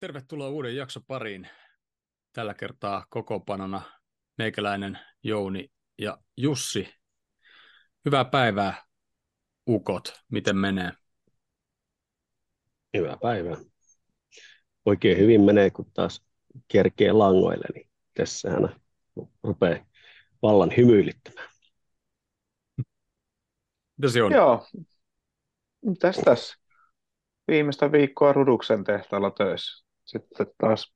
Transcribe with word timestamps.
Tervetuloa 0.00 0.48
uuden 0.48 0.76
jakson 0.76 1.04
pariin. 1.06 1.48
Tällä 2.32 2.54
kertaa 2.54 3.06
kokopanona 3.10 3.82
meikäläinen 4.38 4.98
Jouni 5.22 5.72
ja 5.98 6.18
Jussi. 6.36 6.94
Hyvää 8.04 8.24
päivää, 8.24 8.84
ukot. 9.68 10.22
Miten 10.30 10.56
menee? 10.56 10.92
Hyvää 12.96 13.16
päivää. 13.22 13.56
Oikein 14.84 15.18
hyvin 15.18 15.40
menee, 15.40 15.70
kun 15.70 15.90
taas 15.94 16.24
kerkee 16.68 17.12
langoille, 17.12 17.66
niin 17.74 17.90
tässähän 18.14 18.80
rupeaa 19.42 19.86
vallan 20.42 20.72
hymyilyttämään. 20.76 21.48
Mitä 23.96 24.12
se 24.12 24.22
on? 24.22 24.32
Joo. 24.32 24.66
Mitäs 25.84 26.16
tässä? 26.16 26.56
Viimeistä 27.48 27.92
viikkoa 27.92 28.32
Ruduksen 28.32 28.84
tehtaalla 28.84 29.30
töissä. 29.30 29.89
Sitten 30.10 30.46
taas 30.58 30.94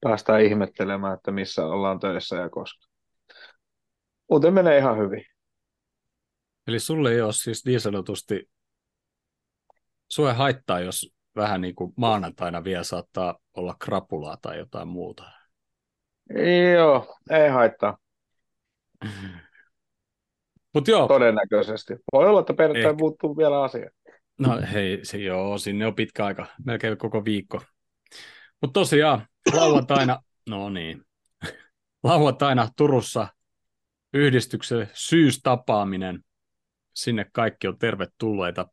päästään 0.00 0.42
ihmettelemään, 0.42 1.14
että 1.14 1.30
missä 1.30 1.66
ollaan 1.66 2.00
töissä 2.00 2.36
ja 2.36 2.50
koska. 2.50 2.86
Muuten 4.30 4.54
menee 4.54 4.78
ihan 4.78 4.98
hyvin. 4.98 5.24
Eli 6.66 6.80
sulle 6.80 7.12
ei 7.12 7.20
ole 7.20 7.32
siis 7.32 7.64
niin 7.64 7.80
sanotusti, 7.80 8.50
sua 10.08 10.34
haittaa, 10.34 10.80
jos 10.80 11.14
vähän 11.36 11.60
niin 11.60 11.74
kuin 11.74 11.92
maanantaina 11.96 12.64
vielä 12.64 12.84
saattaa 12.84 13.38
olla 13.56 13.76
krapulaa 13.78 14.36
tai 14.42 14.58
jotain 14.58 14.88
muuta. 14.88 15.24
Joo, 16.74 17.16
ei 17.30 17.48
haittaa. 17.48 17.98
Mut 20.74 20.88
joo, 20.88 21.08
Todennäköisesti. 21.08 21.94
Voi 22.12 22.28
olla, 22.28 22.40
että 22.40 22.54
perjantai 22.54 22.92
muuttuu 22.92 23.36
vielä 23.36 23.62
asia. 23.62 23.90
no 24.38 24.60
hei, 24.72 25.00
se 25.02 25.18
joo, 25.18 25.58
sinne 25.58 25.86
on 25.86 25.94
pitkä 25.94 26.24
aika, 26.24 26.46
melkein 26.66 26.98
koko 26.98 27.24
viikko. 27.24 27.60
Mutta 28.60 28.80
tosiaan, 28.80 29.26
lauantaina, 29.52 30.22
no 30.48 30.70
niin, 30.70 31.04
lauantaina 32.02 32.68
Turussa 32.76 33.28
yhdistyksen 34.12 34.90
syystapaaminen. 34.92 36.24
Sinne 36.94 37.26
kaikki 37.32 37.68
on 37.68 37.78
tervetulleita. 37.78 38.66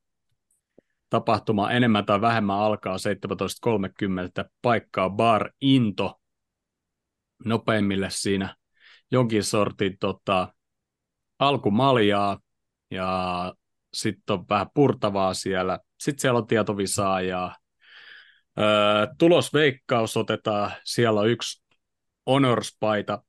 Tapahtuma 1.10 1.72
enemmän 1.72 2.06
tai 2.06 2.22
vähemmän 2.22 2.60
alkaa 2.60 2.98
17.30. 2.98 4.50
Paikkaa 4.62 5.10
Bar 5.10 5.52
Into. 5.62 6.22
Nopeimmille 7.46 8.08
siinä 8.10 8.56
jonkin 9.12 9.44
sortin 9.44 9.98
tota, 10.00 10.54
alkumaljaa 11.40 12.40
ja 12.92 13.54
sitten 13.94 14.34
on 14.34 14.46
vähän 14.50 14.68
purtavaa 14.74 15.34
siellä. 15.34 15.80
Sitten 16.00 16.22
siellä 16.22 16.38
on 16.38 16.48
tietovisaajaa. 16.48 17.56
Tulosveikkaus 19.18 20.18
otetaan. 20.18 20.72
Siellä 20.84 21.24
yksi 21.24 21.64
Honors-paita 22.30 23.24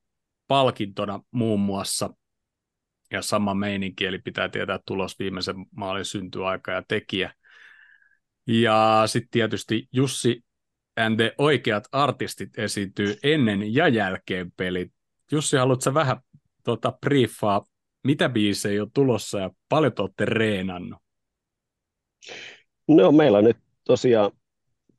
palkintona 0.46 1.20
muun 1.30 1.60
muassa. 1.60 2.10
Ja 3.10 3.22
sama 3.22 3.54
meininki, 3.54 4.06
eli 4.06 4.18
pitää 4.18 4.48
tietää 4.48 4.78
tulos 4.86 5.18
viimeisen 5.18 5.56
maalin 5.70 6.04
syntyaika 6.04 6.72
ja 6.72 6.82
tekijä. 6.88 7.34
Ja 8.46 9.02
sitten 9.06 9.30
tietysti 9.30 9.88
Jussi 9.92 10.44
and 10.96 11.16
the 11.16 11.34
oikeat 11.38 11.88
artistit 11.92 12.58
esiintyy 12.58 13.16
ennen 13.22 13.74
ja 13.74 13.88
jälkeen 13.88 14.52
pelit. 14.56 14.92
Jussi, 15.32 15.56
haluatko 15.56 15.94
vähän 15.94 16.16
tota, 16.64 16.92
briefaa, 17.00 17.64
mitä 18.04 18.28
biisejä 18.28 18.82
on 18.82 18.90
tulossa 18.94 19.38
ja 19.38 19.50
paljon 19.68 19.92
te 19.92 20.02
olette 20.02 20.24
reenannut? 20.24 20.98
No 22.88 23.12
meillä 23.12 23.38
on 23.38 23.44
nyt 23.44 23.58
tosiaan 23.84 24.30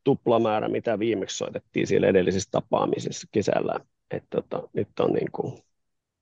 tuplamäärä, 0.04 0.68
mitä 0.68 1.00
viimeksi 1.00 1.38
soitettiin 1.38 1.88
siellä 1.88 2.08
edellisessä 2.08 2.50
tapaamisessa 2.52 3.28
kesällä. 3.32 3.80
Et 4.12 4.24
tota, 4.30 4.70
nyt 4.74 5.00
on 5.00 5.14
niin 5.14 5.32
kuin, 5.32 5.54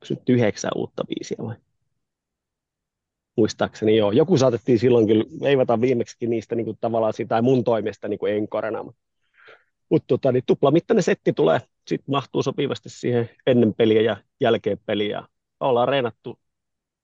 nyt 0.10 0.30
yhdeksän 0.30 0.72
uutta 0.76 1.04
biisiä 1.04 1.38
vai? 1.40 1.56
Muistaakseni 3.38 3.98
joo. 3.98 4.12
Joku 4.12 4.38
saatettiin 4.38 4.80
silloin 4.80 5.08
kyllä 5.08 5.24
veivata 5.42 5.82
viimeksi 5.82 6.28
niistä 6.28 6.56
niin 6.56 6.66
kuin 6.66 6.78
tavallaan 6.82 7.14
sitä, 7.14 7.30
tai 7.30 7.42
mun 7.42 7.64
toimesta 7.64 8.08
niin 8.08 8.20
enkorena. 8.30 8.84
Mutta 8.84 9.02
mut 9.90 10.04
tota, 10.08 10.32
niin 10.32 10.44
tuplamittainen 10.46 11.04
setti 11.04 11.34
tulee, 11.34 11.60
sitten 11.88 12.12
mahtuu 12.12 12.44
sopivasti 12.44 12.90
siihen 12.90 13.30
ennen 13.48 13.74
peliä 13.74 14.02
ja 14.02 14.18
jälkeen 14.40 14.80
peliä. 14.86 15.24
Ollaan 15.60 15.88
reenattu 15.88 16.40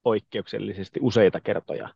poikkeuksellisesti 0.03 0.99
useita 1.03 1.39
kertoja. 1.39 1.89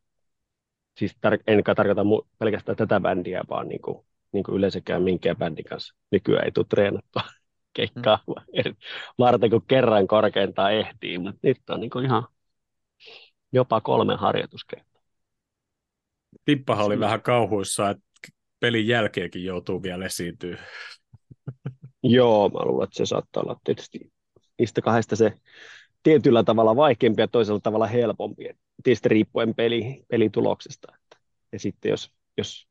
Siis 0.98 1.12
tar- 1.12 1.44
en 1.48 1.64
tarkoita 1.76 2.04
mu- 2.04 2.28
pelkästään 2.40 2.76
tätä 2.76 3.00
bändiä, 3.00 3.44
vaan 3.50 3.68
niin 3.68 3.82
kuin, 3.82 4.06
niin 4.32 4.44
kuin 4.44 4.56
yleensäkään 4.56 5.04
minkään 5.04 5.38
bändin 5.38 5.66
kanssa. 5.66 5.96
Nykyään 6.12 6.46
ei 6.46 6.52
tule 6.52 6.66
treenattua 6.70 7.22
keikkaa 7.78 8.20
mm. 8.28 8.76
varten, 9.20 9.50
kun 9.50 9.66
kerran 9.68 10.08
korkeintaan 10.08 10.74
ehtii, 10.74 11.18
mutta 11.18 11.40
nyt 11.44 11.70
on 11.70 11.80
niin 11.80 11.90
kuin 11.90 12.06
ihan 12.06 12.28
jopa 13.52 13.82
kolme 13.82 14.16
harjoituskertaa. 14.16 15.02
Tippahan 16.46 16.86
oli 16.86 16.94
Siinä. 16.94 17.06
vähän 17.06 17.22
kauhuissa, 17.22 17.90
että 17.90 18.04
pelin 18.60 18.88
jälkeenkin 18.88 19.44
joutuu 19.44 19.84
vielä 19.84 20.06
esiintyä. 20.06 20.58
Joo, 22.04 22.50
mä 22.50 22.66
luulen, 22.66 22.84
että 22.84 22.98
se 22.98 23.06
saattaa 23.06 23.44
olla 23.44 23.60
tietysti 23.64 24.12
niistä 24.60 24.82
kahdesta 24.82 25.16
se 25.16 25.34
tietyllä 26.04 26.44
tavalla 26.44 26.76
vaikeampi 26.76 27.22
ja 27.22 27.28
toisella 27.28 27.60
tavalla 27.60 27.88
helpompi. 27.88 28.50
Et 28.50 28.58
Tietysti 28.84 29.10
riippuen 29.10 29.56
peli, 29.56 30.06
pelituloksesta. 30.08 30.94
Ja 31.52 31.60
sitten 31.60 31.90
jos, 31.90 32.12
jos 32.38 32.68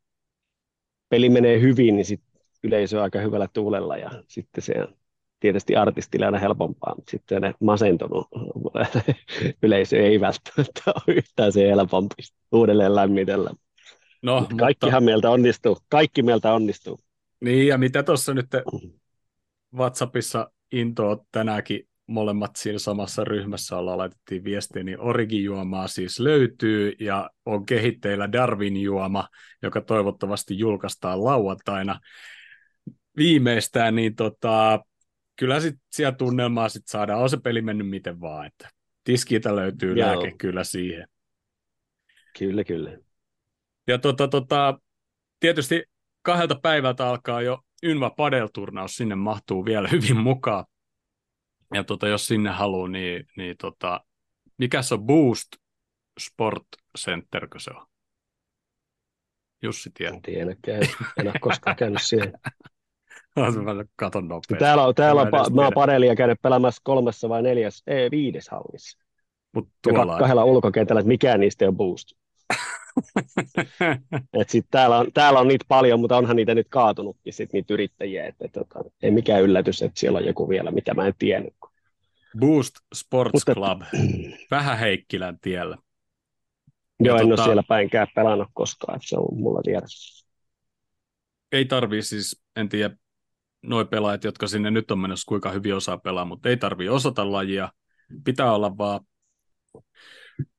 peli 1.09 1.28
menee 1.28 1.61
hyvin, 1.61 1.97
niin 1.97 2.05
sit 2.05 2.21
yleisö 2.62 2.97
on 2.97 3.03
aika 3.03 3.19
hyvällä 3.19 3.49
tuulella 3.53 3.97
ja 3.97 4.11
sitten 4.28 4.62
se 4.62 4.75
on 4.78 4.94
tietysti 5.41 5.77
artistille 5.77 6.27
aina 6.27 6.39
helpompaa, 6.39 6.94
mutta 6.97 7.11
sitten 7.11 7.43
ne 7.43 7.55
masentunut 7.61 8.28
yleisö 9.62 9.97
ei 9.97 10.21
välttämättä 10.21 10.83
ole 10.87 11.17
yhtään 11.17 11.53
se 11.53 11.69
helpompi 11.69 12.15
uudelleen 12.53 12.94
lämmitellä. 12.94 13.50
No, 14.22 14.41
Mutta 14.41 14.56
kaikkihan 14.56 15.05
meiltä 15.05 15.31
onnistuu. 15.31 15.78
Kaikki 15.89 16.22
meiltä 16.22 16.53
onnistuu. 16.53 16.99
Niin, 17.41 17.67
ja 17.67 17.78
mitä 17.78 18.03
tuossa 18.03 18.34
nyt 18.34 18.47
WhatsAppissa 19.75 20.50
intoa 20.73 21.25
tänäänkin 21.33 21.88
molemmat 22.06 22.56
siinä 22.56 22.78
samassa 22.78 23.25
ryhmässä 23.25 23.77
ollaan 23.77 23.99
laitettiin 23.99 24.44
viestiä, 24.44 24.83
niin 24.83 25.00
Origi-juomaa 25.00 25.89
siis 25.89 26.21
löytyy 26.21 26.93
ja 27.00 27.31
on 27.47 27.67
kehitteillä 27.67 28.33
Darwin-juoma, 28.33 29.28
joka 29.62 29.81
toivottavasti 29.81 30.59
julkaistaan 30.59 31.25
lauantaina 31.25 32.00
viimeistään, 33.17 33.94
niin 33.94 34.15
tota, 34.15 34.81
kyllä 35.37 35.61
sit 35.61 35.75
siellä 35.93 36.17
tunnelmaa 36.17 36.69
sit 36.69 36.87
saadaan, 36.87 37.21
on 37.21 37.31
se 37.31 37.37
peli 37.37 37.62
mennyt 37.62 37.89
miten 37.89 38.21
vaan, 38.21 38.47
että 38.47 38.71
tiskiltä 39.05 39.56
löytyy 39.56 39.97
Joo. 39.97 40.09
lääke 40.09 40.34
kyllä 40.38 40.65
siihen. 40.65 41.09
Kyllä, 42.38 42.65
kyllä. 42.65 42.99
Ja 43.87 43.99
tota, 43.99 44.28
tota, 44.28 44.78
tietysti 45.41 45.84
kahdelta 46.23 46.55
päivältä 46.62 47.09
alkaa 47.09 47.43
jo 47.43 47.59
Ynva 47.84 48.11
Padel-turnaus, 48.11 48.97
sinne 48.97 49.15
mahtuu 49.15 49.65
vielä 49.65 49.88
hyvin 49.93 50.17
mukaan. 50.17 50.65
Ja 51.75 51.84
tota, 51.84 52.09
jos 52.09 52.27
sinne 52.27 52.50
haluaa, 52.50 52.88
niin, 52.88 53.27
niin 53.37 53.56
tota, 53.56 54.00
mikä 54.59 54.82
se 54.82 54.94
on 54.94 55.03
Boost 55.06 55.49
Sport 56.21 56.65
Centerkö 56.99 57.59
se 57.59 57.71
on? 57.71 57.87
Jussi 59.62 59.91
tiedä. 59.94 60.15
En 60.15 60.22
tiedä, 60.22 60.87
en 61.16 61.26
ole 61.28 61.34
koskaan 61.41 61.76
käynyt 61.82 62.03
siellä. 62.03 62.38
Mä 63.37 63.84
katon 63.97 64.28
nopeasti. 64.28 64.65
Täällä 64.65 64.87
on, 64.87 64.94
täällä 64.94 65.22
on 65.22 65.28
pa- 65.28 65.55
mä 65.55 65.62
oon 65.62 65.72
padelia 65.75 66.16
käynyt 66.16 66.43
pelaamassa 66.43 66.81
kolmessa 66.84 67.28
vai 67.28 67.43
neljäs, 67.43 67.82
ei, 67.87 68.10
viides 68.10 68.49
hallissa. 68.49 68.99
Mut 69.53 69.69
Ja 69.87 69.93
tuolla 69.93 70.12
ka- 70.12 70.19
kahdella 70.19 70.44
ulkokentällä, 70.44 71.00
että 71.00 71.09
mikään 71.09 71.41
niistä 71.41 71.65
ei 71.65 71.69
ole 71.69 71.76
boost. 71.76 72.12
Et 74.40 74.50
sit 74.50 74.66
täällä, 74.70 74.98
on, 74.98 75.12
täällä 75.12 75.40
on 75.40 75.48
niitä 75.48 75.64
paljon, 75.68 76.00
mutta 76.00 76.16
onhan 76.16 76.36
niitä 76.36 76.54
nyt 76.54 76.66
kaatunutkin 76.70 77.32
sit 77.32 77.52
niitä 77.52 77.74
yrittäjiä. 77.74 78.26
Et, 78.26 78.34
et, 78.40 78.52
tota, 78.52 78.78
ei 79.02 79.10
mikään 79.10 79.43
yllätys, 79.43 79.82
että 79.82 80.00
siellä 80.00 80.19
on 80.19 80.25
joku 80.25 80.48
vielä, 80.48 80.70
mitä 80.70 80.94
mä 80.94 81.06
en 81.06 81.14
tiennyt. 81.19 81.54
Boost 82.40 82.75
Sports 82.94 83.32
Mutta- 83.32 83.54
Club, 83.54 83.82
vähän 84.50 84.78
Heikkilän 84.78 85.38
tiellä. 85.40 85.76
Joo, 87.00 87.16
en 87.19 87.25
tota- 87.25 87.28
ole 87.28 87.44
siellä 87.44 87.62
päinkään 87.69 88.06
pelannut 88.14 88.48
koskaan, 88.52 89.00
se 89.02 89.16
on 89.16 89.40
mulla 89.40 89.60
tiedossa. 89.62 90.26
Ei 91.52 91.64
tarvii 91.64 92.02
siis, 92.02 92.42
en 92.56 92.69
tiedä, 92.69 92.96
noi 93.62 93.84
pelaajat, 93.84 94.25
jotka 94.25 94.46
sinne 94.46 94.70
nyt 94.70 94.90
on 94.90 94.99
menossa, 94.99 95.28
kuinka 95.28 95.50
hyvin 95.50 95.75
osaa 95.75 95.99
pelaa, 95.99 96.25
mutta 96.25 96.49
ei 96.49 96.56
tarvii 96.56 96.88
osata 96.88 97.32
lajia. 97.32 97.72
Pitää 98.25 98.54
olla 98.54 98.78
vaan 98.78 99.00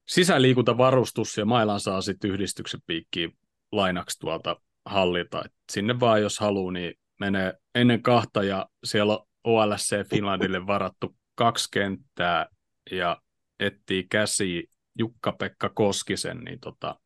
sisäliikuntavarustus 0.07 1.37
ja 1.37 1.45
mailan 1.45 1.79
saa 1.79 2.01
sitten 2.01 2.31
yhdistyksen 2.31 2.81
piikkiin 2.87 3.37
lainaksi 3.71 4.19
tuolta 4.19 4.61
hallilta. 4.85 5.41
Et 5.45 5.53
sinne 5.71 5.99
vaan, 5.99 6.21
jos 6.21 6.39
haluaa, 6.39 6.71
niin 6.71 6.93
menee 7.19 7.53
ennen 7.75 8.01
kahta 8.01 8.43
ja 8.43 8.69
siellä 8.83 9.17
on 9.17 9.27
OLSC 9.43 10.09
Finlandille 10.09 10.67
varattu 10.67 11.15
kaksi 11.35 11.69
kenttää 11.71 12.45
ja 12.91 13.21
etsii 13.59 14.03
käsi 14.09 14.69
Jukka-Pekka 14.99 15.69
Koskisen, 15.69 16.37
niin 16.37 16.59
tota, 16.59 16.99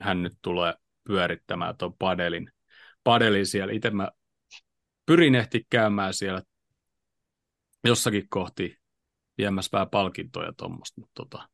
hän 0.00 0.22
nyt 0.22 0.32
tulee 0.42 0.74
pyörittämään 1.04 1.76
tuon 1.76 1.94
padelin, 1.98 2.50
padelin 3.04 3.46
siellä. 3.46 3.72
Itse 3.72 3.90
mä 3.90 4.10
pyrin 5.06 5.34
ehti 5.34 5.66
käymään 5.70 6.14
siellä 6.14 6.42
jossakin 7.84 8.28
kohti 8.28 8.76
viemässä 9.38 9.68
vähän 9.72 9.90
palkintoja 9.90 10.52
tuommoista. 10.56 11.00
Tota. 11.14 11.48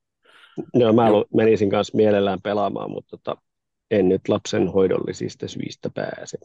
No, 0.74 0.92
mä 0.92 1.08
Joo. 1.08 1.24
menisin 1.34 1.70
kanssa 1.70 1.96
mielellään 1.96 2.42
pelaamaan, 2.42 2.90
mutta 2.90 3.16
tota, 3.16 3.42
en 3.90 4.08
nyt 4.08 4.28
lapsen 4.28 4.68
hoidollisista 4.68 5.48
syistä 5.48 5.90
pääse. 5.90 6.38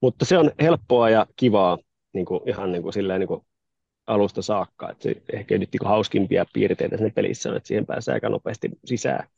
Mutta 0.00 0.24
se 0.24 0.38
on 0.38 0.50
helppoa 0.62 1.10
ja 1.10 1.26
kivaa 1.36 1.78
niin 2.12 2.26
kuin, 2.26 2.48
ihan 2.48 2.72
niin 2.72 2.82
kuin, 2.82 2.92
silleen, 2.92 3.20
niin 3.20 3.28
kuin 3.28 3.46
alusta 4.06 4.42
saakka. 4.42 4.90
Että 4.90 5.02
se 5.02 5.22
ehkä 5.32 5.58
nyt 5.58 5.68
niin 5.72 5.88
hauskimpia 5.88 6.44
piirteitä 6.52 6.96
siinä 6.96 7.12
pelissä 7.14 7.50
on, 7.50 7.56
että 7.56 7.66
siihen 7.66 7.86
pääsee 7.86 8.14
aika 8.14 8.28
nopeasti 8.28 8.70
sisään. 8.84 9.28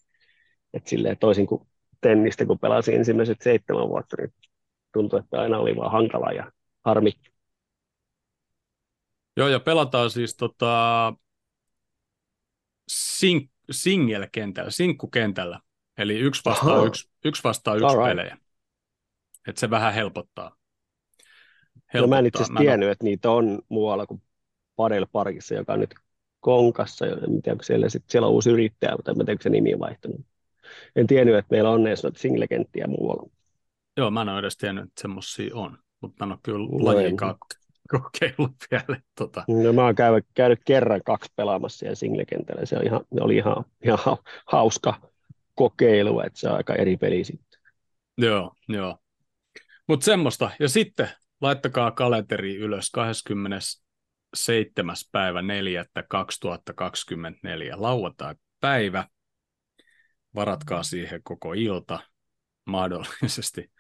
Että 0.75 0.91
silleen, 0.91 1.19
toisin 1.19 1.47
kuin 1.47 1.67
tennistä, 2.00 2.47
kun 2.47 2.59
pelasin 2.59 2.94
ensimmäiset 2.94 3.41
seitsemän 3.41 3.88
vuotta, 3.88 4.17
niin 4.19 4.35
tuntui, 4.93 5.20
että 5.20 5.41
aina 5.41 5.59
oli 5.59 5.77
vaan 5.77 5.93
hankala 5.93 6.32
ja 6.32 6.53
harmi. 6.85 7.12
Joo, 9.37 9.49
ja 9.49 9.61
pelataan 9.61 10.11
siis 10.11 10.37
tota, 10.37 11.12
sing, 12.88 13.49
single-kentällä, 13.71 14.71
sinkkukentällä. 14.71 15.61
Eli 15.99 16.19
yksi 16.19 16.43
vastaa 16.45 16.75
Aha. 16.75 16.87
yksi, 16.87 17.11
yksi, 17.25 17.45
vastaa 17.45 17.75
yksi 17.75 17.97
right. 17.97 18.05
pelejä. 18.05 18.39
Että 19.49 19.61
se 19.61 19.71
vähän 19.71 19.95
helpottaa. 19.95 20.57
helpottaa. 21.95 22.01
No 22.01 22.07
mä 22.07 22.19
en 22.19 22.27
itse 22.27 22.43
asiassa 22.43 22.61
tiennyt, 22.61 22.91
että 22.91 23.05
niitä 23.05 23.31
on 23.31 23.63
muualla 23.69 24.07
kuin 24.07 24.23
Padel 24.77 25.07
Parkissa, 25.13 25.55
joka 25.55 25.73
on 25.73 25.81
nyt 25.81 25.95
Konkassa. 26.41 27.07
En 27.07 27.43
tiedä, 27.43 27.59
siellä, 27.63 27.89
sit, 27.89 28.05
siellä 28.09 28.29
on 28.29 28.35
uusi 28.35 28.51
yrittäjä, 28.51 28.97
mutta 28.97 29.11
en 29.11 29.17
tiedä, 29.27 29.43
se 29.43 29.51
nimi 29.51 29.75
on 29.75 29.81
vaihtunut. 29.81 30.21
En 30.97 31.07
tiennyt, 31.07 31.35
että 31.35 31.55
meillä 31.55 31.71
on 31.71 31.87
edes 31.87 32.03
noita 32.03 32.19
single-kenttiä 32.19 32.87
muualla. 32.87 33.31
Joo, 33.97 34.11
mä 34.11 34.23
en 34.23 34.29
ole 34.29 34.39
edes 34.39 34.57
tiennyt, 34.57 34.85
että 34.85 35.01
semmoisia 35.01 35.55
on, 35.55 35.79
mutta 36.01 36.27
mä 36.27 36.29
en 36.29 36.33
ole 36.33 36.41
kyllä 36.43 36.59
no 36.59 36.85
lajiinkaan 36.85 37.37
kokeillut 37.91 38.57
vielä. 38.71 39.01
Tota. 39.19 39.45
No, 39.49 39.73
mä 39.73 39.85
oon 39.85 39.95
käynyt, 39.95 40.27
käynyt 40.35 40.61
kerran 40.65 41.01
kaksi 41.05 41.33
pelaamassa 41.37 41.79
siellä 41.79 41.95
single-kentällä. 41.95 42.67
Se 42.67 42.77
oli 42.77 42.87
ihan, 42.87 43.01
oli 43.21 43.37
ihan, 43.37 43.65
ihan 43.85 43.99
hauska 44.47 45.11
kokeilu, 45.55 46.21
että 46.21 46.39
se 46.39 46.49
on 46.49 46.57
aika 46.57 46.75
eri 46.75 46.97
peli 46.97 47.25
sitten. 47.25 47.61
Joo, 48.19 48.55
joo. 48.69 48.99
Mutta 49.89 50.05
semmoista. 50.05 50.51
Ja 50.61 50.69
sitten 50.69 51.09
laittakaa 51.41 51.91
kalenteri 51.91 52.57
ylös 52.57 52.91
27. 52.91 54.97
päivä 55.13 55.43
4. 55.43 55.85
2024 56.09 57.75
lauantai 57.79 58.35
päivä. 58.61 59.09
Varatkaa 60.35 60.83
siihen 60.83 61.21
koko 61.23 61.53
ilta, 61.53 61.99
mahdollisesti 62.65 63.71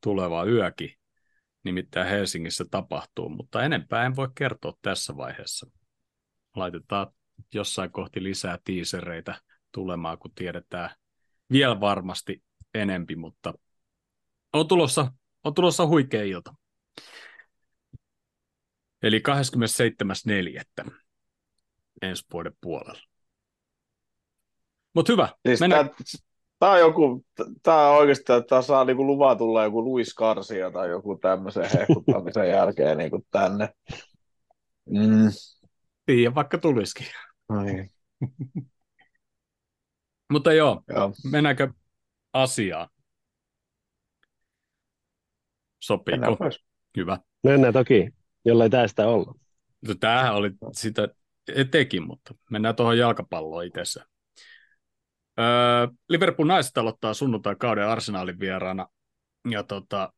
tuleva 0.00 0.44
yökin. 0.44 0.94
Nimittäin 1.64 2.08
Helsingissä 2.08 2.64
tapahtuu, 2.70 3.28
mutta 3.28 3.62
enempää 3.62 4.06
en 4.06 4.16
voi 4.16 4.28
kertoa 4.34 4.72
tässä 4.82 5.16
vaiheessa. 5.16 5.66
Laitetaan 6.56 7.06
jossain 7.54 7.92
kohti 7.92 8.22
lisää 8.22 8.58
tiisereitä 8.64 9.40
tulemaan, 9.72 10.18
kun 10.18 10.34
tiedetään 10.34 10.90
vielä 11.52 11.80
varmasti 11.80 12.42
enempi, 12.74 13.16
mutta 13.16 13.54
on 14.52 14.68
tulossa, 14.68 15.12
on 15.44 15.54
tulossa 15.54 15.86
huikea 15.86 16.22
ilta. 16.22 16.54
Eli 19.02 19.22
27.4. 20.84 20.94
ensi 22.02 22.24
vuoden 22.32 22.52
puolella. 22.60 23.02
Mutta 24.94 25.12
hyvä. 25.12 25.28
Siis 25.46 25.60
mennään... 25.60 25.86
Tämä 25.86 25.96
on 26.70 26.78
joku, 26.78 27.24
tämä 27.62 27.88
on 27.88 27.96
oikeasti, 27.96 28.32
että 28.32 28.62
saa 28.62 28.84
niinku 28.84 29.06
luvan 29.06 29.38
tulla 29.38 29.64
joku 29.64 29.84
Luis 29.84 30.14
Garcia 30.14 30.70
tai 30.70 30.90
joku 30.90 31.16
tämmöisen 31.16 31.70
hehkuttamisen 31.78 32.48
jälkeen 32.48 32.98
niinku 32.98 33.26
tänne. 33.30 33.68
Mm. 34.90 35.30
Tiedä, 36.06 36.34
vaikka 36.34 36.58
tulisikin. 36.58 37.06
Ai. 37.48 37.88
Mutta 40.32 40.52
joo, 40.52 40.82
joo, 40.88 41.12
mennäänkö 41.30 41.72
asiaan? 42.32 42.88
Sopiiko? 45.80 46.38
Hyvä. 46.96 47.18
Mennään 47.42 47.72
toki, 47.72 48.10
jollei 48.44 48.70
tästä 48.70 49.08
olla. 49.08 49.34
No, 49.88 49.94
tämähän 49.94 50.34
oli 50.34 50.50
sitä 50.72 51.08
etekin, 51.54 52.06
mutta 52.06 52.34
mennään 52.50 52.76
tuohon 52.76 52.98
jalkapalloon 52.98 53.64
itse. 53.64 54.00
Öö, 55.38 55.86
Liverpool 56.08 56.48
naiset 56.48 56.78
aloittaa 56.78 57.14
sunnuntai 57.14 57.56
kauden 57.58 57.88
arsenaalin 57.88 58.40
vieraana. 58.40 58.88
Ja 59.50 59.62
tota, 59.62 60.12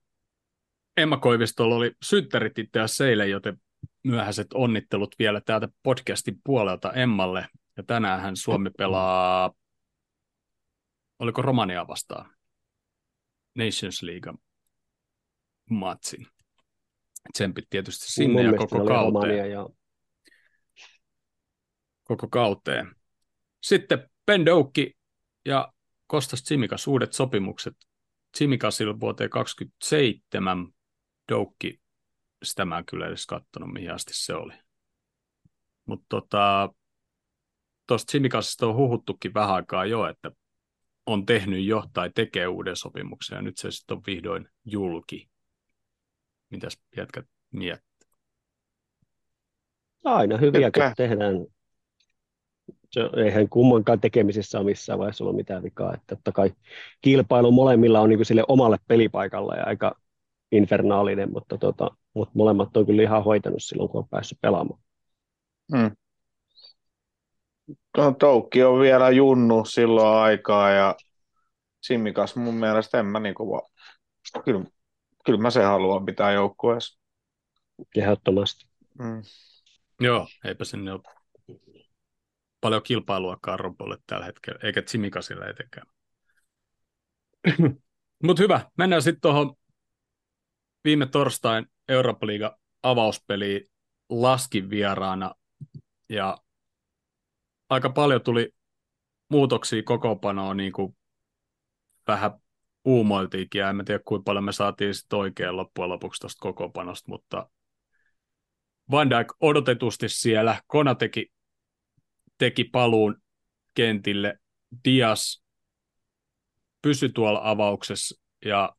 Emma 0.97 1.17
Koivistolla 1.17 1.75
oli 1.75 1.93
synttärit 2.03 2.59
itse 2.59 2.81
asiassa 2.81 3.25
joten 3.25 3.57
myöhäiset 4.05 4.47
onnittelut 4.55 5.15
vielä 5.19 5.41
täältä 5.41 5.69
podcastin 5.83 6.41
puolelta 6.45 6.93
Emmalle. 6.93 7.49
Ja 7.77 7.83
tänään 7.83 8.37
Suomi 8.37 8.71
pelaa 8.71 9.53
oliko 11.19 11.43
Romania 11.43 11.89
vastaan 11.89 12.37
Nations 13.55 14.03
League 14.03 14.33
matsin. 15.71 16.27
Tsempit 17.33 17.65
tietysti 17.71 18.13
sinne 18.13 18.43
ja 18.43 18.53
koko 18.53 18.85
kauteen. 18.85 19.51
ja... 19.51 19.69
Koko 22.05 22.29
kauteen. 22.29 22.95
Sitten 23.63 24.11
Ben 24.27 24.47
Doukki 24.47 24.97
ja 25.47 25.73
Kostas 26.07 26.43
Tsimikas 26.43 26.87
uudet 26.87 27.13
sopimukset. 27.13 27.77
Tsimikasilla 28.33 29.01
vuoteen 29.01 29.31
27 29.31 30.69
Doukki, 31.33 31.81
sitä 32.43 32.65
mä 32.65 32.79
en 32.79 32.87
kyllä 32.87 33.07
edes 33.07 33.27
katsonut, 33.27 33.73
mihin 33.73 33.93
asti 33.93 34.15
se 34.15 34.35
oli. 34.35 34.53
Mutta 35.87 36.07
tota, 36.09 36.75
tuosta 37.87 38.07
Tsimikasista 38.07 38.67
on 38.67 38.77
huhuttukin 38.77 39.35
vähän 39.35 39.55
aikaa 39.55 39.85
jo, 39.85 40.07
että 40.07 40.31
on 41.07 41.27
tehnyt 41.27 41.65
jo 41.65 41.85
tai 41.93 42.11
tekee 42.15 42.47
uuden 42.47 42.77
sopimuksen 42.77 43.37
ja 43.37 43.43
nyt 43.43 43.59
se 43.59 43.71
sitten 43.71 43.97
on 43.97 44.03
vihdoin 44.07 44.49
julki. 44.65 45.31
Mitäs 46.51 46.79
jätkät 46.97 47.27
miettii? 47.51 47.87
Aina 50.05 50.37
hyviä, 50.37 50.71
kun 50.71 50.83
tehdään. 50.97 51.56
Se, 52.91 53.01
eihän 53.17 53.49
kummankaan 53.49 54.01
tekemisessä 54.01 54.59
ole 54.59 54.67
missään 54.67 54.99
vaiheessa 54.99 55.25
ollut 55.25 55.37
mitään 55.37 55.63
vikaa. 55.63 55.95
Että 55.95 56.17
totta 56.17 56.33
kai 56.33 56.53
kilpailu 57.03 57.53
molemmilla 57.53 58.01
on 58.01 58.09
niin 58.09 58.19
kuin 58.19 58.27
sille 58.27 58.45
omalle 58.49 58.77
pelipaikalle 58.89 59.57
ja 59.57 59.65
aika 59.67 59.97
infernaalinen, 60.53 61.33
mutta, 61.33 61.59
tota, 61.59 61.91
mutta 62.15 62.33
molemmat 62.35 62.77
on 62.77 62.87
kyllä 62.87 63.03
ihan 63.03 63.25
hoitanut 63.25 63.63
silloin, 63.63 63.89
kun 63.89 63.99
on 63.99 64.09
päässyt 64.09 64.39
pelaamaan. 64.41 64.81
Hmm. 65.77 65.91
No, 67.97 68.13
Toukki 68.13 68.65
on 68.65 68.81
vielä 68.81 69.11
junnu 69.11 69.65
silloin 69.65 70.19
aikaa 70.19 70.71
ja 70.71 70.95
Simikas 71.83 72.37
mun 72.37 72.55
mielestä 72.55 73.01
en 73.01 73.07
mä 73.07 73.21
niinku 73.21 73.51
vaan, 73.51 73.71
kyllä, 74.45 74.65
kyllä 75.25 75.39
mä 75.39 75.51
sen 75.51 75.65
haluan 75.65 76.05
pitää 76.05 76.33
joukkueessa. 76.33 76.99
Ehdottomasti. 77.97 78.67
Mm. 78.99 79.23
Joo, 80.01 80.27
eipä 80.45 80.65
sinne 80.65 80.93
ole 80.93 81.01
paljon 82.67 82.83
kilpailua 82.83 83.39
Karropolle 83.41 83.99
tällä 84.07 84.27
hetkellä, 84.27 84.61
eikä 84.63 84.83
Tsimikasilla 84.83 85.47
etenkään. 85.47 85.87
Mutta 88.25 88.43
hyvä, 88.43 88.71
mennään 88.79 89.03
sitten 89.03 89.21
tuohon 89.21 89.55
viime 90.85 91.07
torstain 91.07 91.67
Eurooppa-liiga 91.89 92.59
avauspeliin 92.83 93.71
Laskin 94.11 94.71
vieraana 94.71 95.35
ja 96.09 96.39
aika 97.69 97.91
paljon 97.91 98.23
tuli 98.23 98.55
muutoksia 99.29 99.83
kokoopanoon, 99.83 100.57
niin 100.57 100.73
kuin 100.73 100.97
vähän 102.07 102.31
uumoiltiinkin, 102.85 103.59
ja 103.59 103.71
en 103.71 103.85
tiedä 103.85 104.03
kuinka 104.05 104.23
paljon 104.25 104.45
me 104.45 104.53
saatiin 104.53 104.95
sitten 104.95 105.19
oikein 105.19 105.57
loppujen 105.57 105.89
lopuksi 105.91 106.21
tuosta 106.21 106.41
kokoopanosta, 106.41 107.09
mutta 107.09 107.51
Van 108.91 109.11
Dijk 109.11 109.33
odotetusti 109.41 110.09
siellä, 110.09 110.63
Kona 110.67 110.95
teki, 112.39 112.65
paluun 112.65 113.23
kentille, 113.75 114.39
Dias 114.85 115.45
pysyi 116.83 117.09
tuolla 117.09 117.41
avauksessa, 117.45 118.23
ja 118.45 118.77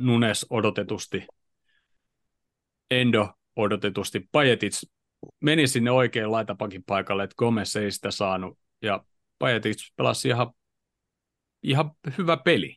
Nunes 0.00 0.46
odotetusti, 0.50 1.26
Endo 2.90 3.28
odotetusti, 3.56 4.28
Pajetic 4.32 4.82
meni 5.40 5.66
sinne 5.66 5.90
oikein 5.90 6.32
laitapakin 6.32 6.84
paikalle, 6.84 7.24
että 7.24 7.36
Gomez 7.36 7.76
ei 7.76 7.90
sitä 7.90 8.10
saanut, 8.10 8.58
ja 8.82 9.04
Pajetic 9.38 9.92
pelasi 9.96 10.28
ihan, 10.28 10.50
ihan 11.62 11.90
hyvä 12.18 12.36
peli. 12.36 12.76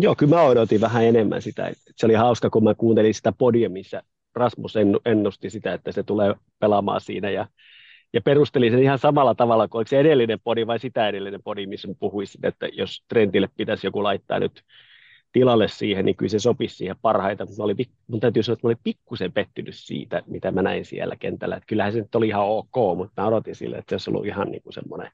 Joo, 0.00 0.14
kyllä 0.14 0.36
mä 0.36 0.42
odotin 0.42 0.80
vähän 0.80 1.04
enemmän 1.04 1.42
sitä. 1.42 1.72
Se 1.96 2.06
oli 2.06 2.14
hauska, 2.14 2.50
kun 2.50 2.64
mä 2.64 2.74
kuuntelin 2.74 3.14
sitä 3.14 3.32
podia, 3.32 3.70
missä 3.70 4.02
Rasmus 4.34 4.74
ennusti 5.04 5.50
sitä, 5.50 5.74
että 5.74 5.92
se 5.92 6.02
tulee 6.02 6.34
pelaamaan 6.58 7.00
siinä, 7.00 7.30
ja, 7.30 7.46
ja 8.12 8.20
perusteli 8.20 8.70
sen 8.70 8.82
ihan 8.82 8.98
samalla 8.98 9.34
tavalla 9.34 9.68
kuin 9.68 9.86
se 9.86 10.00
edellinen 10.00 10.40
podi 10.44 10.66
vai 10.66 10.78
sitä 10.78 11.08
edellinen 11.08 11.42
podi, 11.42 11.66
missä 11.66 11.88
puhuisin, 11.98 12.46
että 12.46 12.68
jos 12.72 13.04
Trentille 13.08 13.48
pitäisi 13.56 13.86
joku 13.86 14.02
laittaa 14.02 14.38
nyt 14.38 14.64
tilalle 15.32 15.68
siihen, 15.68 16.04
niin 16.04 16.16
kyllä 16.16 16.30
se 16.30 16.38
sopisi 16.38 16.74
siihen 16.74 16.96
parhaita. 17.02 17.44
Mä 17.44 17.64
olin, 17.64 17.76
mun 18.06 18.20
täytyy 18.20 18.42
sanoa, 18.42 18.54
että 18.54 18.66
mä 18.66 18.68
olin 18.68 18.80
pikkusen 18.84 19.32
pettynyt 19.32 19.74
siitä, 19.74 20.22
mitä 20.26 20.50
mä 20.50 20.62
näin 20.62 20.84
siellä 20.84 21.16
kentällä. 21.16 21.56
Että 21.56 21.66
kyllähän 21.66 21.92
se 21.92 21.98
nyt 21.98 22.14
oli 22.14 22.28
ihan 22.28 22.46
ok, 22.46 22.96
mutta 22.96 23.22
mä 23.22 23.28
odotin 23.28 23.54
sille, 23.54 23.76
että 23.76 23.90
se 23.90 23.94
olisi 23.94 24.10
ollut 24.10 24.26
ihan 24.26 24.50
niin 24.50 24.62
kuin 24.62 24.72
semmoinen 24.72 25.10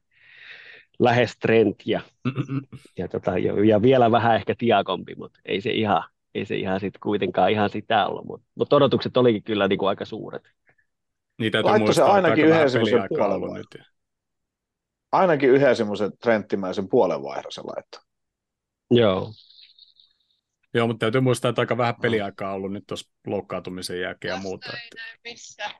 lähes 0.98 1.38
trend 1.38 1.74
ja, 1.86 2.00
ja, 2.98 3.08
tota, 3.08 3.38
ja, 3.38 3.82
vielä 3.82 4.10
vähän 4.10 4.36
ehkä 4.36 4.54
tiakompi, 4.58 5.14
mutta 5.14 5.40
ei 5.44 5.60
se 5.60 5.70
ihan, 5.70 6.02
ei 6.36 6.46
se 6.46 6.56
ihan 6.56 6.80
sit 6.80 6.98
kuitenkaan 6.98 7.50
ihan 7.50 7.70
sitä 7.70 8.06
ollut, 8.06 8.24
mutta 8.24 8.46
mut 8.54 8.72
odotukset 8.72 9.16
olikin 9.16 9.42
kyllä 9.42 9.68
niin 9.68 9.78
kuin 9.78 9.88
aika 9.88 10.04
suuret. 10.04 10.42
Niin 11.38 11.52
täytyy 11.52 11.78
muistaa, 11.78 12.06
se 12.06 12.12
ainakin 12.12 12.44
yhden 12.44 12.70
semmoisen 12.70 13.02
puolen 13.08 13.54
nyt. 13.54 13.82
Ainakin 15.12 15.50
yhden 15.50 15.76
semmoisen 15.76 16.12
trendtimäisen 16.22 16.88
puolenvaihdon 16.88 17.52
se 17.52 17.60
laittoi. 17.60 18.00
Joo. 18.90 19.32
Joo, 20.74 20.86
mutta 20.86 20.98
täytyy 20.98 21.20
muistaa, 21.20 21.48
että 21.48 21.62
aika 21.62 21.76
vähän 21.76 21.94
peliaikaa 22.02 22.52
ollut 22.52 22.72
nyt 22.72 22.84
tuossa 22.86 23.10
loukkaantumisen 23.26 24.00
jälkeen 24.00 24.32
ja 24.32 24.40
muuta. 24.40 24.68
Lasta 24.68 24.78
ei 24.78 24.90
näy 24.96 25.16
missä. 25.24 25.70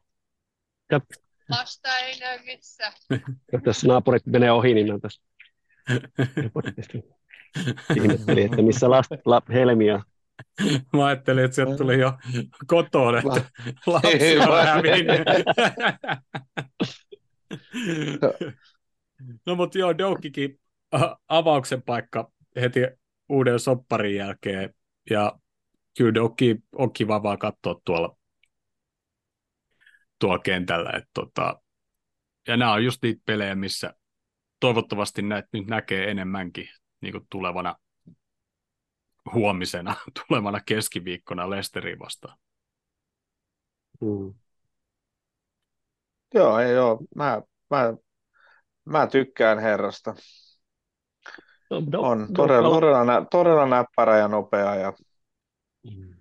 Lasta 1.48 1.98
ei 1.98 2.18
näy 2.18 2.38
missä. 2.44 2.92
jos 3.52 3.62
tässä 3.64 3.88
naapurit 3.88 4.26
menee 4.26 4.52
ohi, 4.52 4.75
niin 4.75 4.92
on 4.92 5.00
tässä 5.00 5.22
ihmettelin, 7.96 8.44
että 8.44 8.62
missä 8.62 8.90
last, 8.90 9.10
la, 9.25 9.42
Helmi 9.52 9.90
on. 9.90 10.02
Mä 10.92 11.06
ajattelin, 11.06 11.44
että 11.44 11.54
sieltä 11.54 11.76
tuli 11.76 12.00
jo 12.00 12.12
kotoon, 12.66 13.18
että 13.18 13.50
lapsi 13.86 14.38
on 14.38 14.64
hävinnyt. 14.66 15.20
No 19.46 19.54
mutta 19.54 19.78
joo, 19.78 19.98
Doukikin 19.98 20.60
a- 20.92 21.16
avauksen 21.28 21.82
paikka 21.82 22.32
heti 22.60 22.80
uuden 23.28 23.60
sopparin 23.60 24.16
jälkeen. 24.16 24.74
Ja 25.10 25.38
kyllä 25.98 26.14
Doukki 26.14 26.56
on 26.72 26.92
kiva 26.92 27.22
vaan 27.22 27.38
katsoa 27.38 27.80
tuolla, 27.84 28.16
tuolla 30.18 30.38
kentällä. 30.38 30.90
Että 30.90 31.10
tota, 31.14 31.62
ja 32.48 32.56
nämä 32.56 32.72
on 32.72 32.84
just 32.84 33.02
niitä 33.02 33.22
pelejä, 33.24 33.54
missä 33.54 33.94
toivottavasti 34.60 35.22
näitä 35.22 35.48
nyt 35.52 35.66
näkee 35.66 36.10
enemmänkin 36.10 36.68
niin 37.00 37.26
tulevana 37.30 37.76
huomisena, 39.35 39.95
tulevana 40.28 40.61
keskiviikkona 40.66 41.50
Lesterin 41.50 41.99
vastaan. 41.99 42.38
Mm. 44.00 44.35
Joo, 46.35 46.59
ei 46.59 46.73
joo. 46.75 46.99
Mä, 47.14 47.42
mä, 47.71 47.95
mä 48.85 49.06
tykkään 49.06 49.59
herrasta. 49.59 50.14
No, 51.71 51.80
do, 51.92 52.00
On 52.00 52.28
todella, 52.35 52.71
todella, 52.71 53.04
nä, 53.04 53.26
todella 53.30 53.66
näppärä 53.66 54.18
ja 54.18 54.28
nopea 54.28 54.75
ja 54.75 54.92
Mm. 55.85 56.14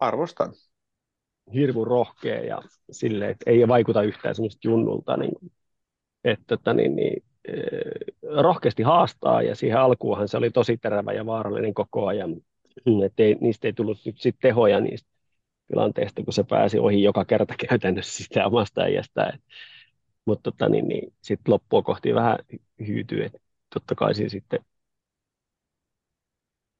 arvostan. 0.00 0.52
hirmu 1.54 1.84
rohkea 1.84 2.40
ja 2.44 2.62
sille, 2.90 3.30
että 3.30 3.50
ei 3.50 3.68
vaikuta 3.68 4.02
yhtään 4.02 4.34
semmoista 4.34 4.68
junnulta, 4.68 5.16
niin, 5.16 5.34
kuin, 5.38 5.52
että 6.24 6.44
tota, 6.46 6.74
niin, 6.74 6.96
niin, 6.96 7.24
rohkeasti 8.36 8.82
haastaa 8.82 9.42
ja 9.42 9.54
siihen 9.54 9.78
alkuunhan 9.78 10.28
se 10.28 10.36
oli 10.36 10.50
tosi 10.50 10.76
terävä 10.78 11.12
ja 11.12 11.26
vaarallinen 11.26 11.74
koko 11.74 12.06
ajan, 12.06 12.36
ei, 13.18 13.34
niistä 13.40 13.68
ei 13.68 13.72
tullut 13.72 13.98
nyt 14.06 14.20
sit 14.20 14.36
tehoja 14.40 14.80
niistä 14.80 15.08
tilanteista, 15.68 16.24
kun 16.24 16.32
se 16.32 16.44
pääsi 16.44 16.78
ohi 16.78 17.02
joka 17.02 17.24
kerta 17.24 17.54
käytännössä 17.68 18.24
sitä 18.24 18.46
omasta 18.46 18.82
äijästään. 18.82 19.38
Mutta 20.24 20.50
tota, 20.50 20.68
niin, 20.68 20.88
niin, 20.88 21.12
sitten 21.22 21.52
loppua 21.52 21.82
kohti 21.82 22.14
vähän 22.14 22.38
hyytyy, 22.86 23.24
että 23.24 23.38
totta 23.74 23.94
kai 23.94 24.14
siinä 24.14 24.28
sitten 24.28 24.64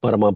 varmaan 0.03 0.35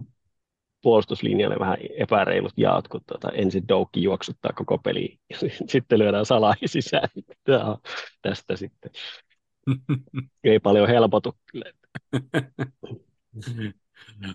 puolustuslinjalle 0.82 1.56
vähän 1.58 1.78
epäreilut 1.98 2.52
jaot, 2.56 2.88
kun 2.88 3.00
tuota, 3.06 3.28
ensin 3.32 3.68
Doukki 3.68 4.02
juoksuttaa 4.02 4.52
koko 4.54 4.78
peli 4.78 5.18
ja 5.30 5.36
sitten 5.68 5.98
lyödään 5.98 6.26
salaa 6.26 6.54
sisään. 6.66 7.08
Tämä 7.44 7.64
on 7.64 7.78
tästä 8.22 8.56
sitten 8.56 8.90
ei 10.44 10.60
paljon 10.60 10.88
helpotu 10.88 11.36
kyllä. 11.52 11.72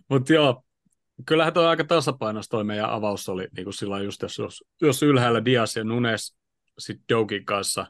Mutta 0.10 0.34
joo, 0.34 0.64
kyllähän 1.26 1.54
tuo 1.54 1.64
aika 1.64 1.84
tasapainossa 1.84 2.50
toi 2.50 2.64
meidän 2.64 2.90
avaus 2.90 3.30
oli 3.30 3.48
niin 3.56 3.64
kuin 3.64 3.74
sillä 3.74 4.00
just, 4.00 4.22
jos, 4.22 4.38
jos, 4.38 4.64
jos 4.82 5.04
ylhäällä 5.04 5.46
Dias 5.46 5.76
ja 5.76 5.84
Nunes 5.84 6.36
sitten 6.80 7.06
Doukin 7.10 7.46
kanssa 7.46 7.86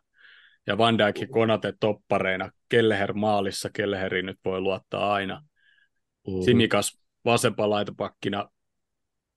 ja 0.68 0.78
Van 0.78 0.98
Dijk 0.98 1.20
ja 1.20 1.28
Konate 1.28 1.74
toppareina, 1.80 2.52
Kelleher 2.70 3.14
maalissa, 3.14 3.70
Kelleheri 3.74 4.22
nyt 4.22 4.40
voi 4.46 4.62
luottaa 4.62 5.14
aina. 5.14 5.44
Mm. 6.28 6.42
Simikas 6.46 7.00
vasempa 7.26 7.70
laitapakkina, 7.70 8.50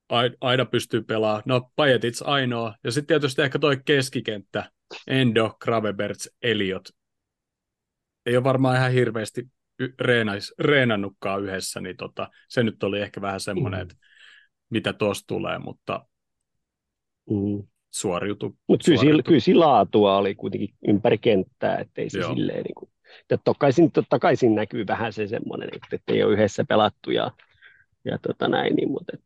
Ai- 0.09 0.37
aina 0.41 0.65
pystyy 0.65 1.01
pelaamaan. 1.01 1.43
No, 1.45 1.71
Pajetits 1.75 2.21
ainoa. 2.21 2.75
Ja 2.83 2.91
sitten 2.91 3.07
tietysti 3.07 3.41
ehkä 3.41 3.59
toi 3.59 3.77
keskikenttä, 3.85 4.71
Endo, 5.07 5.57
Graveberts, 5.61 6.29
Eliot. 6.41 6.89
Ei 8.27 8.35
ole 8.37 8.43
varmaan 8.43 8.77
ihan 8.77 8.91
hirveästi 8.91 9.47
reenais, 10.01 10.53
reenannutkaan 10.59 11.43
yhdessä, 11.43 11.81
niin 11.81 11.97
tota, 11.97 12.29
se 12.49 12.63
nyt 12.63 12.83
oli 12.83 13.01
ehkä 13.01 13.21
vähän 13.21 13.39
semmoinen, 13.39 13.79
Mm. 13.79 13.81
että 13.81 13.95
mitä 14.69 14.93
tuosta 14.93 15.27
tulee, 15.27 15.59
mutta 15.59 16.05
Mm. 17.29 17.63
suoriutu. 17.91 18.57
Mutta 18.67 18.85
kyllä, 18.85 18.99
sillä- 19.01 19.23
kyllä 19.23 19.39
sillä 19.39 19.65
laatua 19.65 20.17
oli 20.17 20.35
kuitenkin 20.35 20.69
ympäri 20.87 21.17
kenttää, 21.17 21.77
ettei 21.77 22.09
se 22.09 22.19
Joo. 22.19 22.33
silleen 22.35 22.63
niin 22.63 22.75
kuin, 22.75 22.91
totta, 23.43 23.71
siinä, 23.71 23.89
totta 23.93 24.19
kai 24.19 24.35
siinä 24.35 24.55
näkyy 24.55 24.87
vähän 24.87 25.13
se 25.13 25.27
semmoinen, 25.27 25.69
että 25.91 26.13
ei 26.13 26.23
ole 26.23 26.33
yhdessä 26.33 26.65
pelattu 26.65 27.11
ja, 27.11 27.31
ja 28.05 28.17
tota 28.17 28.47
näin, 28.47 28.75
niin, 28.75 28.91
mutta 28.91 29.11
et, 29.17 29.21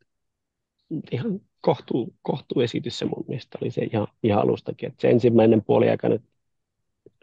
ihan 1.12 1.39
kohtuu, 1.62 2.15
kohtuuesitys 2.22 3.00
se 3.00 3.05
mun 3.05 3.25
mielestä 3.27 3.58
oli 3.62 3.72
se 3.72 3.81
ihan, 3.81 4.08
ihan 4.24 4.41
alustakin, 4.41 4.89
että 4.89 5.01
se 5.01 5.10
ensimmäinen 5.10 5.63
puoli 5.63 5.89
aika 5.89 6.10
nyt, 6.10 6.22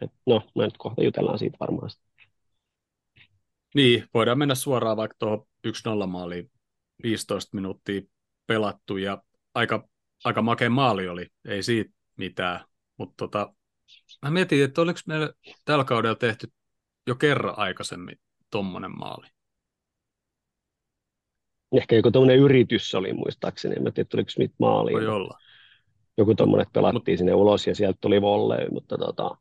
et, 0.02 0.10
no, 0.26 0.42
mä 0.54 0.64
nyt 0.64 0.78
kohta 0.78 1.02
jutellaan 1.02 1.38
siitä 1.38 1.56
varmaan. 1.60 1.90
Niin, 3.74 4.04
voidaan 4.14 4.38
mennä 4.38 4.54
suoraan 4.54 4.96
vaikka 4.96 5.16
tuohon 5.18 5.46
1-0 5.66 6.06
maaliin. 6.06 6.50
15 7.02 7.56
minuuttia 7.56 8.02
pelattu 8.46 8.96
ja 8.96 9.22
aika, 9.54 9.88
aika 10.24 10.42
makea 10.42 10.70
maali 10.70 11.08
oli, 11.08 11.26
ei 11.48 11.62
siitä 11.62 11.90
mitään. 12.16 12.64
Mutta 12.96 13.14
tota, 13.16 13.54
mä 14.22 14.30
mietin, 14.30 14.64
että 14.64 14.80
oliko 14.80 15.00
meillä 15.06 15.32
tällä 15.64 15.84
kaudella 15.84 16.16
tehty 16.16 16.52
jo 17.06 17.14
kerran 17.14 17.58
aikaisemmin 17.58 18.16
tommonen 18.50 18.98
maali. 18.98 19.26
Ehkä 21.72 21.96
joku 21.96 22.10
tuommoinen 22.10 22.38
yritys 22.38 22.94
oli 22.94 23.12
muistaakseni, 23.12 23.76
en 23.76 23.82
mä 23.82 23.90
tiedä 23.90 24.08
tuliko 24.08 24.30
nyt 24.38 24.52
maaliin. 24.58 24.96
Voi 24.96 25.06
olla. 25.06 25.38
joku 26.16 26.34
tuommoinen, 26.34 26.62
että 26.62 26.72
pelattiin 26.72 27.18
sinne 27.18 27.34
ulos 27.34 27.66
ja 27.66 27.74
sieltä 27.74 27.98
tuli 28.00 28.22
volley, 28.22 28.68
mutta 28.70 28.98
tota, 28.98 29.36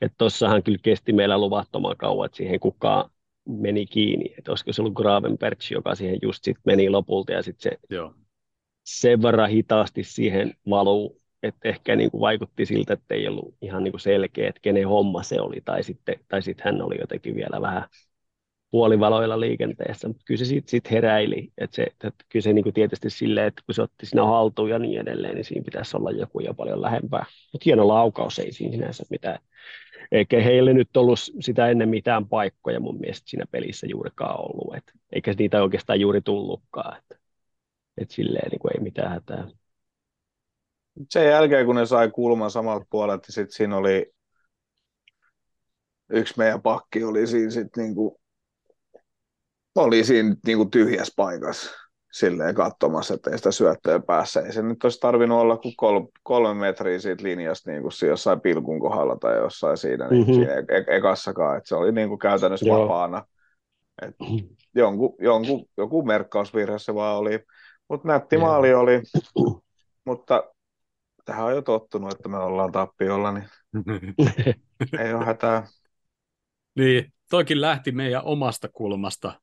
että 0.00 0.14
tossahan 0.18 0.62
kyllä 0.62 0.78
kesti 0.82 1.12
meillä 1.12 1.38
luvattoman 1.38 1.96
kauan, 1.96 2.26
että 2.26 2.36
siihen 2.36 2.60
kukaan 2.60 3.10
meni 3.48 3.86
kiinni, 3.86 4.34
että 4.38 4.50
olisiko 4.50 4.72
se 4.72 4.82
ollut 4.82 4.94
Gravenberch, 4.94 5.72
joka 5.72 5.94
siihen 5.94 6.18
just 6.22 6.44
sitten 6.44 6.62
meni 6.66 6.90
lopulta 6.90 7.32
ja 7.32 7.42
sitten 7.42 7.72
se 7.72 7.78
Joo. 7.90 8.14
sen 8.84 9.22
verran 9.22 9.50
hitaasti 9.50 10.04
siihen 10.04 10.54
valuu, 10.70 11.20
että 11.42 11.68
ehkä 11.68 11.96
niin 11.96 12.10
kuin 12.10 12.20
vaikutti 12.20 12.66
siltä, 12.66 12.92
että 12.92 13.14
ei 13.14 13.28
ollut 13.28 13.54
ihan 13.62 13.84
niin 13.84 13.92
kuin 13.92 14.00
selkeä, 14.00 14.48
että 14.48 14.60
kenen 14.62 14.88
homma 14.88 15.22
se 15.22 15.40
oli, 15.40 15.60
tai 15.64 15.82
sitten, 15.82 16.14
tai 16.28 16.42
sitten 16.42 16.64
hän 16.64 16.82
oli 16.82 16.96
jotenkin 17.00 17.34
vielä 17.34 17.60
vähän 17.60 17.84
puolivaloilla 18.70 19.40
liikenteessä, 19.40 20.08
mutta 20.08 20.22
kyllä 20.26 20.38
se 20.38 20.44
sitten 20.44 20.70
sit 20.70 20.90
heräili, 20.90 21.52
että 21.58 21.76
se, 21.76 21.82
että 21.82 22.24
kyllä 22.28 22.42
se 22.42 22.52
niin 22.52 22.62
kuin 22.62 22.74
tietysti 22.74 23.10
silleen, 23.10 23.46
että 23.46 23.62
kun 23.66 23.74
se 23.74 23.82
otti 23.82 24.06
sinä 24.06 24.24
haltuun 24.24 24.70
ja 24.70 24.78
niin 24.78 25.00
edelleen, 25.00 25.34
niin 25.34 25.44
siinä 25.44 25.64
pitäisi 25.64 25.96
olla 25.96 26.10
joku 26.10 26.40
jo 26.40 26.54
paljon 26.54 26.82
lähempää, 26.82 27.24
mutta 27.52 27.64
hieno 27.64 27.88
laukaus 27.88 28.38
ei 28.38 28.52
siinä 28.52 28.72
sinänsä 28.72 29.04
mitään, 29.10 29.38
eikä 30.12 30.42
heille 30.42 30.72
nyt 30.72 30.96
ollut 30.96 31.18
sitä 31.40 31.68
ennen 31.68 31.88
mitään 31.88 32.28
paikkoja 32.28 32.80
mun 32.80 32.98
mielestä 33.00 33.30
siinä 33.30 33.44
pelissä 33.50 33.86
juurikaan 33.86 34.40
ollut, 34.40 34.74
et, 34.76 34.92
eikä 35.12 35.34
niitä 35.38 35.62
oikeastaan 35.62 36.00
juuri 36.00 36.20
tullutkaan, 36.20 36.98
että 36.98 37.16
et 37.96 38.10
silleen 38.10 38.50
niin 38.50 38.58
kuin 38.58 38.76
ei 38.76 38.82
mitään 38.82 39.10
hätää. 39.10 39.48
Sen 41.10 41.26
jälkeen, 41.26 41.66
kun 41.66 41.76
ne 41.76 41.86
sai 41.86 42.10
kulman 42.10 42.50
samalta 42.50 42.86
puolelta, 42.90 43.24
niin 43.26 43.34
sitten 43.34 43.52
siinä 43.56 43.76
oli 43.76 44.12
yksi 46.10 46.34
meidän 46.36 46.62
pakki 46.62 47.04
oli 47.04 47.26
siinä 47.26 47.50
sitten 47.50 47.84
niinku, 47.84 48.20
oli 49.74 50.04
siinä 50.04 50.36
niinku 50.46 50.64
tyhjässä 50.64 51.12
paikassa 51.16 51.79
silleen 52.12 52.54
katsomassa, 52.54 53.14
että 53.14 53.30
ei 53.30 53.38
sitä 53.38 53.52
syöttöä 53.52 54.00
päässä. 54.00 54.40
Ei 54.40 54.52
se 54.52 54.62
nyt 54.62 54.84
olisi 54.84 55.00
tarvinnut 55.00 55.40
olla 55.40 55.56
kuin 55.56 55.74
kol, 55.76 56.00
kolme 56.22 56.54
metriä 56.60 56.98
siitä 56.98 57.22
linjasta 57.22 57.70
niin 57.70 57.82
kuin 57.82 57.92
jossain 58.08 58.40
pilkun 58.40 58.80
kohdalla 58.80 59.16
tai 59.16 59.36
jossain 59.36 59.76
siinä, 59.76 60.08
niin 60.08 60.22
Mhm. 60.26 60.32
siinä 60.34 60.52
e- 60.54 60.96
ekassakaan. 60.96 61.56
että 61.56 61.68
se 61.68 61.74
oli 61.74 61.92
niin 61.92 62.08
kuin 62.08 62.18
käytännössä 62.18 62.66
Joo. 62.66 62.82
vapaana. 62.82 63.24
Et 64.02 64.14
jonkun, 64.74 65.14
jonkun, 65.18 65.64
joku 65.76 66.02
merkkausvirhe 66.04 66.78
se 66.78 66.94
vaan 66.94 67.16
oli. 67.16 67.40
Mutta 67.88 68.08
nätti 68.08 68.36
Joo. 68.36 68.44
maali 68.46 68.74
oli. 68.74 69.02
Mutta 70.04 70.44
tähän 71.24 71.46
on 71.46 71.52
jo 71.54 71.62
tottunut, 71.62 72.12
että 72.12 72.28
me 72.28 72.38
ollaan 72.38 72.72
tappiolla, 72.72 73.32
niin 73.32 73.44
ei 75.00 75.14
ole 75.14 75.24
hätää. 75.24 75.66
niin, 76.78 77.12
toikin 77.30 77.60
lähti 77.60 77.92
meidän 77.92 78.24
omasta 78.24 78.68
kulmasta. 78.72 79.40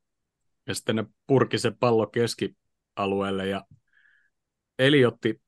Ja 0.67 0.75
sitten 0.75 0.95
ne 0.95 1.05
purki 1.27 1.57
se 1.57 1.71
pallo 1.71 2.07
keskialueelle 2.07 3.47
ja 3.47 3.65
Eliotti 4.79 5.41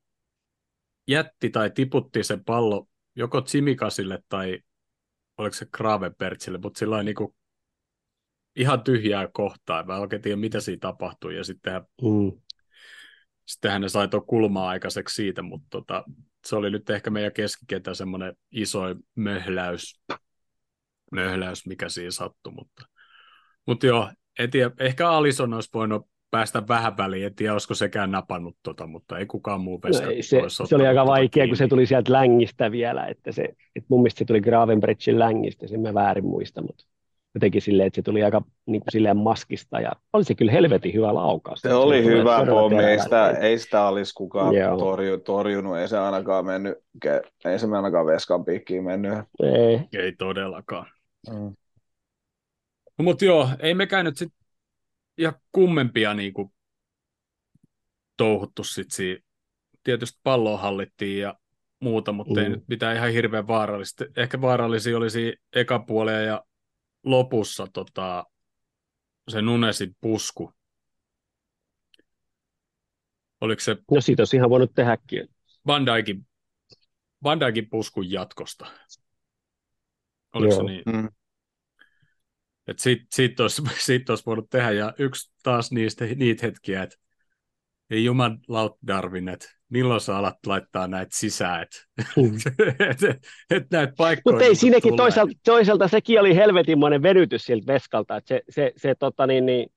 jätti 1.07 1.49
tai 1.49 1.71
tiputti 1.71 2.23
se 2.23 2.37
pallo 2.45 2.87
joko 3.15 3.41
Tsimikasille 3.41 4.19
tai 4.29 4.59
oliko 5.37 5.53
se 5.53 5.65
Gravenbertsille, 5.73 6.57
mutta 6.57 6.79
sillä 6.79 7.03
niin 7.03 7.15
kuin 7.15 7.35
ihan 8.55 8.83
tyhjää 8.83 9.27
kohtaa. 9.33 9.83
Mä 9.83 9.97
oikein 9.97 10.21
tiedä, 10.21 10.37
mitä 10.37 10.59
siinä 10.59 10.79
tapahtui. 10.79 11.35
Ja 11.35 11.43
sittenhän, 11.43 11.81
mm. 12.01 12.41
sittenhän 13.45 13.81
ne 13.81 13.89
sai 13.89 14.07
tuon 14.07 14.25
kulmaa 14.25 14.69
aikaiseksi 14.69 15.15
siitä, 15.15 15.41
mutta 15.41 15.67
tota, 15.69 16.03
se 16.45 16.55
oli 16.55 16.71
nyt 16.71 16.89
ehkä 16.89 17.09
meidän 17.09 17.33
keskikentän 17.33 17.95
semmoinen 17.95 18.35
iso 18.51 18.79
möhläys, 19.15 20.01
möhläys, 21.11 21.65
mikä 21.65 21.89
siinä 21.89 22.11
sattui. 22.11 22.53
Mutta, 22.53 22.85
mutta 23.65 23.85
joo, 23.85 24.11
en 24.39 24.49
tiedä, 24.49 24.71
ehkä 24.79 25.09
Alison 25.09 25.53
olisi 25.53 25.69
voinut 25.73 26.07
päästä 26.31 26.63
vähän 26.67 26.97
väliin, 26.97 27.25
en 27.25 27.35
tiedä, 27.35 27.53
olisiko 27.53 27.73
sekään 27.73 28.11
napannut 28.11 28.57
tota, 28.63 28.87
mutta 28.87 29.17
ei 29.17 29.25
kukaan 29.25 29.61
muu 29.61 29.79
veska. 29.83 30.05
No, 30.05 30.11
se, 30.21 30.65
se 30.67 30.75
oli 30.75 30.87
aika 30.87 30.99
tota 30.99 31.11
vaikea, 31.11 31.29
kiinni. 31.29 31.47
kun 31.47 31.57
se 31.57 31.67
tuli 31.67 31.85
sieltä 31.85 32.13
längistä 32.13 32.71
vielä, 32.71 33.05
että, 33.05 33.31
se, 33.31 33.43
että 33.75 33.87
mun 33.89 33.99
mielestä 33.99 34.19
se 34.19 34.25
tuli 34.25 34.41
Gravenbrechin 34.41 35.19
längistä, 35.19 35.67
sen 35.67 35.81
mä 35.81 35.93
väärin 35.93 36.25
muista, 36.25 36.61
mutta 36.61 36.85
jotenkin 37.35 37.61
silleen, 37.61 37.87
että 37.87 37.95
se 37.95 38.01
tuli 38.01 38.23
aika 38.23 38.41
niin 38.65 38.81
kuin 38.81 38.91
silleen 38.91 39.17
maskista 39.17 39.79
ja 39.81 39.91
oli 40.13 40.23
se 40.23 40.35
kyllä 40.35 40.51
helvetin 40.51 40.93
hyvä 40.93 41.13
laukaus. 41.13 41.61
Se, 41.61 41.69
se 41.69 41.75
oli 41.75 42.03
hyvä 42.03 42.45
pommi, 42.45 42.83
ei 42.83 42.99
sitä, 42.99 43.29
ei 43.29 43.59
sitä 43.59 43.87
olisi 43.87 44.13
kukaan 44.13 44.55
torju, 44.79 45.17
torjunut, 45.17 45.77
ei 45.77 45.87
se 45.87 45.97
ainakaan 45.97 46.45
mennyt, 46.45 46.77
ei 47.45 47.59
se 47.59 47.67
ainakaan 47.75 48.05
veskan 48.05 48.45
piikkiin 48.45 48.83
mennyt. 48.83 49.13
Ei, 49.43 49.79
ei 49.93 50.11
todellakaan. 50.11 50.85
Mm. 51.29 51.55
No, 52.99 53.03
mutta 53.03 53.25
joo, 53.25 53.49
ei 53.59 53.73
mekään 53.73 54.05
nyt 54.05 54.17
sit 54.17 54.33
ja 55.17 55.33
kummempia 55.51 56.13
niin 56.13 56.33
kuin, 56.33 56.53
touhuttu 58.17 58.63
sit 58.63 58.91
siinä. 58.91 59.19
Tietysti 59.83 60.19
palloa 60.23 60.57
hallittiin 60.57 61.19
ja 61.19 61.39
muuta, 61.79 62.11
mutta 62.11 62.33
mm. 62.33 62.43
ei 62.43 62.49
nyt 62.49 62.67
mitään 62.67 62.95
ihan 62.95 63.11
hirveän 63.11 63.47
vaarallista. 63.47 64.05
Ehkä 64.17 64.41
vaarallisia 64.41 64.97
olisi 64.97 65.35
eka 65.55 65.79
puolia 65.79 66.21
ja 66.21 66.45
lopussa 67.03 67.67
tota, 67.73 68.25
se 69.29 69.41
Nunesin 69.41 69.95
pusku. 70.01 70.53
Oliko 73.41 73.59
se... 73.59 73.77
No 73.91 74.01
siitä 74.01 74.21
olisi 74.21 74.35
ihan 74.35 74.49
voinut 74.49 74.73
tehdäkin. 74.75 75.27
Van 75.67 75.85
Dijkin, 75.85 76.27
Van 77.23 77.39
Dijkin 77.39 77.69
puskun 77.69 78.11
jatkosta. 78.11 78.67
Oliko 80.33 80.53
Joo. 80.53 80.57
se 80.57 80.63
niin? 80.63 80.83
Mm. 80.85 81.09
Että 82.69 82.83
siitä, 82.83 83.05
siitä, 83.11 83.43
olisi, 83.43 83.61
siitä 83.85 84.11
olisi 84.11 84.25
voinut 84.25 84.49
tehdä. 84.49 84.71
Ja 84.71 84.93
yksi 84.97 85.31
taas 85.43 85.71
niistä, 85.71 86.05
niitä 86.05 86.45
hetkiä, 86.45 86.83
että 86.83 86.95
ei 87.89 88.05
juman 88.05 88.39
laut 88.47 88.77
Darwin, 88.87 89.29
että 89.29 89.47
milloin 89.69 90.01
sä 90.01 90.17
alat 90.17 90.45
laittaa 90.45 90.87
näitä 90.87 91.17
sisään, 91.17 91.61
että 91.61 91.77
mm. 92.17 92.37
et, 92.89 93.03
et, 93.03 93.27
et 93.49 93.71
näitä 93.71 93.93
paikkoja 93.97 94.33
Mutta 94.33 94.43
ei 94.43 94.49
niinku 94.49 94.59
siinäkin 94.59 94.95
toisaalta, 94.95 95.33
toisaalta 95.45 95.87
sekin 95.87 96.19
oli 96.19 96.35
helvetinmoinen 96.35 97.03
venytys 97.03 97.45
siltä 97.45 97.73
veskalta, 97.73 98.17
että 98.17 98.27
se, 98.27 98.41
se, 98.49 98.73
se 98.77 98.95
tota 98.95 99.27
niin, 99.27 99.45
niin, 99.45 99.71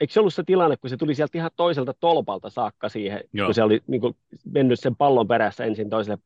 eikö 0.00 0.12
se 0.12 0.20
ollut 0.20 0.34
se 0.34 0.42
tilanne, 0.46 0.76
kun 0.76 0.90
se 0.90 0.96
tuli 0.96 1.14
sieltä 1.14 1.38
ihan 1.38 1.50
toiselta 1.56 1.94
tolpalta 2.00 2.50
saakka 2.50 2.88
siihen, 2.88 3.20
Joo. 3.32 3.46
kun 3.46 3.54
se 3.54 3.62
oli 3.62 3.80
niin 3.86 4.00
kuin, 4.00 4.16
mennyt 4.52 4.80
sen 4.80 4.96
pallon 4.96 5.28
perässä 5.28 5.64
ensin 5.64 5.90
toiselle, 5.90 6.18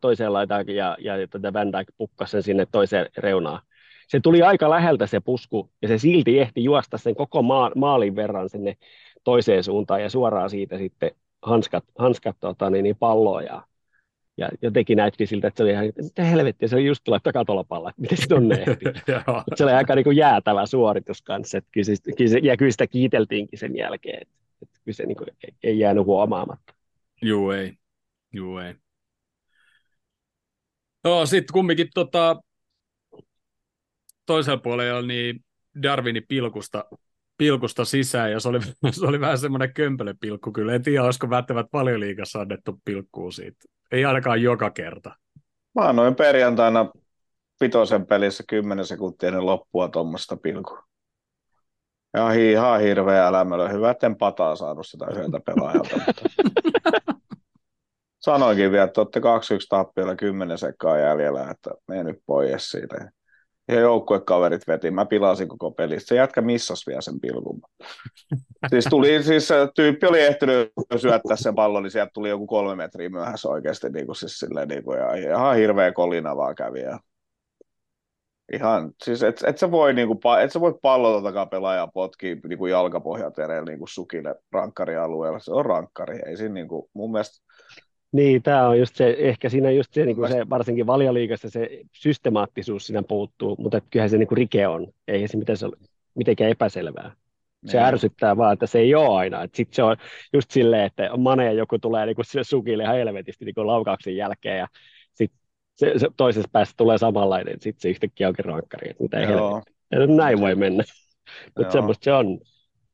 toiseen 0.00 0.32
laitaan 0.32 0.68
ja, 0.68 0.96
ja, 1.00 1.16
ja 1.16 1.28
tätä 1.28 1.52
Van 1.52 1.72
Dijk 1.72 1.88
pukkasi 1.96 2.30
sen 2.30 2.42
sinne 2.42 2.66
toiseen 2.72 3.06
reunaan 3.16 3.60
se 4.08 4.20
tuli 4.20 4.42
aika 4.42 4.70
läheltä 4.70 5.06
se 5.06 5.20
pusku, 5.20 5.70
ja 5.82 5.88
se 5.88 5.98
silti 5.98 6.40
ehti 6.40 6.64
juosta 6.64 6.98
sen 6.98 7.14
koko 7.14 7.42
maa, 7.42 7.70
maalin 7.76 8.16
verran 8.16 8.48
sinne 8.48 8.76
toiseen 9.24 9.64
suuntaan, 9.64 10.02
ja 10.02 10.10
suoraan 10.10 10.50
siitä 10.50 10.78
sitten 10.78 11.10
hanskat, 11.42 11.84
hanskat 11.98 12.36
tota, 12.40 12.70
niin, 12.70 12.82
niin 12.82 12.96
palloa, 12.96 13.42
ja, 13.42 13.66
ja 14.36 14.48
jotenkin 14.62 14.96
näytti 14.96 15.26
siltä, 15.26 15.48
että 15.48 15.58
se 15.58 15.62
oli 15.62 15.72
ihan, 15.72 15.92
mitä 15.96 16.24
helvettiä, 16.24 16.68
se 16.68 16.76
oli 16.76 16.86
just 16.86 17.00
tullut 17.04 17.22
takatolpalla, 17.22 17.90
että 17.90 18.02
miten 18.02 18.18
se 18.18 18.26
tonne 18.26 18.54
ehti. 18.68 18.84
se 19.54 19.64
oli 19.64 19.72
aika 19.72 19.94
niin 19.94 20.04
kuin 20.04 20.16
jäätävä 20.16 20.66
suoritus 20.66 21.22
kanssa, 21.22 21.58
että 21.58 21.70
kyllä, 21.72 22.14
kyllä 22.16 22.30
se, 22.30 22.38
ja 22.38 22.56
kyllä 22.56 22.70
sitä 22.70 22.86
kiiteltiinkin 22.86 23.58
sen 23.58 23.76
jälkeen, 23.76 24.22
että, 24.22 24.34
että 24.62 24.80
kyllä 24.84 24.96
se 24.96 25.06
niin 25.06 25.16
kuin, 25.16 25.28
ei, 25.44 25.54
ei 25.62 25.78
jäänyt 25.78 26.06
huomaamatta. 26.06 26.74
Juu, 27.22 27.50
ei. 27.50 27.72
Juu, 28.32 28.58
ei. 28.58 28.74
No, 31.04 31.26
sitten 31.26 31.52
kumminkin 31.52 31.88
tota, 31.94 32.36
toisella 34.26 34.58
puolella 34.58 35.02
niin 35.02 35.44
Darwini 35.82 36.20
pilkusta, 36.20 36.84
pilkusta 37.38 37.84
sisään, 37.84 38.32
ja 38.32 38.40
se 38.40 38.48
oli, 38.48 38.60
se 38.90 39.06
oli 39.06 39.20
vähän 39.20 39.38
semmoinen 39.38 39.74
kömpelöpilkku 39.74 40.52
kyllä. 40.52 40.74
En 40.74 40.82
tiedä, 40.82 41.04
olisiko 41.04 41.30
välttämättä 41.30 41.70
paljon 41.70 42.00
liikassa 42.00 42.40
annettu 42.40 42.80
pilkkuu 42.84 43.30
siitä. 43.30 43.64
Ei 43.92 44.04
ainakaan 44.04 44.42
joka 44.42 44.70
kerta. 44.70 45.16
Mä 45.74 45.88
annoin 45.88 46.14
perjantaina 46.14 46.90
pitoisen 47.58 48.06
pelissä 48.06 48.44
10 48.48 48.86
sekuntia 48.86 49.28
ennen 49.28 49.46
loppua 49.46 49.88
tuommoista 49.88 50.36
pilkua. 50.36 50.82
Ja 52.14 52.32
ihan 52.32 52.80
hirveä 52.80 53.26
älämölö. 53.26 53.68
Hyvä, 53.68 53.90
etten 53.90 54.16
pataa 54.16 54.56
saanut 54.56 54.86
sitä 54.86 55.06
yhdeltä 55.10 55.40
pelaajalta. 55.40 55.96
Mutta... 56.06 56.22
Sanoinkin 58.18 58.72
vielä, 58.72 58.84
että 58.84 59.00
olette 59.00 59.20
2-1 59.20 59.22
tappiolla 59.68 60.16
10 60.16 60.58
sekkaa 60.58 60.98
jäljellä, 60.98 61.50
että 61.50 61.70
mene 61.88 62.04
nyt 62.04 62.18
pois 62.26 62.70
siitä 62.70 63.10
ja 63.68 63.80
joukkuekaverit 63.80 64.66
veti. 64.68 64.90
Mä 64.90 65.06
pilasin 65.06 65.48
koko 65.48 65.70
pelistä. 65.70 66.08
Se 66.08 66.14
jätkä 66.14 66.40
missas 66.40 66.86
vielä 66.86 67.00
sen 67.00 67.20
pilkun. 67.20 67.60
siis, 68.70 68.84
tuli, 68.90 69.22
siis 69.22 69.48
tyyppi 69.74 70.06
oli 70.06 70.20
ehtinyt 70.20 70.72
syöttää 70.96 71.36
sen 71.36 71.54
pallon, 71.54 71.82
niin 71.82 71.90
sieltä 71.90 72.10
tuli 72.14 72.28
joku 72.28 72.46
kolme 72.46 72.74
metriä 72.74 73.08
myöhässä 73.08 73.48
oikeasti. 73.48 73.90
Niin 73.90 74.06
kuin, 74.06 74.16
siis 74.16 74.38
silleen, 74.38 74.68
niin 74.68 74.84
kuin, 74.84 74.98
ja 74.98 75.14
ihan 75.14 75.56
hirveä 75.56 75.92
kolina 75.92 76.36
vaan 76.36 76.54
kävi. 76.54 76.80
Ja 76.80 76.98
ihan, 78.52 78.92
siis 79.04 79.22
et, 79.22 79.44
et 79.46 79.58
sä 79.58 79.70
voi, 79.70 79.94
niin 79.94 80.08
kuin, 80.08 80.18
et 80.42 80.52
sä 80.52 80.60
voi 80.60 80.78
pallototakaan 80.82 81.48
pelaajaa 81.48 81.86
potkii 81.86 82.40
niin 82.48 82.58
kuin 82.58 82.70
jalkapohjatereillä 82.70 83.70
niin 83.70 83.78
kuin 83.78 83.88
sukille 83.88 84.34
rankkarialueella. 84.52 85.38
Se 85.38 85.52
on 85.52 85.66
rankkari. 85.66 86.20
Ei 86.26 86.36
siinä, 86.36 86.54
niin 86.54 86.68
kuin, 86.68 86.90
mun 86.94 87.12
mielestä 87.12 87.53
niin, 88.14 88.42
tämä 88.42 88.68
on 88.68 88.78
just 88.78 88.96
se, 88.96 89.16
ehkä 89.18 89.48
siinä 89.48 89.70
just 89.70 89.94
se, 89.94 90.04
niin 90.04 90.16
kuin 90.16 90.32
se 90.32 90.50
varsinkin 90.50 90.86
valioliikassa 90.86 91.50
se 91.50 91.80
systemaattisuus 91.92 92.86
siinä 92.86 93.02
puuttuu, 93.02 93.56
mutta 93.58 93.80
kyllähän 93.80 94.10
se 94.10 94.18
niin 94.18 94.28
kuin 94.28 94.36
rike 94.36 94.68
on, 94.68 94.86
ei 95.08 95.28
se 95.28 95.36
miten 95.36 95.56
se 95.56 95.66
ole 95.66 95.76
mitenkään 96.14 96.50
epäselvää. 96.50 97.12
Se 97.66 97.76
niin. 97.76 97.86
ärsyttää 97.86 98.36
vaan, 98.36 98.52
että 98.52 98.66
se 98.66 98.78
ei 98.78 98.94
ole 98.94 99.18
aina. 99.18 99.46
Sitten 99.54 99.74
se 99.74 99.82
on 99.82 99.96
just 100.32 100.50
silleen, 100.50 100.84
että 100.84 101.10
Mane 101.16 101.52
joku 101.52 101.78
tulee 101.78 102.06
niin 102.06 102.16
kuin 102.16 102.24
sille 102.24 102.44
sukille 102.44 102.82
ihan 102.82 102.96
helvetisti 102.96 103.44
niin 103.44 103.54
kuin 103.54 103.66
laukauksen 103.66 104.16
jälkeen 104.16 104.58
ja 104.58 104.66
sitten 105.14 105.40
se, 105.74 105.92
se, 105.96 106.08
toisessa 106.16 106.48
päässä 106.52 106.74
tulee 106.76 106.98
samanlainen, 106.98 107.60
sitten 107.60 107.82
se 107.82 107.88
yhtäkkiä 107.88 108.28
onkin 108.28 108.44
rankkari, 108.44 108.90
että 108.90 109.02
mitä 109.02 109.18
helvetti. 109.18 109.72
Näin 110.16 110.40
voi 110.40 110.54
mennä. 110.54 110.84
Mutta 111.58 111.72
semmoista 111.72 112.04
se 112.04 112.12
on. 112.12 112.40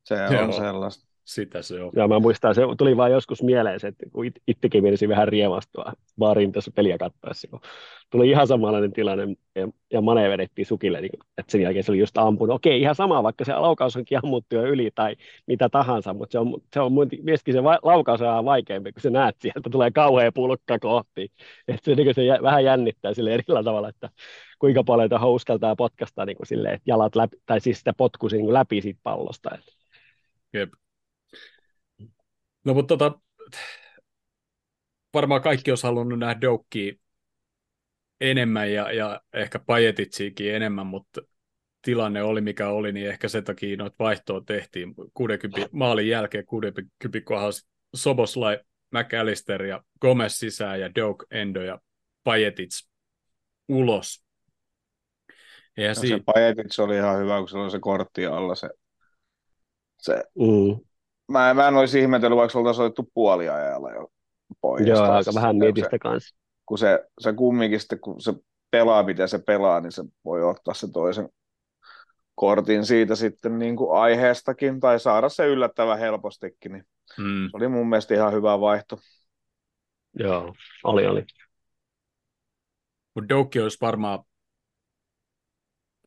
Se 0.05 0.15
on 0.15 0.35
Joo. 0.35 0.53
sellaista 0.53 1.10
sitä 1.25 1.63
se 1.63 1.83
on. 1.83 1.93
Ja 1.97 2.09
mä 2.09 2.19
muistan, 2.19 2.55
se 2.55 2.63
tuli 2.79 2.97
vaan 2.97 3.13
joskus 3.13 3.43
mieleen, 3.43 3.81
että 3.83 4.07
kun 4.13 4.27
itsekin 4.49 4.83
menisi 4.83 5.09
vähän 5.09 5.29
riemastua 5.29 5.93
baarin 6.19 6.53
tässä 6.53 6.71
peliä 6.75 6.99
katsoessa, 6.99 7.49
kun 7.49 7.61
tuli 8.11 8.31
ihan 8.31 8.47
samanlainen 8.47 8.93
tilanne, 8.93 9.37
ja, 9.55 9.69
ja 9.93 10.01
Mane 10.01 10.31
vedettiin 10.31 10.67
sukille, 10.67 11.01
niin, 11.01 11.11
että 11.39 11.53
sen 11.53 11.61
jälkeen 11.61 11.85
se 11.85 11.93
oli 11.93 11.99
just 11.99 12.19
ampunut. 12.19 12.55
Okei, 12.55 12.81
ihan 12.81 12.95
sama, 12.95 13.23
vaikka 13.23 13.45
se 13.45 13.55
laukaus 13.55 13.97
onkin 13.97 14.19
ammuttu 14.25 14.55
jo 14.55 14.65
yli 14.65 14.91
tai 14.95 15.17
mitä 15.47 15.69
tahansa, 15.69 16.15
mutta 16.15 16.33
se 16.33 16.39
on, 16.39 16.61
se 16.75 16.81
on 16.81 16.93
myöskin 17.23 17.55
se 17.55 17.63
va- 17.63 17.79
laukaus 17.83 18.21
on 18.21 18.45
vaikeampi, 18.45 18.93
kun 18.93 19.03
se 19.03 19.11
näet 19.11 19.37
sieltä, 19.41 19.71
tulee 19.71 19.91
kauhea 19.91 20.33
pulkka 20.33 20.79
kohti. 20.79 21.33
Että 21.69 21.85
se, 21.85 21.95
niin 21.95 22.15
se 22.15 22.25
jä, 22.25 22.39
vähän 22.43 22.65
jännittää 22.65 23.15
sille 23.15 23.35
erillä 23.35 23.63
tavalla, 23.63 23.89
että 23.89 24.11
kuinka 24.59 24.85
paljon 24.85 25.09
tuohon 25.09 25.31
uskaltaa 25.31 25.77
potkasta 25.77 26.27
niin 26.27 26.37
kuin 26.37 26.47
silleen, 26.47 26.75
että 26.75 26.91
jalat 26.91 27.17
läpi, 27.17 27.37
tai 27.47 27.61
siis 27.61 27.79
sitä 27.79 27.93
potkuisi 27.97 28.37
niin 28.37 28.53
läpi 28.53 28.81
siitä 28.81 29.01
pallosta. 29.03 29.51
Että. 29.55 29.73
Jep. 30.53 30.73
No 32.65 32.75
mutta 32.75 32.97
tota, 32.97 33.21
varmaan 35.15 35.43
kaikki 35.43 35.71
olisi 35.71 35.87
halunnut 35.87 36.19
nähdä 36.19 36.41
Doukkia 36.41 36.95
enemmän 38.21 38.73
ja, 38.73 38.93
ja 38.93 39.21
ehkä 39.33 39.59
Pajetitsiikin 39.59 40.55
enemmän, 40.55 40.87
mutta 40.87 41.21
tilanne 41.83 42.23
oli 42.23 42.41
mikä 42.41 42.69
oli, 42.69 42.93
niin 42.93 43.09
ehkä 43.09 43.29
sen 43.29 43.45
takia 43.45 43.77
noita 43.77 43.97
vaihtoa 43.99 44.41
tehtiin 44.47 44.95
60 45.15 45.69
maalin 45.73 46.09
jälkeen 46.09 46.47
60 46.47 47.21
kohdalla 47.25 47.53
Soboslai, 47.97 48.59
McAllister 48.91 49.65
ja 49.65 49.83
Gomez 50.01 50.33
sisään 50.33 50.81
ja 50.81 50.95
Doak, 50.95 51.25
Endo 51.31 51.63
ja 51.63 51.81
Pajetits 52.25 52.89
ulos. 53.69 54.25
Ja 55.77 55.89
no 55.89 55.95
siitä... 55.95 56.17
Se 56.17 56.23
Pajetits 56.27 56.79
oli 56.79 56.97
ihan 56.97 57.19
hyvä, 57.19 57.39
kun 57.39 57.49
se 57.49 57.59
oli 57.59 57.71
se 57.71 57.79
kortti 57.81 58.27
alla 58.27 58.55
se, 58.55 58.71
se 59.99 60.25
mm 60.35 60.90
mä, 61.31 61.55
mä 61.55 61.69
en 61.69 61.75
olisi 61.77 62.01
ihmetellyt, 62.01 62.37
vaikka 62.37 62.59
oltaisiin 62.59 62.85
otettu 62.85 63.11
puoliajalla 63.15 63.91
jo 63.93 64.09
pois. 64.61 64.87
Joo, 64.87 65.03
aika 65.03 65.31
vähän 65.35 65.57
mietistä 65.57 65.99
kanssa. 65.99 66.37
Kun 66.67 66.79
se, 66.79 67.05
se 67.21 67.33
kumminkin 67.33 67.81
sitten, 67.81 68.01
kun 68.01 68.21
se 68.21 68.35
pelaa, 68.71 69.03
miten 69.03 69.29
se 69.29 69.39
pelaa, 69.39 69.81
niin 69.81 69.93
se 69.93 70.03
voi 70.25 70.45
ottaa 70.45 70.75
se 70.75 70.93
toisen 70.93 71.29
kortin 72.35 72.87
siitä 72.87 73.15
sitten 73.15 73.59
niin 73.59 73.77
kuin 73.77 74.01
aiheestakin, 74.01 74.81
tai 74.81 75.01
saada 75.01 75.29
se 75.29 75.47
yllättävän 75.47 75.99
helpostikin, 75.99 76.73
niin 76.73 76.85
Mm. 77.19 77.45
se 77.51 77.57
oli 77.57 77.69
mun 77.69 77.89
mielestä 77.89 78.15
ihan 78.15 78.33
hyvä 78.33 78.61
vaihto. 78.61 78.99
Joo, 80.15 80.55
oli, 80.85 81.07
oli. 81.07 81.25
Mutta 83.15 83.29
Doukki 83.29 83.61
olisi 83.61 83.79
varmaan 83.81 84.19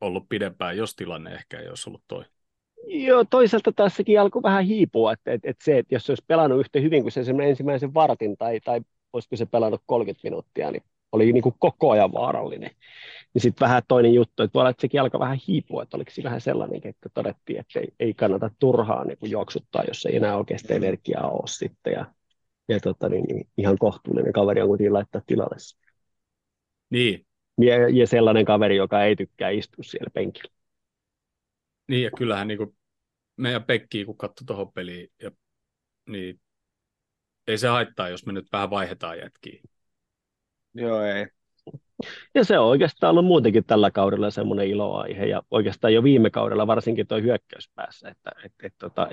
ollut 0.01 0.29
pidempään, 0.29 0.77
jos 0.77 0.95
tilanne 0.95 1.33
ehkä 1.33 1.59
ei 1.59 1.69
olisi 1.69 1.89
ollut 1.89 2.03
toi. 2.07 2.25
Joo, 2.87 3.25
toisaalta 3.29 3.71
tässäkin 3.71 4.21
alkoi 4.21 4.43
vähän 4.43 4.63
hiipua, 4.63 5.13
että, 5.13 5.31
että, 5.33 5.49
että 5.49 5.63
se, 5.63 5.77
että 5.77 5.95
jos 5.95 6.05
se 6.05 6.11
olisi 6.11 6.23
pelannut 6.27 6.59
yhtä 6.59 6.79
hyvin 6.79 7.01
kuin 7.01 7.11
se 7.11 7.21
ensimmäisen 7.43 7.93
vartin, 7.93 8.37
tai, 8.37 8.59
tai 8.59 8.81
olisiko 9.13 9.35
se 9.35 9.45
pelannut 9.45 9.81
30 9.85 10.19
minuuttia, 10.23 10.71
niin 10.71 10.83
oli 11.11 11.33
niin 11.33 11.43
kuin 11.43 11.55
koko 11.59 11.91
ajan 11.91 12.13
vaarallinen. 12.13 12.71
Niin 13.33 13.41
sitten 13.41 13.65
vähän 13.65 13.83
toinen 13.87 14.13
juttu, 14.13 14.43
että 14.43 14.53
voi 14.53 14.61
olla, 14.61 14.69
että 14.69 14.81
sekin 14.81 15.01
alkoi 15.01 15.19
vähän 15.19 15.39
hiipua, 15.47 15.83
että 15.83 15.97
oliko 15.97 16.11
se 16.11 16.23
vähän 16.23 16.41
sellainen, 16.41 16.81
että 16.83 17.09
todettiin, 17.13 17.59
että 17.59 17.79
ei, 17.79 17.87
ei 17.99 18.13
kannata 18.13 18.51
turhaan 18.59 19.07
niin 19.07 19.17
kuin 19.17 19.31
juoksuttaa, 19.31 19.83
jos 19.87 20.05
ei 20.05 20.15
enää 20.15 20.37
oikeasti 20.37 20.73
energiaa 20.73 21.29
ole 21.29 21.47
sitten. 21.47 21.93
Ja, 21.93 22.05
ja 22.69 22.79
tota, 22.79 23.09
niin, 23.09 23.23
niin, 23.23 23.47
ihan 23.57 23.77
kohtuullinen 23.77 24.33
kaveri 24.33 24.61
on 24.61 24.67
kuitenkin 24.67 24.93
laittaa 24.93 25.21
tilalle. 25.27 25.55
Niin, 26.89 27.25
Ja, 27.61 27.89
ja 27.89 28.07
sellainen 28.07 28.45
kaveri, 28.45 28.75
joka 28.75 29.03
ei 29.03 29.15
tykkää 29.15 29.49
istua 29.49 29.83
siellä 29.83 30.09
penkillä. 30.13 30.53
Niin 31.87 32.03
ja 32.03 32.11
kyllähän 32.17 32.47
niin 32.47 32.57
kuin 32.57 32.77
meidän 33.37 33.63
Pekki, 33.63 34.05
kun 34.05 34.17
katsoi 34.17 34.45
tuohon 34.45 34.73
peliin, 34.73 35.11
ja, 35.21 35.31
niin 36.09 36.41
ei 37.47 37.57
se 37.57 37.67
haittaa, 37.67 38.09
jos 38.09 38.25
me 38.25 38.33
nyt 38.33 38.47
vähän 38.51 38.69
vaihdetaan 38.69 39.19
jätkiä. 39.19 39.61
Joo, 40.73 41.01
ei. 41.01 41.27
Ja 42.35 42.43
se 42.43 42.59
on 42.59 42.67
oikeastaan 42.67 43.11
ollut 43.11 43.25
muutenkin 43.25 43.63
tällä 43.65 43.91
kaudella 43.91 44.31
semmoinen 44.31 44.67
iloaihe, 44.67 45.25
ja 45.25 45.41
oikeastaan 45.51 45.93
jo 45.93 46.03
viime 46.03 46.29
kaudella 46.29 46.67
varsinkin 46.67 47.07
tuo 47.07 47.21
hyökkäyspäässä, 47.21 48.09
että 48.09 48.31
et, 48.45 48.53
et, 48.63 48.73
tota, 48.77 49.09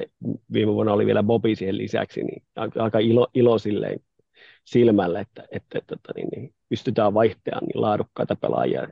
viime 0.53 0.73
vuonna 0.73 0.93
oli 0.93 1.07
vielä 1.07 1.23
Bobi 1.23 1.57
siihen 1.57 1.79
lisäksi, 1.79 2.23
niin 2.23 2.43
aika, 2.57 2.99
ilo, 2.99 3.29
ilo 3.35 3.59
silleen 3.59 4.01
silmällä, 4.65 5.21
että, 5.21 5.43
että, 5.51 5.79
että 5.79 5.97
tota, 5.97 6.13
niin, 6.17 6.29
niin 6.37 6.55
pystytään 6.69 7.15
vaihtamaan 7.15 7.65
niin 7.65 7.83
laadukkaita 7.83 8.37
pelaajia 8.37 8.89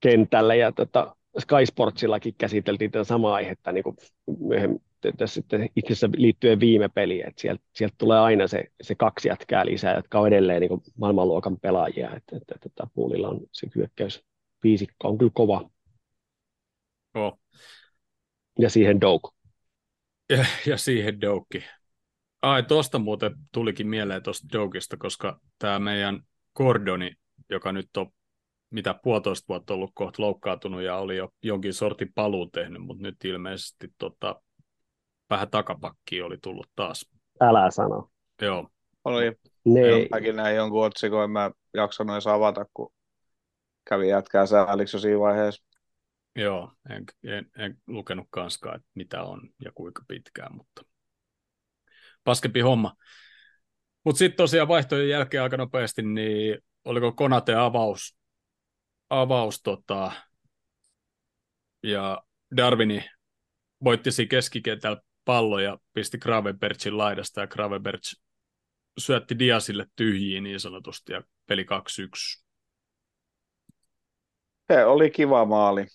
kentälle, 0.00 0.56
ja 0.56 0.72
tota, 0.72 1.15
Sky 1.38 1.66
Sportsillakin 1.66 2.34
käsiteltiin 2.38 2.90
tätä 2.90 3.04
samaa 3.04 3.34
aihetta 3.34 3.72
niin 3.72 3.84
kuin 3.84 3.96
myöhemmin 4.40 4.82
tässä 5.16 5.34
sitten 5.34 5.68
itse 5.76 5.92
asiassa 5.92 6.08
liittyen 6.16 6.60
viime 6.60 6.88
peliin, 6.88 7.28
että 7.28 7.40
sieltä, 7.40 7.62
sieltä 7.74 7.94
tulee 7.98 8.18
aina 8.18 8.46
se, 8.46 8.64
se 8.82 8.94
kaksi 8.94 9.28
jätkää 9.28 9.66
lisää, 9.66 9.94
jotka 9.96 10.20
on 10.20 10.28
edelleen 10.28 10.60
niin 10.60 10.68
kuin 10.68 10.82
maailmanluokan 10.98 11.60
pelaajia, 11.60 12.06
että, 12.06 12.36
että, 12.36 12.54
että, 12.54 12.66
että 12.66 12.86
Puulilla 12.94 13.28
on 13.28 13.40
se 13.52 13.66
hyökkäys 13.74 14.24
viisikko 14.62 15.08
on 15.08 15.18
kyllä 15.18 15.32
kova, 15.34 15.70
Oh. 17.16 17.38
ja 18.58 18.70
siihen 18.70 19.00
Douk. 19.00 19.34
Ja, 20.30 20.44
ja 20.66 20.76
siihen 20.76 21.20
Doukki. 21.20 21.64
Ai, 22.42 22.62
tuosta 22.62 22.98
muuten 22.98 23.34
tulikin 23.52 23.86
mieleen 23.86 24.22
tuosta 24.22 24.48
Doukista, 24.52 24.96
koska 24.96 25.40
tämä 25.58 25.78
meidän 25.78 26.20
Gordoni, 26.56 27.12
joka 27.50 27.72
nyt 27.72 27.96
on 27.96 28.12
mitä 28.70 28.94
puolitoista 29.02 29.48
vuotta 29.48 29.74
ollut 29.74 29.90
kohta 29.94 30.22
loukkaantunut 30.22 30.82
ja 30.82 30.96
oli 30.96 31.16
jo 31.16 31.28
jonkin 31.42 31.74
sortin 31.74 32.12
paluu 32.14 32.46
tehnyt, 32.46 32.82
mutta 32.82 33.02
nyt 33.02 33.24
ilmeisesti 33.24 33.88
tota, 33.98 34.42
vähän 35.30 35.50
takapakkiin 35.50 36.24
oli 36.24 36.38
tullut 36.42 36.70
taas. 36.76 37.10
Älä 37.40 37.70
sano. 37.70 38.10
Joo, 38.42 38.68
Oli, 39.06 39.24
ei, 39.24 40.08
mäkin 40.10 40.36
näin 40.36 40.56
jonkun 40.56 40.84
otsikoin, 40.84 41.30
mä 41.30 41.50
jaksoin 41.74 42.10
edes 42.10 42.26
avata, 42.26 42.66
kun 42.74 42.92
kävi 43.88 44.08
jätkää 44.08 44.46
sääliksi 44.46 44.96
jo 44.96 45.00
siinä 45.00 45.20
vaiheessa. 45.20 45.64
joo 46.36 46.72
en, 46.90 47.04
en, 47.24 47.50
en 47.58 47.76
lukenut 47.86 48.26
kanskaan, 48.30 48.76
että 48.76 48.88
mitä 48.94 49.22
on 49.22 49.40
ja 49.64 49.72
kuinka 49.74 50.02
pitkään, 50.08 50.56
mutta 50.56 50.82
paskempi 52.24 52.60
homma. 52.60 52.96
Mutta 54.04 54.18
sitten 54.18 54.36
tosiaan 54.36 54.68
vaihtojen 54.68 55.08
jälkeen 55.08 55.42
aika 55.42 55.56
nopeasti, 55.56 56.02
niin 56.02 56.58
oliko 56.84 57.12
Konate 57.12 57.54
avaus, 57.54 58.15
avaus 59.10 59.62
tota, 59.62 60.12
ja 61.82 62.22
Darwini 62.56 63.04
voitti 63.84 64.12
siinä 64.12 64.28
keskikentällä 64.28 65.02
pallo 65.24 65.58
ja 65.58 65.78
pisti 65.92 66.18
Gravenbergin 66.18 66.98
laidasta 66.98 67.40
ja 67.40 67.46
Gravenberg 67.46 68.00
syötti 68.98 69.38
Diasille 69.38 69.86
tyhjiin 69.96 70.44
niin 70.44 70.60
sanotusti 70.60 71.12
ja 71.12 71.22
peli 71.46 71.62
2-1. 71.62 72.46
Se 74.72 74.84
oli 74.84 75.10
kiva 75.10 75.44
maali. 75.44 75.86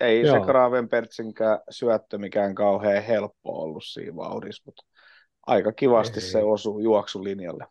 Ei 0.00 0.20
Joo. 0.20 0.40
se 0.40 0.46
Gravenbertsinkään 0.46 1.58
syöttö 1.70 2.18
mikään 2.18 2.54
kauhean 2.54 3.02
helppo 3.02 3.62
ollut 3.62 3.84
siinä 3.84 4.16
vauhdissa, 4.16 4.62
mutta 4.66 4.82
aika 5.46 5.72
kivasti 5.72 6.20
Ei. 6.20 6.26
se 6.26 6.42
osui 6.42 6.82
juoksulinjalle. 6.82 7.66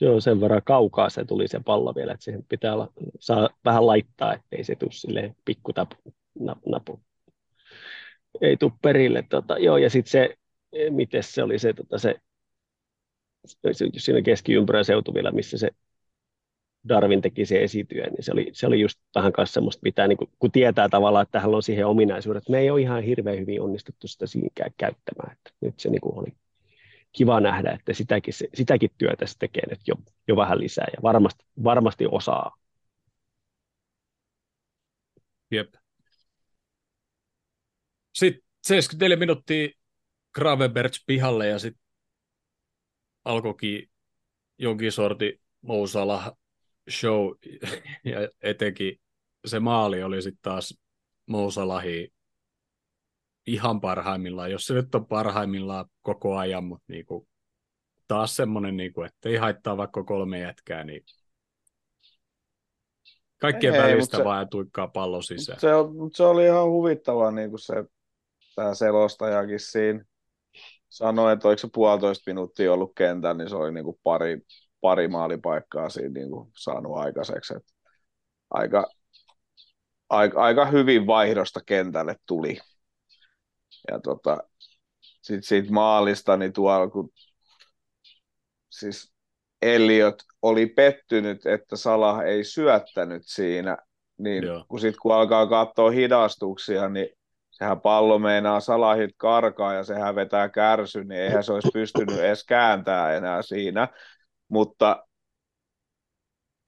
Joo, 0.00 0.20
sen 0.20 0.40
verran 0.40 0.62
kaukaa 0.64 1.10
se 1.10 1.24
tuli 1.24 1.48
se 1.48 1.60
pallo 1.64 1.94
vielä, 1.94 2.12
että 2.12 2.24
siihen 2.24 2.44
pitää 2.48 2.74
olla, 2.74 2.92
saa 3.20 3.50
vähän 3.64 3.86
laittaa, 3.86 4.34
ettei 4.34 4.64
se 4.64 4.74
tule 4.74 4.92
silleen 4.92 5.36
pikkutapu, 5.44 5.96
napu, 6.40 6.70
napu. 6.70 7.00
Ei 8.40 8.56
tule 8.56 8.72
perille. 8.82 9.24
Tota, 9.30 9.58
joo, 9.58 9.76
ja 9.76 9.90
sitten 9.90 10.10
se, 10.10 10.36
miten 10.90 11.22
se 11.22 11.42
oli 11.42 11.58
se, 11.58 11.72
tota, 11.72 11.98
se, 11.98 12.14
se 13.72 13.86
siinä 13.96 14.22
keskiympyrän 14.22 14.84
seutu 14.84 15.14
vielä, 15.14 15.30
missä 15.30 15.58
se 15.58 15.70
Darwin 16.88 17.20
teki 17.20 17.46
se 17.46 17.62
esityön, 17.62 18.12
niin 18.12 18.24
se 18.24 18.32
oli, 18.32 18.50
se 18.52 18.66
oli 18.66 18.80
just 18.80 18.98
vähän 19.14 19.32
kanssa 19.32 19.54
semmoista, 19.54 19.80
mitä 19.84 20.08
niin 20.08 20.16
kuin, 20.16 20.30
kun 20.38 20.52
tietää 20.52 20.88
tavallaan, 20.88 21.22
että 21.22 21.40
hänellä 21.40 21.56
on 21.56 21.62
siihen 21.62 21.86
ominaisuudet, 21.86 22.48
me 22.48 22.58
ei 22.58 22.70
ole 22.70 22.80
ihan 22.80 23.02
hirveän 23.02 23.38
hyvin 23.38 23.62
onnistuttu 23.62 24.08
sitä 24.08 24.26
siinkään 24.26 24.70
käyttämään, 24.76 25.32
että 25.32 25.50
nyt 25.60 25.80
se 25.80 25.90
niin 25.90 26.00
kuin 26.00 26.18
oli 26.18 26.32
kiva 27.12 27.40
nähdä, 27.40 27.72
että 27.72 27.92
sitäkin, 27.92 28.34
sitäkin 28.54 28.90
työtä 28.98 29.26
se 29.26 29.38
tekee 29.38 29.62
nyt 29.70 29.80
jo, 29.86 29.94
jo 30.28 30.36
vähän 30.36 30.60
lisää 30.60 30.86
ja 30.96 31.02
varmasti, 31.02 31.44
varmasti 31.64 32.06
osaa. 32.10 32.56
Jep. 35.50 35.74
Sitten 38.14 38.42
74 38.62 39.16
minuuttia 39.16 39.68
Gravenberg 40.34 40.92
pihalle 41.06 41.46
ja 41.46 41.58
sitten 41.58 41.82
alkoikin 43.24 43.90
jonkin 44.58 44.92
sorti 44.92 45.40
Mousala 45.60 46.36
show 46.90 47.34
ja 48.04 48.28
etenkin 48.42 49.00
se 49.46 49.60
maali 49.60 50.02
oli 50.02 50.22
sitten 50.22 50.42
taas 50.42 50.78
Mousalahi 51.26 52.12
ihan 53.52 53.80
parhaimmillaan, 53.80 54.50
jos 54.50 54.66
se 54.66 54.74
nyt 54.74 54.94
on 54.94 55.06
parhaimmillaan 55.06 55.84
koko 56.02 56.36
ajan, 56.36 56.64
mutta 56.64 56.84
niinku, 56.88 57.28
taas 58.08 58.36
semmoinen, 58.36 58.76
niinku, 58.76 59.02
että 59.02 59.28
ei 59.28 59.36
haittaa 59.36 59.76
vaikka 59.76 60.04
kolme 60.04 60.38
jätkää, 60.38 60.84
niin 60.84 61.04
kaikkien 63.40 63.74
Ei, 63.74 63.80
välistä 63.80 64.16
se- 64.16 64.24
vaan 64.24 64.48
tuikkaa 64.48 64.88
pallo 64.88 65.22
sisään. 65.22 65.60
Se, 65.60 65.74
on- 65.74 66.10
se 66.14 66.22
oli 66.22 66.44
ihan 66.44 66.70
huvittavaa, 66.70 67.30
niin 67.30 67.50
kuin 67.50 67.60
se 67.60 67.74
tämä 68.56 68.74
selostajakin 68.74 69.60
siinä 69.60 70.04
sanoi, 70.88 71.32
että 71.32 71.48
oliko 71.48 71.58
se 71.58 71.68
puolitoista 71.74 72.30
minuuttia 72.30 72.72
ollut 72.72 72.92
kentän, 72.94 73.38
niin 73.38 73.48
se 73.48 73.56
oli 73.56 73.72
niin 73.72 73.84
kuin 73.84 73.98
pari, 74.02 74.40
pari 74.80 75.08
maalipaikkaa 75.08 75.88
siinä 75.88 76.08
niin 76.14 76.30
kuin 76.30 76.50
saanut 76.56 76.96
aikaiseksi. 76.96 77.56
Et 77.56 77.62
aika, 78.50 78.86
aika, 80.08 80.42
aika 80.42 80.66
hyvin 80.66 81.06
vaihdosta 81.06 81.60
kentälle 81.66 82.16
tuli. 82.26 82.58
Ja 83.90 84.00
tota, 84.00 84.38
sitten 85.22 85.42
siitä 85.42 85.72
maalista, 85.72 86.36
niin 86.36 86.52
tuolla 86.52 86.88
kun 86.88 87.10
siis 88.70 89.12
Elliot 89.62 90.22
oli 90.42 90.66
pettynyt, 90.66 91.46
että 91.46 91.76
Salah 91.76 92.20
ei 92.20 92.44
syöttänyt 92.44 93.22
siinä, 93.24 93.76
niin 94.18 94.44
Joo. 94.44 94.64
kun 94.68 94.80
sitten 94.80 95.00
kun 95.02 95.14
alkaa 95.14 95.46
katsoa 95.46 95.90
hidastuksia, 95.90 96.88
niin 96.88 97.08
sehän 97.50 97.80
pallo 97.80 98.18
meinaa 98.18 98.60
Salahit 98.60 99.10
karkaa 99.16 99.74
ja 99.74 99.84
sehän 99.84 100.14
vetää 100.14 100.48
kärsy, 100.48 101.04
niin 101.04 101.20
eihän 101.20 101.44
se 101.44 101.52
olisi 101.52 101.68
pystynyt 101.72 102.18
edes 102.18 102.44
kääntää 102.44 103.16
enää 103.16 103.42
siinä. 103.42 103.88
Mutta 104.48 105.06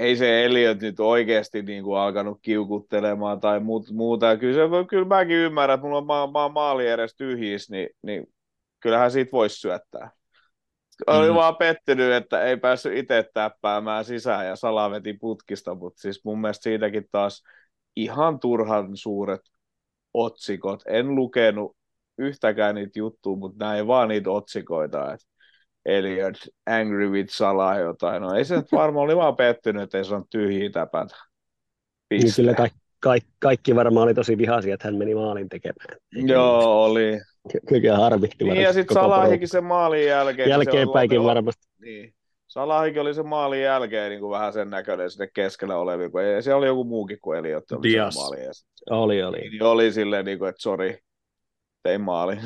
ei 0.02 0.16
se 0.16 0.44
Elliot 0.44 0.80
nyt 0.80 1.00
oikeasti 1.00 1.62
niin 1.62 1.84
kuin 1.84 1.98
alkanut 1.98 2.38
kiukuttelemaan 2.42 3.40
tai 3.40 3.60
muut, 3.60 3.90
muuta. 3.90 4.36
Kyllä, 4.36 4.54
se, 4.54 4.86
kyllä 4.88 5.04
mäkin 5.04 5.36
ymmärrän, 5.36 5.74
että 5.74 5.86
mulla 5.86 5.98
on 5.98 6.06
ma- 6.06 6.26
ma- 6.26 6.48
maali 6.48 6.88
edes 6.88 7.14
tyhjis, 7.16 7.70
niin, 7.70 7.88
niin 8.02 8.26
kyllähän 8.80 9.10
siitä 9.10 9.32
voisi 9.32 9.56
syöttää. 9.60 10.10
Oli 11.06 11.28
Mm. 11.28 11.34
vaan 11.34 11.56
pettynyt, 11.56 12.12
että 12.12 12.42
ei 12.42 12.56
päässyt 12.56 12.96
itse 12.96 13.30
täppäämään 13.34 14.04
sisään 14.04 14.46
ja 14.46 14.56
Sala 14.56 14.90
veti 14.90 15.12
putkista, 15.12 15.74
mutta 15.74 16.00
siis 16.00 16.24
mun 16.24 16.40
mielestä 16.40 16.62
siitäkin 16.62 17.08
taas 17.12 17.42
ihan 17.96 18.40
turhan 18.40 18.96
suuret 18.96 19.40
otsikot. 20.14 20.82
En 20.86 21.14
lukenut 21.14 21.76
yhtäkään 22.18 22.74
niitä 22.74 22.98
juttuja, 22.98 23.36
mutta 23.36 23.64
näin 23.64 23.86
vaan 23.86 24.08
niitä 24.08 24.30
otsikoita, 24.30 25.12
että 25.14 25.26
Elliot 25.86 26.34
angry 26.66 27.08
with 27.10 27.30
Salah 27.32 27.78
jotain. 27.80 28.22
No 28.22 28.34
ei 28.34 28.44
se 28.44 28.56
nyt 28.56 28.72
varmaan 28.72 29.04
oli 29.04 29.16
vaan 29.16 29.36
pettynyt, 29.36 29.82
että 29.82 29.98
ei 29.98 30.04
se 30.04 30.14
on 30.14 30.24
tyhjiä 30.30 30.70
täpätä. 30.70 31.14
Niin 32.10 32.32
kyllä 32.36 32.54
kaikki, 32.54 32.78
kaikki, 33.00 33.30
kaikki 33.38 33.76
varmaan 33.76 34.04
oli 34.04 34.14
tosi 34.14 34.38
vihaisia, 34.38 34.74
että 34.74 34.88
hän 34.88 34.94
meni 34.96 35.14
maalin 35.14 35.48
tekemään. 35.48 35.98
Joo, 36.12 36.84
oli. 36.84 37.20
Kyllä 37.68 37.96
harmitti 37.96 38.44
Niin, 38.44 38.62
ja 38.62 38.72
sitten 38.72 38.94
Salahikin 38.94 39.48
sen 39.48 39.64
maalin 39.64 40.06
jälkeen. 40.06 40.46
se 40.48 40.50
Jälkeenpäinkin 40.50 41.18
oli- 41.20 41.26
varmasti. 41.28 41.66
Niin. 41.80 42.14
Salahikin 42.48 43.02
oli 43.02 43.14
sen 43.14 43.26
maalin 43.26 43.62
jälkeen 43.62 44.10
niin 44.10 44.20
kuin 44.20 44.30
vähän 44.30 44.52
sen 44.52 44.70
näköinen 44.70 45.10
sinne 45.10 45.28
keskellä 45.34 45.76
olevia, 45.76 46.10
kun 46.10 46.22
ei, 46.22 46.42
siellä 46.42 46.58
oli 46.58 46.66
joku 46.66 46.84
muukin 46.84 47.18
kuin 47.20 47.38
oli 47.38 47.48
Dias. 47.82 48.16
Oli, 48.90 49.22
oli. 49.22 49.38
Niin 49.38 49.62
oli 49.62 49.92
silleen, 49.92 50.24
niin 50.24 50.38
kuin, 50.38 50.48
että 50.48 50.62
sori, 50.62 50.98
tein 51.82 52.00
maali. 52.00 52.36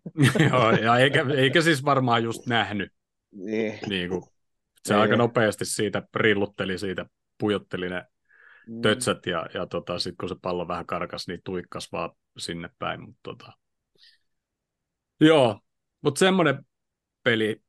Joo, 0.50 0.70
ja 0.84 0.96
eikä, 0.98 1.24
eikä 1.36 1.60
siis 1.60 1.84
varmaan 1.84 2.24
just 2.24 2.46
nähnyt. 2.46 2.92
niin. 3.32 3.78
Niin 3.88 4.08
kuin, 4.10 4.22
se 4.88 4.94
Niin. 4.94 5.00
aika 5.02 5.16
nopeasti 5.16 5.64
siitä 5.64 6.02
rillutteli 6.16 6.78
siitä, 6.78 7.06
pujotteli 7.38 7.88
ne 7.90 8.04
Mm. 8.66 8.80
tötsät 8.82 9.26
ja, 9.26 9.46
ja 9.54 9.66
tota, 9.66 9.98
sitten 9.98 10.16
kun 10.20 10.28
se 10.28 10.34
pallo 10.42 10.68
vähän 10.68 10.86
karkas, 10.86 11.28
niin 11.28 11.40
tuikkas 11.44 11.92
vaan 11.92 12.10
sinne 12.38 12.70
päin. 12.78 13.00
Mutta 13.00 13.20
tota... 13.22 13.52
Joo, 15.20 15.60
mutta 16.00 16.18
semmoinen 16.18 16.66
peli 17.22 17.62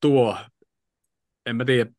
tuo, 0.00 0.36
en 1.46 1.56
mä 1.56 1.64
tiedä, 1.64 1.90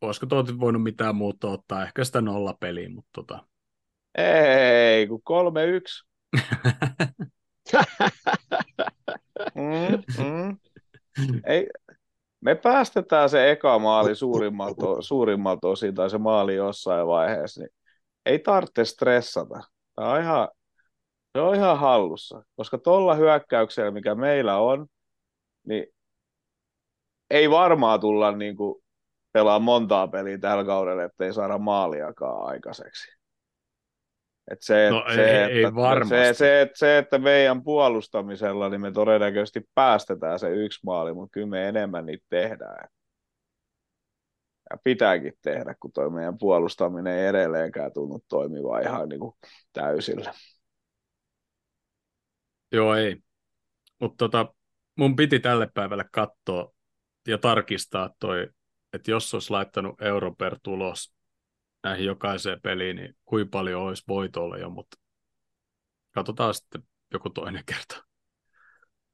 olisiko 0.00 0.26
tuo 0.26 0.44
voinut 0.60 0.82
mitään 0.82 1.16
muuta 1.16 1.48
ottaa, 1.48 1.82
ehkä 1.84 2.04
sitä 2.04 2.20
nolla 2.20 2.54
peliä, 2.60 2.88
mutta 2.88 3.10
tota... 3.12 3.46
Ei, 4.18 5.06
kun 5.06 5.22
3-1. 5.24 6.04
Mm, 9.54 10.24
mm. 10.24 10.58
Ei, 11.46 11.66
me 12.40 12.54
päästetään 12.54 13.28
se 13.30 13.50
eka 13.50 13.78
maali 13.78 14.16
suurimmalta, 14.16 14.86
suurimmalta 15.00 15.68
osin, 15.68 15.94
tai 15.94 16.10
se 16.10 16.18
maali 16.18 16.54
jossain 16.54 17.06
vaiheessa, 17.06 17.60
niin 17.60 17.70
ei 18.26 18.38
tarvitse 18.38 18.84
stressata. 18.84 19.60
Tämä 19.94 20.12
on 20.12 20.20
ihan, 20.20 20.48
se 21.32 21.40
on 21.40 21.54
ihan 21.54 21.78
hallussa, 21.78 22.42
koska 22.56 22.78
tuolla 22.78 23.14
hyökkäyksellä, 23.14 23.90
mikä 23.90 24.14
meillä 24.14 24.58
on, 24.58 24.86
niin 25.66 25.86
ei 27.30 27.50
varmaan 27.50 28.00
tulla 28.00 28.32
niin 28.32 28.56
kuin 28.56 28.84
pelaa 29.32 29.58
montaa 29.58 30.08
peliä 30.08 30.38
tällä 30.38 30.64
kaudella, 30.64 31.04
ettei 31.04 31.32
saada 31.32 31.58
maaliakaan 31.58 32.46
aikaiseksi. 32.46 33.23
Et 34.50 34.58
se, 34.62 34.90
No 34.90 35.04
se, 35.14 35.24
ei- 35.30 35.44
että, 35.44 35.68
ei 35.68 35.74
varmasti. 35.74 36.14
Se, 36.14 36.34
se, 36.34 36.60
että, 36.60 36.78
se, 36.78 36.98
että 36.98 37.18
meidän 37.18 37.62
puolustamisella 37.64 38.68
niin 38.68 38.80
me 38.80 38.92
todennäköisesti 38.92 39.60
päästetään 39.74 40.38
se 40.38 40.50
yksi 40.50 40.80
maali, 40.84 41.14
mutta 41.14 41.32
kyllä 41.32 41.46
me 41.46 41.68
enemmän 41.68 42.06
niitä 42.06 42.26
tehdään. 42.28 42.88
Ja 44.70 44.76
pitääkin 44.84 45.32
tehdä, 45.42 45.74
kun 45.80 45.92
toi 45.92 46.10
meidän 46.10 46.38
puolustaminen 46.38 47.18
ei 47.18 47.26
edelleenkään 47.26 47.92
tunnu 47.92 48.20
toimiva 48.28 48.78
ihan 48.80 49.08
niin 49.08 49.20
kuin 49.20 49.34
täysillä. 49.72 50.34
Joo, 52.72 52.94
ei. 52.94 53.16
Mutta 54.00 54.16
tota, 54.16 54.54
mun 54.98 55.16
piti 55.16 55.40
tälle 55.40 55.68
päivälle 55.74 56.04
katsoa 56.12 56.72
ja 57.28 57.38
tarkistaa 57.38 58.10
toi, 58.18 58.48
että 58.92 59.10
jos 59.10 59.34
olisi 59.34 59.50
laittanut 59.50 60.02
euro 60.02 60.34
per 60.34 60.56
tulos 60.62 61.13
näihin 61.84 62.06
jokaiseen 62.06 62.60
peliin, 62.60 62.96
niin 62.96 63.16
kuinka 63.24 63.50
paljon 63.50 63.82
olisi 63.82 64.04
voitolle 64.08 64.58
jo, 64.58 64.70
mutta 64.70 64.96
katsotaan 66.14 66.54
sitten 66.54 66.82
joku 67.12 67.30
toinen 67.30 67.62
kerta. 67.66 68.04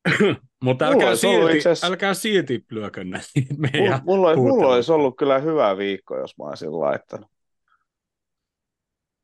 mutta 0.64 0.86
älkää 0.86 1.16
silti, 1.16 1.56
itse 1.56 1.70
asiassa- 1.70 1.86
älkää 1.86 2.14
silti 2.14 2.64
lyökö 2.70 3.04
näitä 3.04 3.28
Mulla, 3.36 3.70
meidän 3.72 4.00
mulla, 4.04 4.36
mulla 4.36 4.74
olisi 4.74 4.92
ollut 4.92 5.16
kyllä 5.16 5.38
hyvä 5.38 5.76
viikko, 5.76 6.18
jos 6.18 6.38
mä 6.38 6.44
olisin 6.44 6.80
laittanut. 6.80 7.30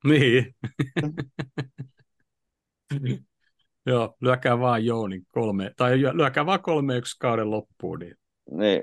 Niin. 0.05 0.55
Joo, 3.87 4.17
lyökää 4.21 4.59
vaan 4.59 4.85
Jounin 4.85 5.27
kolme, 5.29 5.73
tai 5.77 6.01
lyökää 6.01 6.47
vaan 6.47 6.63
kolme 6.63 6.97
yksi 6.97 7.17
kauden 7.21 7.51
loppuun, 7.51 7.99
niin 7.99 8.17
Niin. 8.51 8.83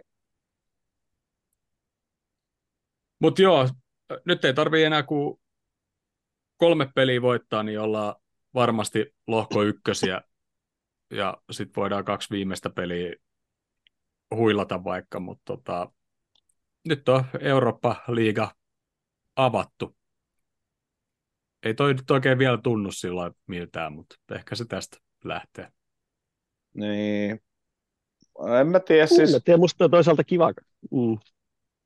Mutta 3.20 3.42
joo, 3.42 3.70
nyt 4.26 4.46
ei 4.46 4.54
tarvii 4.54 4.84
enää 4.84 5.04
kuin 5.04 5.40
kolme 6.58 6.92
peliä 6.96 7.22
voittaa, 7.22 7.64
niin 7.64 7.80
ollaan 7.80 8.16
varmasti 8.54 9.16
lohko 9.28 9.64
ykkösiä. 9.64 10.22
Ja 11.12 11.38
sitten 11.52 11.82
voidaan 11.82 12.06
kaksi 12.06 12.30
viimeistä 12.30 12.70
peliä 12.70 13.16
huilata 14.36 14.84
vaikka, 14.84 15.20
mutta 15.20 15.44
tota, 15.46 15.92
nyt 16.88 17.10
on 17.10 17.24
Eurooppa-liiga 17.40 18.56
avattu. 19.36 19.98
Ei 21.64 21.74
toi 21.74 21.94
nyt 21.94 22.12
oikein 22.12 22.40
vielä 22.40 22.58
tunnu 22.58 22.92
sillä 22.92 23.32
miltään, 23.48 23.94
mutta 23.94 24.16
ehkä 24.36 24.56
se 24.56 24.66
tästä 24.66 24.98
lähtee. 25.24 25.72
Niin. 26.74 27.42
En 28.60 28.68
mä 28.68 28.80
tiedä, 28.80 29.08
Siis... 29.08 29.32
siis 29.32 29.44
Ja 29.48 29.58
musta 29.58 29.86
on 29.86 29.92
toisaalta 29.92 30.24
kiva. 30.24 30.54
Mm. 30.92 31.18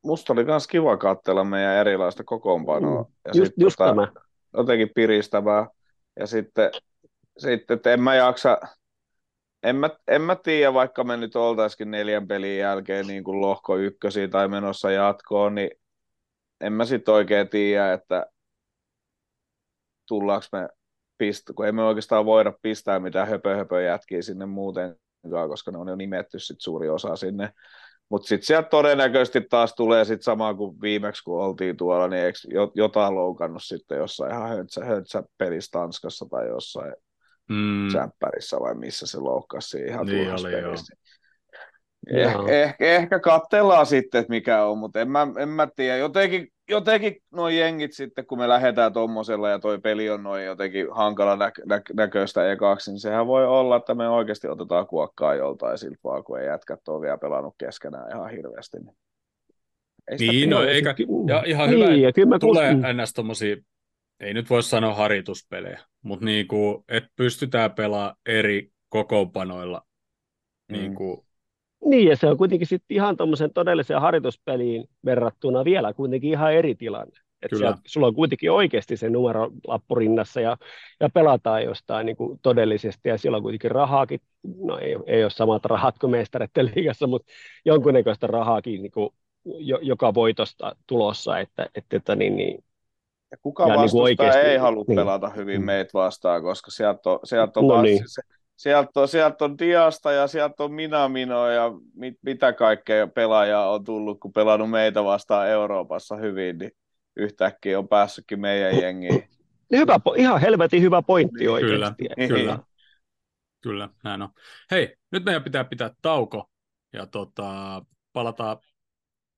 Musta 0.03 0.33
oli 0.33 0.43
myös 0.43 0.67
kiva 0.67 0.97
katsella 0.97 1.43
meidän 1.43 1.75
erilaista 1.75 2.23
kokoonpanoa. 2.23 3.03
Mm. 3.03 3.09
Ja 3.25 3.31
Just, 3.35 3.51
sit 3.51 3.61
just 3.63 3.75
tota, 3.77 3.89
tämä. 3.89 4.07
jotenkin 4.57 4.89
piristävää. 4.95 5.67
Ja 6.19 6.27
sitten, 6.27 6.71
sitten 7.37 7.75
että 7.75 7.93
en 7.93 8.01
mä 8.01 8.15
jaksa, 8.15 8.57
en 9.63 9.75
mä, 9.75 9.89
en 10.07 10.21
mä 10.21 10.35
tiedä, 10.35 10.73
vaikka 10.73 11.03
me 11.03 11.17
nyt 11.17 11.35
oltaisikin 11.35 11.91
neljän 11.91 12.27
pelin 12.27 12.57
jälkeen 12.57 13.07
niin 13.07 13.23
kuin 13.23 13.41
lohko 13.41 13.77
ykkösiä 13.77 14.27
tai 14.27 14.47
menossa 14.47 14.91
jatkoon, 14.91 15.55
niin 15.55 15.69
en 16.61 16.73
mä 16.73 16.85
sitten 16.85 17.13
oikein 17.13 17.49
tiedä, 17.49 17.93
että 17.93 18.25
tullaanko 20.07 20.45
me 20.51 20.69
pist- 21.23 21.53
kun 21.55 21.65
ei 21.65 21.71
me 21.71 21.83
oikeastaan 21.83 22.25
voida 22.25 22.53
pistää 22.61 22.99
mitään 22.99 23.27
höpö, 23.27 23.55
höpö 23.55 23.81
jätkiä 23.81 24.21
sinne 24.21 24.45
muutenkaan, 24.45 25.49
koska 25.49 25.71
ne 25.71 25.77
on 25.77 25.87
jo 25.87 25.95
nimetty 25.95 26.39
sit 26.39 26.61
suuri 26.61 26.89
osa 26.89 27.15
sinne. 27.15 27.53
Mutta 28.09 28.27
sitten 28.27 28.45
sieltä 28.47 28.69
todennäköisesti 28.69 29.41
taas 29.41 29.73
tulee 29.75 30.05
sit 30.05 30.21
sama 30.21 30.53
kuin 30.53 30.81
viimeksi, 30.81 31.23
kun 31.23 31.43
oltiin 31.43 31.77
tuolla, 31.77 32.07
niin 32.07 32.23
eikö 32.23 32.39
jo- 32.53 32.71
jotain 32.75 33.15
loukannut 33.15 33.63
sitten 33.63 33.97
jossain 33.97 34.31
ihan 34.31 34.49
höntsä, 34.49 34.85
höntsä 34.85 35.23
pelissä 35.37 35.71
Tanskassa 35.71 36.25
tai 36.29 36.47
jossain 36.47 36.93
Mm, 37.49 37.89
sämppärissä 37.93 38.57
vai 38.59 38.75
missä 38.75 39.07
se 39.07 39.19
loukkasi 39.19 39.77
ihan 39.81 40.05
Niin 40.05 40.23
turhassa 40.23 40.47
oli, 40.47 40.57
joo. 40.57 40.61
pelissä. 40.63 40.95
Eh, 42.13 42.35
ehkä, 42.47 42.85
ehkä 42.85 43.19
katsellaan 43.19 43.85
sitten, 43.85 44.21
että 44.21 44.29
mikä 44.33 44.63
on, 44.65 44.77
mutta 44.77 45.01
en 45.01 45.11
mä, 45.11 45.27
en 45.39 45.49
mä 45.49 45.67
tiedä. 45.75 45.97
Jotenkin, 45.97 46.47
jotenkin 46.69 47.15
nuo 47.31 47.49
jengit 47.49 47.93
sitten, 47.93 48.25
kun 48.25 48.37
me 48.37 48.47
lähdetään 48.47 48.93
tuommoisella 48.93 49.49
ja 49.49 49.59
toi 49.59 49.79
peli 49.79 50.09
on 50.09 50.23
noin 50.23 50.45
jotenkin 50.45 50.87
hankala 50.91 51.35
nä- 51.35 51.51
nä- 51.65 51.81
näköistä 51.93 52.51
ekaksi, 52.51 52.91
niin 52.91 52.99
sehän 52.99 53.27
voi 53.27 53.47
olla, 53.47 53.75
että 53.75 53.95
me 53.95 54.09
oikeasti 54.09 54.47
otetaan 54.47 54.87
kuokkaa 54.87 55.35
joltain 55.35 55.77
siltä 55.77 55.99
vaan, 56.03 56.23
kun 56.23 56.39
ei 56.39 56.47
jätkät 56.47 56.87
ole 56.87 57.01
vielä 57.01 57.17
pelannut 57.17 57.55
keskenään 57.57 58.11
ihan 58.11 58.29
hirveästi. 58.29 58.77
Niin, 58.79 58.95
ei 60.07 60.17
Niin, 60.17 60.49
no 60.49 60.63
eikä, 60.63 60.93
Ky- 60.93 61.07
ja 61.27 61.43
ihan 61.45 61.69
niin, 61.69 61.85
hyvä, 61.85 61.95
ja 61.95 62.13
kyllä 62.13 62.39
tulee 62.39 62.73
mm. 62.73 62.81
ns. 63.01 63.13
tommosia, 63.13 63.55
ei 64.19 64.33
nyt 64.33 64.49
voi 64.49 64.63
sanoa 64.63 64.93
harjoituspelejä, 64.93 65.79
mutta 66.01 66.25
niinku, 66.25 66.83
että 66.87 67.09
pystytään 67.15 67.71
pelaamaan 67.71 68.15
eri 68.25 68.69
kokoonpanoilla. 68.89 69.81
Mm. 70.71 70.77
Niinku, 70.77 71.26
Niin, 71.85 72.07
ja 72.07 72.15
se 72.17 72.27
on 72.27 72.37
kuitenkin 72.37 72.67
sitten 72.67 72.95
ihan 72.95 73.17
tuommoisen 73.17 73.53
todelliseen 73.53 74.01
harjoituspeliin 74.01 74.89
verrattuna 75.05 75.65
vielä 75.65 75.93
kuitenkin 75.93 76.29
ihan 76.31 76.53
eri 76.53 76.75
tilanne. 76.75 77.11
Että 77.41 77.55
Kyllä. 77.55 77.59
sieltä, 77.69 77.81
sulla 77.87 78.07
on 78.07 78.15
kuitenkin 78.15 78.51
oikeasti 78.51 78.97
se 78.97 79.09
numerolappu 79.09 79.95
rinnassa 79.95 80.41
ja, 80.41 80.57
ja 80.99 81.09
pelataan 81.09 81.63
jostain 81.63 82.05
niin 82.05 82.15
kuin 82.17 82.39
todellisesti 82.41 83.09
ja 83.09 83.17
siellä 83.17 83.35
on 83.35 83.41
kuitenkin 83.43 83.71
rahaakin, 83.71 84.19
no 84.63 84.77
ei, 84.77 84.95
ei 85.07 85.23
ole 85.23 85.29
samat 85.29 85.65
rahat 85.65 85.97
kuin 85.99 86.11
mestareiden 86.11 86.71
liigassa, 86.75 87.07
mutta 87.07 87.31
jonkunnäköistä 87.65 88.27
rahaakin 88.27 88.81
niin 88.81 88.91
kuin, 88.91 89.09
jo, 89.45 89.79
joka 89.81 90.13
voitosta 90.13 90.75
tulossa, 90.87 91.39
että, 91.39 91.69
että, 91.75 91.97
että 91.97 92.15
niin, 92.15 92.35
niin, 92.37 92.63
Ja 93.31 93.37
kuka 93.41 93.63
Ja 93.63 93.67
niin 93.67 93.75
kuin 93.75 93.81
vastustaja 93.83 94.03
oikeasti- 94.03 94.39
ei 94.51 94.57
halua 94.57 94.83
niin. 94.87 94.95
pelata 94.95 95.29
hyvin 95.29 95.61
Mm. 95.61 95.65
meitä 95.65 95.89
vastaan, 95.93 96.41
koska 96.41 96.71
sieltä 96.71 97.09
on, 97.09 97.19
sieltä 97.23 97.59
on, 97.59 97.67
No 97.67 97.75
no 97.75 97.81
niin. 97.81 98.03
se, 98.05 98.21
sieltä 98.57 98.99
on, 99.01 99.07
sieltä 99.07 99.45
on 99.45 99.57
Diasta 99.57 100.11
ja 100.11 100.27
sieltä 100.27 100.63
on 100.63 100.73
Minamino 100.73 101.47
ja 101.49 101.71
mit, 101.93 102.15
mitä 102.21 102.53
kaikkea 102.53 103.07
pelaajaa 103.07 103.71
on 103.71 103.83
tullut, 103.83 104.19
kun 104.19 104.33
pelannut 104.33 104.69
meitä 104.69 105.03
vastaan 105.03 105.49
Euroopassa 105.49 106.15
hyvin, 106.15 106.57
niin 106.57 106.71
yhtäkkiä 107.15 107.79
on 107.79 107.87
päässytkin 107.87 108.39
meidän 108.39 108.81
jengiin. 108.81 109.29
hyvä, 109.71 109.95
po- 109.95 110.19
ihan 110.19 110.41
helvetin 110.41 110.81
hyvä 110.81 111.01
pointti 111.01 111.39
Niin, 111.39 111.49
oikeasti. 111.49 112.03
Niin. 112.17 112.29
Kyllä. 112.29 112.59
Kyllä, 113.61 113.89
näin 114.03 114.21
on. 114.21 114.29
Hei, 114.71 114.95
nyt 115.11 115.25
meidän 115.25 115.43
pitää 115.43 115.63
pitää 115.63 115.91
tauko 116.01 116.49
ja 116.93 117.05
tota, 117.05 117.81
palataan 118.13 118.57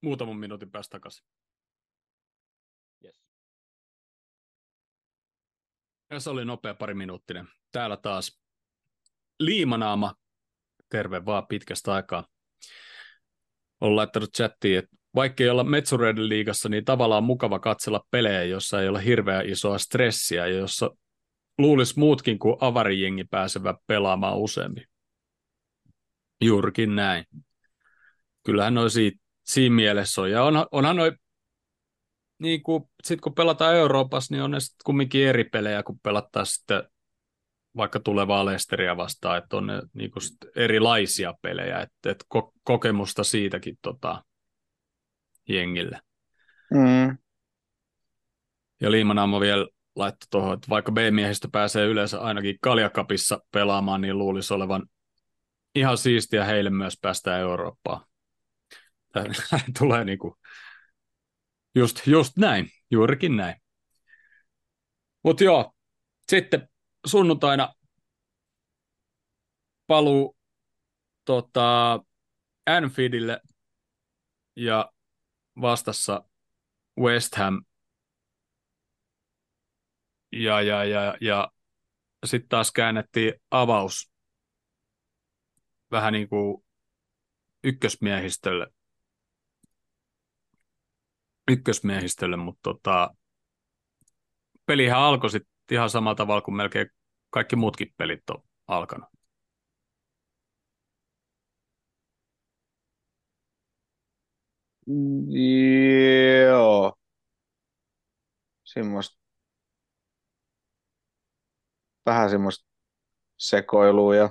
muutaman 0.02 0.38
minuutin 0.38 0.72
päästä 0.72 0.92
takaisin. 0.92 1.26
Yes. 3.06 3.22
Ja 6.12 6.20
se 6.20 6.30
oli 6.30 6.46
nopea 6.46 6.74
pari 6.74 6.94
minuuttinen. 6.94 7.48
Täällä 7.72 7.98
taas 7.98 8.39
Liimanaama, 9.40 10.14
terve 10.90 11.26
vaan 11.26 11.48
pitkästä 11.48 11.94
aikaa. 11.94 12.28
Olen 13.82 13.96
laittanut 13.96 14.34
chattiin, 14.34 14.80
että 14.80 14.98
vaikka 15.16 15.44
ei 15.44 15.50
olla 15.50 15.64
Metsureiden 15.64 16.30
liigassa, 16.30 16.70
niin 16.70 16.86
tavallaan 16.86 17.24
mukava 17.24 17.60
katsella 17.60 18.02
pelejä, 18.12 18.44
jossa 18.44 18.82
ei 18.82 18.88
ole 18.88 19.06
hirveän 19.06 19.50
isoa 19.50 19.78
stressiä 19.78 20.48
ja 20.48 20.58
jossa 20.58 20.92
luulisi 21.58 22.00
muutkin 22.00 22.40
kuin 22.40 22.56
avarijengi 22.60 23.24
pääsevät 23.24 23.76
pelaamaan 23.88 24.38
useammin. 24.38 24.86
Juurikin 26.42 26.96
näin. 26.96 27.26
Kyllähän 28.46 28.74
noin 28.74 28.90
siitä, 28.90 29.18
siinä 29.46 29.76
mielessä 29.76 30.22
on. 30.22 30.32
Ja 30.32 30.44
on, 30.44 30.66
onhan 30.72 30.96
noin, 30.96 31.14
niin 32.40 32.64
kuin, 32.64 32.84
sit 33.04 33.22
kun 33.22 33.36
pelataan 33.36 33.76
Euroopassa, 33.76 34.34
niin 34.34 34.44
on 34.44 34.52
ne 34.52 34.60
sitten 34.60 34.84
kumminkin 34.86 35.28
eri 35.28 35.44
pelejä, 35.44 35.84
kun 35.84 36.00
pelataan 36.04 36.46
sitten 36.46 36.84
vaikka 37.80 38.00
tulevaa 38.00 38.46
Lesteria 38.46 38.98
vastaan, 38.98 39.38
että 39.38 39.58
on 39.58 39.68
ne 39.68 39.82
niin 39.94 40.12
kuin 40.12 40.24
erilaisia 40.56 41.34
pelejä, 41.42 41.80
että, 41.80 42.12
että 42.12 42.26
ko- 42.36 42.54
kokemusta 42.64 43.24
siitäkin 43.24 43.78
tota, 43.82 44.24
jengille. 45.50 46.00
Mm. 46.74 47.18
Ja 48.82 48.92
Liimanamo 48.92 49.40
vielä 49.40 49.68
laittoi 49.96 50.28
tuohon, 50.32 50.54
että 50.54 50.70
vaikka 50.70 50.92
B-miehistä 50.92 51.48
pääsee 51.52 51.86
yleensä 51.86 52.20
ainakin 52.20 52.58
Kaljakapissa 52.62 53.40
pelaamaan, 53.52 54.02
niin 54.02 54.18
luulisi 54.18 54.54
olevan 54.54 54.86
ihan 55.76 55.98
siistiä 55.98 56.46
heille 56.46 56.70
myös 56.70 56.98
päästä 57.02 57.38
Eurooppaan. 57.38 58.06
Tämä 59.14 59.26
tulee 59.80 60.04
niinku 60.04 60.38
just, 61.76 62.08
just 62.08 62.38
näin, 62.38 62.70
juurikin 62.92 63.38
näin. 63.38 63.56
Mutta 65.24 65.44
joo, 65.44 65.74
sitten 66.32 66.69
sunnuntaina 67.06 67.74
paluu 69.88 70.38
tota, 71.26 72.00
Anfieldille 72.66 73.42
ja 74.56 74.92
vastassa 75.62 76.24
West 77.00 77.36
Ham 77.36 77.66
ja, 80.32 80.62
ja, 80.62 80.84
ja, 80.86 81.18
ja 81.22 81.52
sitten 82.26 82.50
taas 82.50 82.72
käännettiin 82.72 83.34
avaus 83.52 84.12
vähän 85.92 86.14
niin 86.14 86.30
kuin 86.30 86.66
ykkösmiehistölle. 87.64 88.68
Ykkösmiehistölle, 91.52 92.38
mutta 92.38 92.60
tota, 92.64 93.16
pelihän 94.66 95.00
alkoi 95.00 95.30
sitten 95.30 95.49
ihan 95.72 95.90
samalla 95.90 96.16
tavalla 96.16 96.42
kuin 96.42 96.56
melkein 96.56 96.88
kaikki 97.30 97.56
muutkin 97.56 97.94
pelit 97.98 98.30
on 98.30 98.44
alkanut. 98.68 99.10
Joo. 105.30 106.94
Semmoista 108.64 109.18
vähän 112.06 112.30
semmoista 112.30 112.66
sekoilua 113.38 114.16
ja 114.16 114.30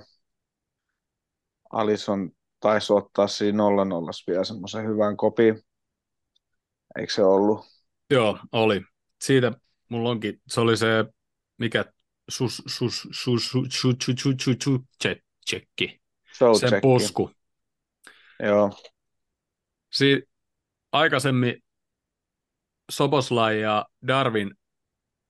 Alison 1.72 2.30
taisi 2.60 2.92
ottaa 2.92 3.26
siinä 3.26 3.56
0 3.56 3.84
0 3.84 4.10
vielä 4.26 4.44
semmoisen 4.44 4.86
hyvän 4.88 5.16
kopin. 5.16 5.62
Eikö 6.98 7.12
se 7.12 7.24
ollut? 7.24 7.60
Joo, 8.10 8.38
oli. 8.52 8.80
Siitä 9.20 9.52
mulla 9.88 10.10
onkin, 10.10 10.40
se 10.48 10.60
oli 10.60 10.76
se, 10.76 11.04
mikä 11.58 11.84
sus, 12.28 12.62
sus, 12.66 13.08
sus, 13.10 13.48
sus, 13.50 13.50
sus, 13.50 13.70
sus, 13.80 14.22
sus, 14.22 14.36
sus, 14.44 14.56
sus, 14.64 14.80
tsekki, 15.46 16.00
se 16.60 16.80
pusku. 16.82 17.30
Joo. 18.42 18.82
Si- 19.92 20.28
aikaisemmin 20.92 21.62
Soboslai 22.90 23.60
ja 23.60 23.86
Darwin 24.06 24.54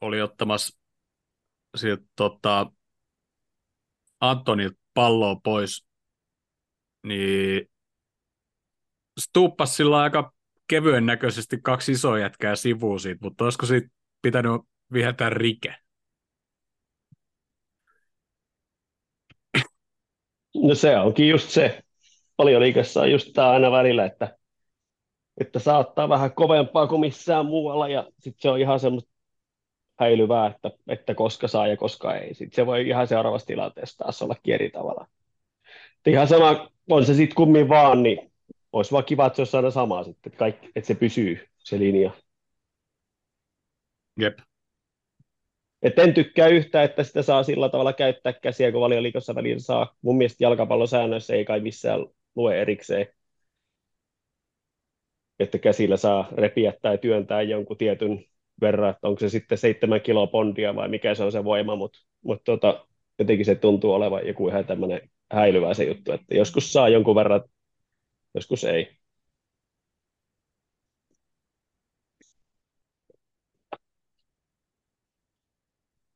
oli 0.01 0.23
ottamassa 0.23 0.79
siltä 1.77 2.05
tota, 2.17 2.73
Antonilta 4.21 4.81
palloa 4.95 5.37
pois, 5.45 5.87
niin 7.03 7.71
Stuppas 9.21 9.77
sillä 9.77 9.99
aika 9.99 10.33
kevyen 10.69 11.07
näköisesti 11.07 11.59
kaksi 11.63 11.93
isoa 11.93 12.19
jätkää 12.19 12.57
sivuun 12.57 13.01
siitä, 13.01 13.19
mutta 13.23 13.45
olisiko 13.45 13.67
siitä 13.67 13.89
pitänyt 14.23 14.63
vihetää 14.93 15.31
rike? 15.31 15.77
No 20.63 20.75
se 20.75 20.99
onkin 20.99 21.29
just 21.29 21.51
se. 21.51 21.81
Paljon 22.37 22.63
liikassa 22.63 23.01
on 23.01 23.11
just 23.11 23.33
tämä 23.35 23.51
aina 23.51 23.71
välillä, 23.71 24.05
että, 24.05 24.37
että 25.41 25.59
saattaa 25.59 26.09
vähän 26.09 26.33
kovempaa 26.33 26.87
kuin 26.87 27.01
missään 27.01 27.47
muualla 27.47 27.89
ja 27.89 28.05
sitten 28.19 28.43
se 28.43 28.51
on 28.51 28.61
ihan 28.61 28.81
semmoista 28.81 29.11
häilyvää, 29.99 30.47
että, 30.47 30.71
että 30.89 31.15
koska 31.15 31.49
saa 31.49 31.67
ja 31.67 31.77
koska 31.77 32.17
ei. 32.17 32.35
Sitten 32.35 32.57
se 32.57 32.67
voi 32.67 32.89
ihan 32.89 33.07
seuraavassa 33.07 33.47
tilanteessa 33.47 33.99
taas 33.99 34.23
olla 34.23 34.37
eri 34.47 34.71
tavalla. 34.71 35.07
Että 35.97 36.11
ihan 36.11 36.29
sama, 36.29 36.69
on 36.91 37.05
se 37.05 37.15
sitten 37.15 37.37
kummin 37.37 37.69
vaan, 37.69 38.03
niin 38.03 38.33
olisi 38.73 38.93
vaan 38.93 39.05
kiva, 39.05 39.27
että 39.27 39.37
se 39.37 39.43
olisi 39.43 39.57
aina 39.57 39.71
sama 39.71 40.05
sitten, 40.05 40.31
että, 40.31 40.39
kaikki, 40.39 40.71
että 40.77 40.87
se 40.87 40.95
pysyy, 40.95 41.49
se 41.59 41.79
linja. 41.79 42.11
Jep. 44.17 44.39
Et 45.83 45.99
en 45.99 46.15
tykkää 46.15 46.49
yhtään, 46.49 46.85
että 46.85 47.05
sitä 47.05 47.23
saa 47.23 47.43
sillä 47.43 47.69
tavalla 47.69 47.93
käyttää 47.93 48.33
käsiä, 48.33 48.73
kun 48.73 48.81
valioliikossa 48.81 49.35
välillä 49.35 49.59
saa. 49.61 49.95
Mun 50.03 50.17
mielestä 50.19 50.45
jalkapallosäännöissä 50.45 51.35
ei 51.35 51.45
kai 51.45 51.61
missään 51.61 52.07
lue 52.37 52.61
erikseen, 52.61 53.07
että 55.39 55.59
käsillä 55.59 55.97
saa 55.97 56.29
repiä 56.33 56.73
tai 56.83 56.99
työntää 56.99 57.43
jonkun 57.43 57.77
tietyn 57.77 58.25
verran, 58.61 58.91
että 58.91 59.09
onko 59.09 59.21
se 59.21 59.29
sitten 59.29 59.59
seitsemän 59.59 60.01
kiloa 60.01 60.27
pondia 60.27 60.75
vai 60.75 60.89
mikä 60.89 61.15
se 61.15 61.25
on 61.25 61.33
se 61.33 61.45
voima, 61.45 61.77
mutta 61.77 61.99
mut 62.25 62.41
tota, 62.45 62.87
jotenkin 63.19 63.47
se 63.47 63.55
tuntuu 63.55 63.93
olevan 63.93 64.27
joku 64.27 64.49
ihan 64.49 64.65
tämmöinen 64.67 65.11
häilyvä 65.33 65.75
se 65.75 65.85
juttu, 65.85 66.13
että 66.13 66.35
joskus 66.35 66.73
saa 66.73 66.89
jonkun 66.89 67.15
verran, 67.15 67.43
joskus 68.35 68.65
ei. 68.65 68.98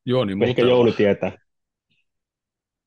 Jouni 0.05 0.31
Ehkä 0.31 0.45
muuten 0.45 0.67
Jouni 0.67 0.91
tietää. 0.91 1.31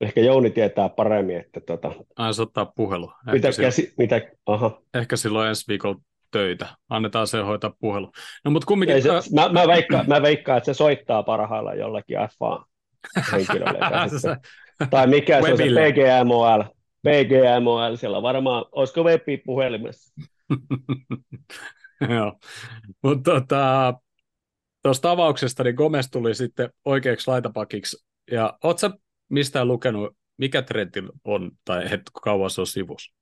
Ehkä 0.00 0.20
Jouni 0.20 0.50
tietää 0.50 0.88
paremmin, 0.88 1.36
että 1.36 1.60
tota, 1.60 1.92
Ai 2.16 2.34
se 2.34 2.42
ottaa 2.42 2.66
puhelu. 2.66 3.04
Ehkä, 3.04 3.32
mitä, 3.32 3.52
silloin, 3.52 3.66
käsi, 3.66 3.94
mitä, 3.98 4.20
aha. 4.46 4.82
ehkä 4.94 5.16
silloin 5.16 5.48
ensi 5.48 5.64
viikolla 5.68 6.00
töitä. 6.30 6.66
Annetaan 6.88 7.26
se 7.26 7.40
hoitaa 7.40 7.72
puhelu. 7.80 8.12
No 8.44 8.50
mutta 8.50 8.66
kumminkin... 8.66 8.94
Ei 8.94 9.02
se, 9.02 9.10
äh, 9.10 9.22
mä, 9.34 9.48
mä, 9.48 9.66
veikkaan, 9.66 10.04
mä 10.08 10.22
veikkaan, 10.22 10.58
että 10.58 10.74
se 10.74 10.74
soittaa 10.74 11.22
parhaillaan 11.22 11.78
jollakin 11.78 12.18
se- 14.08 14.18
sitten- 14.18 14.90
tai 14.90 15.06
mikä 15.06 15.42
se 15.42 15.52
on 15.52 15.58
se. 15.58 15.64
PGMOL. 15.64 16.62
PGMOL, 17.02 17.96
siellä 17.96 18.22
varmaan, 18.22 18.64
olisiko 18.72 19.02
webi 19.02 19.36
puhelimessa? 19.36 20.14
Joo. 22.14 22.38
Mutta 23.02 23.30
tota, 23.30 23.94
tuosta 24.86 25.10
avauksesta 25.10 25.64
niin 25.64 25.74
Gomez 25.74 26.08
tuli 26.12 26.34
sitten 26.34 26.70
oikeaksi 26.84 27.30
laitapakiksi. 27.30 28.06
Ja 28.30 28.58
oot 28.64 28.78
sä 28.78 28.90
mistään 29.28 29.68
lukenut, 29.68 30.16
mikä 30.38 30.62
trendi 30.62 31.02
on, 31.24 31.50
tai 31.64 31.84
et 31.90 32.00
kauan 32.22 32.50
se 32.50 32.60
on 32.60 32.66
sivussa? 32.66 33.14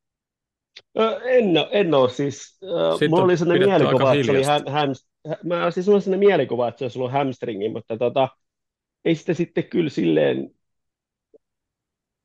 Ö, 0.98 1.20
En, 1.24 1.44
en 1.70 1.94
ole 1.94 2.10
siis. 2.10 2.42
Sitten 2.42 3.10
Mulla 3.10 3.24
oli 3.24 3.36
sellainen 3.36 3.68
mielikuva, 3.68 4.14
että 4.14 4.24
se 4.24 4.30
oli 4.30 4.42
ham, 4.42 4.62
ham, 4.66 4.88
mä 5.44 5.70
siis 5.70 5.86
mulla 5.86 5.96
oli 5.96 6.02
sellainen 6.02 6.28
mielikuva, 6.28 6.68
että 6.68 6.78
se 6.78 6.84
olisi 6.84 6.98
ollut 6.98 7.12
hamstringi, 7.12 7.68
mutta 7.68 7.96
tota, 7.96 8.28
ei 9.04 9.14
sitä 9.14 9.34
sitten 9.34 9.64
kyllä 9.64 9.90
silleen, 9.90 10.50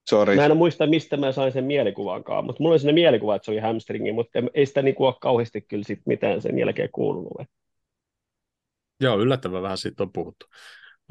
Sorry. 0.10 0.36
mä 0.36 0.46
en 0.46 0.58
muista 0.58 0.88
mistä 0.88 1.18
mä 1.18 1.32
sain 1.32 1.52
sen 1.52 1.64
mielikuvankaan, 1.64 2.46
mutta 2.46 2.64
mulla 2.64 2.74
oli 2.74 2.80
sellainen 2.80 3.02
mielikuva, 3.04 3.36
että 3.36 3.46
se 3.46 3.52
oli 3.52 3.60
hamstringi, 3.60 4.12
mutta 4.12 4.40
ei 4.54 4.66
sitä 4.66 4.82
niinku 4.82 5.06
ole 5.06 5.16
kauheasti 5.22 5.62
kyllä 5.62 5.84
sit 5.84 6.02
mitään 6.06 6.42
sen 6.42 6.60
jälkeen 6.60 6.90
kuulunut. 6.92 7.48
Joo, 9.02 9.20
yllättävän 9.20 9.62
vähän 9.62 9.78
siitä 9.78 10.04
on 10.04 10.12
puhuttu. 10.12 10.46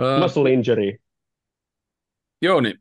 Öö, 0.01 0.21
Muscle 0.21 0.53
injury. 0.53 0.97
joo, 2.43 2.61
niin 2.61 2.75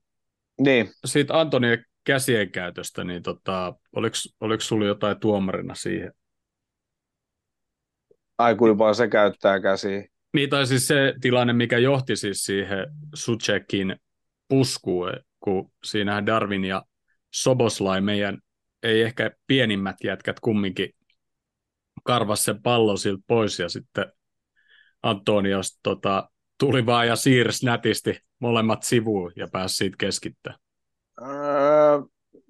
Niin, 0.60 0.90
siitä 1.06 1.40
Antonien 1.40 1.86
käsien 2.04 2.52
käytöstä, 2.52 3.04
niin 3.04 3.24
tota, 3.24 3.76
oliko, 3.96 4.16
oliko 4.40 4.62
sulla 4.62 4.86
jotain 4.86 5.20
tuomarina 5.20 5.76
siihen? 5.76 6.12
ai 8.38 8.56
kuinka 8.56 8.78
paljon 8.78 8.96
se 8.96 9.08
käyttää 9.08 9.60
käsiä. 9.60 10.04
Niin, 10.34 10.50
tai 10.50 10.68
siis 10.68 10.88
se 10.88 11.14
tilanne, 11.22 11.54
mikä 11.54 11.78
johti 11.78 12.16
siis 12.16 12.44
siihen 12.44 12.86
Suchekin 13.16 13.96
puskuun, 14.48 15.12
kun 15.40 15.72
siinähän 15.84 16.26
Darwin 16.26 16.66
ja 16.66 16.84
Soboslai, 17.34 18.02
meidän 18.02 18.38
ei 18.84 19.02
ehkä 19.02 19.32
pienimmät 19.48 19.96
jätkät 20.04 20.40
kumminkin 20.40 20.90
karvas 22.04 22.46
sen 22.46 22.62
pallon 22.62 22.98
siltä 22.98 23.24
pois 23.28 23.60
ja 23.60 23.70
sitten 23.70 24.06
Antonios 25.04 25.80
tota, 25.84 26.30
tuli 26.60 26.86
vaan 26.86 27.08
ja 27.08 27.16
siirsi 27.16 27.66
nätisti 27.66 28.20
molemmat 28.40 28.84
sivuun 28.84 29.32
ja 29.36 29.48
pääsi 29.52 29.76
siitä 29.76 29.96
keskittämään. 30.00 30.60
Öö, 31.22 32.02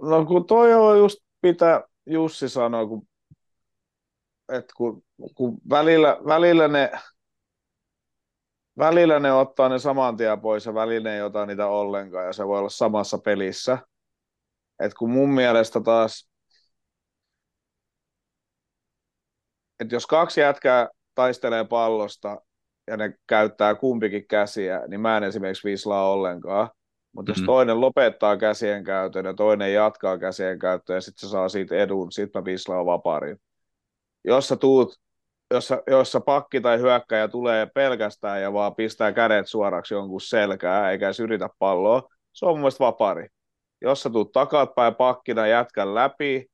no 0.01 0.25
kun 0.25 0.45
toi 0.45 0.73
on 0.73 0.97
just 0.97 1.17
mitä 1.43 1.83
Jussi 2.05 2.49
sanoi, 2.49 2.87
kun 2.87 3.07
että 4.49 4.73
kun, 4.77 5.03
kun 5.35 5.57
välillä, 5.69 6.17
välillä, 6.25 6.67
ne, 6.67 6.91
välillä 8.77 9.19
ne 9.19 9.33
ottaa 9.33 9.69
ne 9.69 9.79
saman 9.79 10.17
tien 10.17 10.41
pois 10.41 10.65
ja 10.65 10.73
välillä 10.73 11.09
ne 11.09 11.15
ei 11.15 11.21
ota 11.21 11.45
niitä 11.45 11.67
ollenkaan 11.67 12.25
ja 12.25 12.33
se 12.33 12.47
voi 12.47 12.59
olla 12.59 12.69
samassa 12.69 13.17
pelissä. 13.17 13.77
Et 14.79 14.93
kun 14.93 15.09
mun 15.09 15.29
mielestä 15.29 15.81
taas, 15.81 16.29
että 19.79 19.95
jos 19.95 20.05
kaksi 20.05 20.41
jätkää 20.41 20.89
taistelee 21.17 21.63
pallosta 21.65 22.41
ja 22.87 22.97
ne 22.97 23.13
käyttää 23.27 23.75
kumpikin 23.75 24.27
käsiä, 24.27 24.83
niin 24.87 25.01
mä 25.01 25.17
en 25.17 25.23
esimerkiksi 25.23 25.67
viislaa 25.67 26.11
ollenkaan. 26.11 26.69
Mutta 27.15 27.31
jos 27.31 27.37
Mhm. 27.37 27.45
toinen 27.45 27.81
lopettaa 27.81 28.37
käsien 28.37 28.83
käytön 28.83 29.25
ja 29.25 29.33
toinen 29.33 29.73
jatkaa 29.73 30.17
käsien 30.17 30.59
käyttöä 30.59 30.95
ja 30.95 31.01
sitten 31.01 31.29
se 31.29 31.31
saa 31.31 31.49
siitä 31.49 31.75
edun, 31.75 32.11
sitten 32.11 32.41
mä 32.41 32.45
viislaan 32.45 32.85
vaparin. 32.85 33.37
Jos 34.25 34.47
sä 34.47 34.55
tuut, 34.55 34.99
jos, 35.51 35.67
sä, 35.67 35.83
jos 35.87 36.11
sä 36.11 36.19
pakki 36.21 36.61
tai 36.61 36.79
hyökkäjä 36.79 37.27
tulee 37.27 37.65
pelkästään 37.65 38.41
ja 38.41 38.53
vaan 38.53 38.75
pistää 38.75 39.11
kädet 39.11 39.47
suoraksi 39.47 39.93
jonkun 39.93 40.21
selkää 40.21 40.91
eikä 40.91 41.07
edes 41.07 41.19
yritä 41.19 41.49
palloa, 41.59 42.03
se 42.33 42.45
on 42.45 42.51
mun 42.51 42.59
mielestä 42.59 42.83
vapari. 42.85 43.27
Jos 43.81 44.03
sä 44.03 44.09
tuut 44.09 44.31
takatpäin 44.31 44.95
pakkina 44.95 45.47
jätkän 45.47 45.95
läpi, 45.95 46.45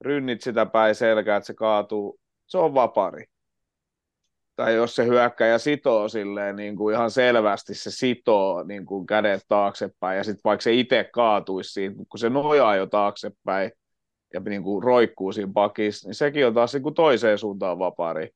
rynnit 0.00 0.40
sitä 0.42 0.66
päin 0.66 0.94
selkää, 0.94 1.36
että 1.36 1.46
se 1.46 1.54
kaatuu, 1.54 2.20
se 2.46 2.58
on 2.58 2.74
vapari 2.74 3.24
tai 4.58 4.74
jos 4.74 4.96
se 4.96 5.06
hyökkäjä 5.06 5.58
sitoo 5.58 6.08
silleen 6.08 6.56
niin 6.56 6.76
kuin 6.76 6.94
ihan 6.94 7.10
selvästi, 7.10 7.74
se 7.74 7.90
sitoo 7.90 8.62
niin 8.62 8.86
kuin 8.86 9.06
kädet 9.06 9.44
taaksepäin 9.48 10.16
ja 10.16 10.24
sitten 10.24 10.40
vaikka 10.44 10.62
se 10.62 10.72
itse 10.72 11.10
kaatuisi 11.12 11.72
siitä, 11.72 11.96
kun 12.08 12.18
se 12.18 12.30
nojaa 12.30 12.76
jo 12.76 12.86
taaksepäin 12.86 13.72
ja 14.34 14.40
niin 14.40 14.62
kuin 14.62 14.82
roikkuu 14.82 15.32
siinä 15.32 15.50
pakissa, 15.54 16.08
niin 16.08 16.14
sekin 16.14 16.46
on 16.46 16.54
taas 16.54 16.74
niin 16.74 16.82
kuin 16.82 16.94
toiseen 16.94 17.38
suuntaan 17.38 17.78
vapari. 17.78 18.28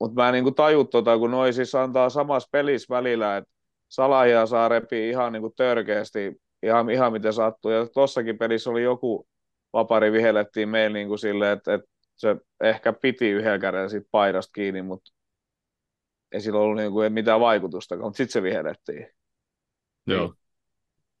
Mutta 0.00 0.22
mä 0.22 0.28
en 0.28 0.32
niin 0.32 0.44
kuin 0.44 0.54
taju 0.54 0.84
tota, 0.84 1.18
kun 1.18 1.30
noi 1.30 1.52
siis 1.52 1.74
antaa 1.74 2.10
samassa 2.10 2.48
pelissä 2.52 2.94
välillä, 2.94 3.36
että 3.36 3.50
Salahia 3.88 4.46
saa 4.46 4.68
repiä 4.68 5.10
ihan 5.10 5.32
niin 5.32 5.42
kuin 5.42 5.54
törkeästi, 5.56 6.40
ihan, 6.62 6.90
ihan 6.90 7.12
miten 7.12 7.32
sattuu. 7.32 7.70
Ja 7.70 7.86
tossakin 7.86 8.38
pelissä 8.38 8.70
oli 8.70 8.82
joku 8.82 9.26
vapari 9.72 10.12
vihellettiin 10.12 10.68
meillä 10.68 10.94
niin 10.94 11.08
kuin 11.08 11.18
silleen, 11.18 11.52
että, 11.52 11.74
että 11.74 11.88
se 12.16 12.36
ehkä 12.60 12.92
piti 12.92 13.30
yhdellä 13.30 13.58
kädellä 13.58 13.88
siitä 13.88 14.08
paidasta 14.10 14.52
kiinni, 14.52 14.82
mutta 14.82 15.12
ei 16.32 16.40
sillä 16.40 16.60
ollut 16.60 16.76
niin 16.76 16.92
kuin 16.92 17.12
mitään 17.12 17.40
vaikutusta, 17.40 17.96
mutta 17.96 18.16
sitten 18.16 18.32
se 18.32 18.42
vihellettiin. 18.42 19.06
Joo. 20.06 20.34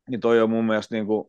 Niin 0.08 0.20
toi 0.20 0.40
on 0.40 0.50
mun 0.50 0.64
mielestä 0.64 0.94
niin 0.94 1.06
kuin, 1.06 1.28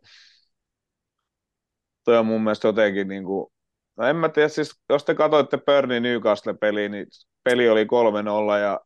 toi 2.03 2.17
on 2.17 2.25
mun 2.25 2.41
mielestä 2.41 2.67
jotenkin 2.67 3.07
niin 3.07 3.23
kuin, 3.23 3.53
no 3.97 4.07
en 4.07 4.15
mä 4.15 4.29
tiedä, 4.29 4.47
siis 4.47 4.81
jos 4.89 5.05
te 5.05 5.15
katsoitte 5.15 5.57
Burnley 5.57 5.99
Newcastle-peliä, 5.99 6.89
niin 6.89 7.07
peli 7.43 7.69
oli 7.69 7.83
3-0 7.83 8.59
ja 8.61 8.79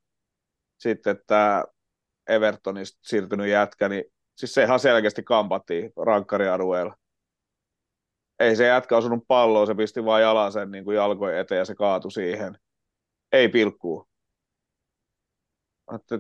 sitten 0.80 1.20
tämä 1.28 1.64
Evertonista 2.30 3.00
siirtynyt 3.02 3.48
jätkä, 3.48 3.90
niin 3.90 4.04
siis 4.38 4.54
se 4.54 4.64
ihan 4.64 4.80
selkeästi 4.80 5.24
kampattiin 5.24 5.92
rankkarialueella. 6.06 6.96
Ei 8.40 8.56
se 8.56 8.68
jätkä 8.68 8.98
osunut 8.98 9.24
palloa, 9.28 9.66
se 9.66 9.76
pisti 9.76 10.06
vaan 10.06 10.22
jalan 10.22 10.52
sen 10.52 10.72
niin 10.72 10.84
kuin 10.84 10.96
jalkojen 10.96 11.38
eteen 11.38 11.60
ja 11.60 11.66
se 11.66 11.76
kaatui 11.76 12.12
siihen. 12.12 12.58
Ei 13.32 13.50
pilkkuu. 13.50 14.08
Että, 15.96 16.20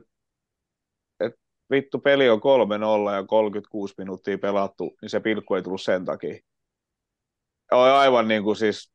et, 1.19 1.33
vittu 1.71 1.99
peli 1.99 2.29
on 2.29 2.39
3-0 2.39 3.13
ja 3.15 3.23
36 3.23 3.93
minuuttia 3.97 4.37
pelattu, 4.37 4.95
niin 5.01 5.09
se 5.09 5.19
pilkku 5.19 5.55
ei 5.55 5.63
tullut 5.63 5.81
sen 5.81 6.05
takia. 6.05 6.39
On 7.71 7.89
aivan 7.89 8.27
niin 8.27 8.43
kuin 8.43 8.55
siis 8.55 8.91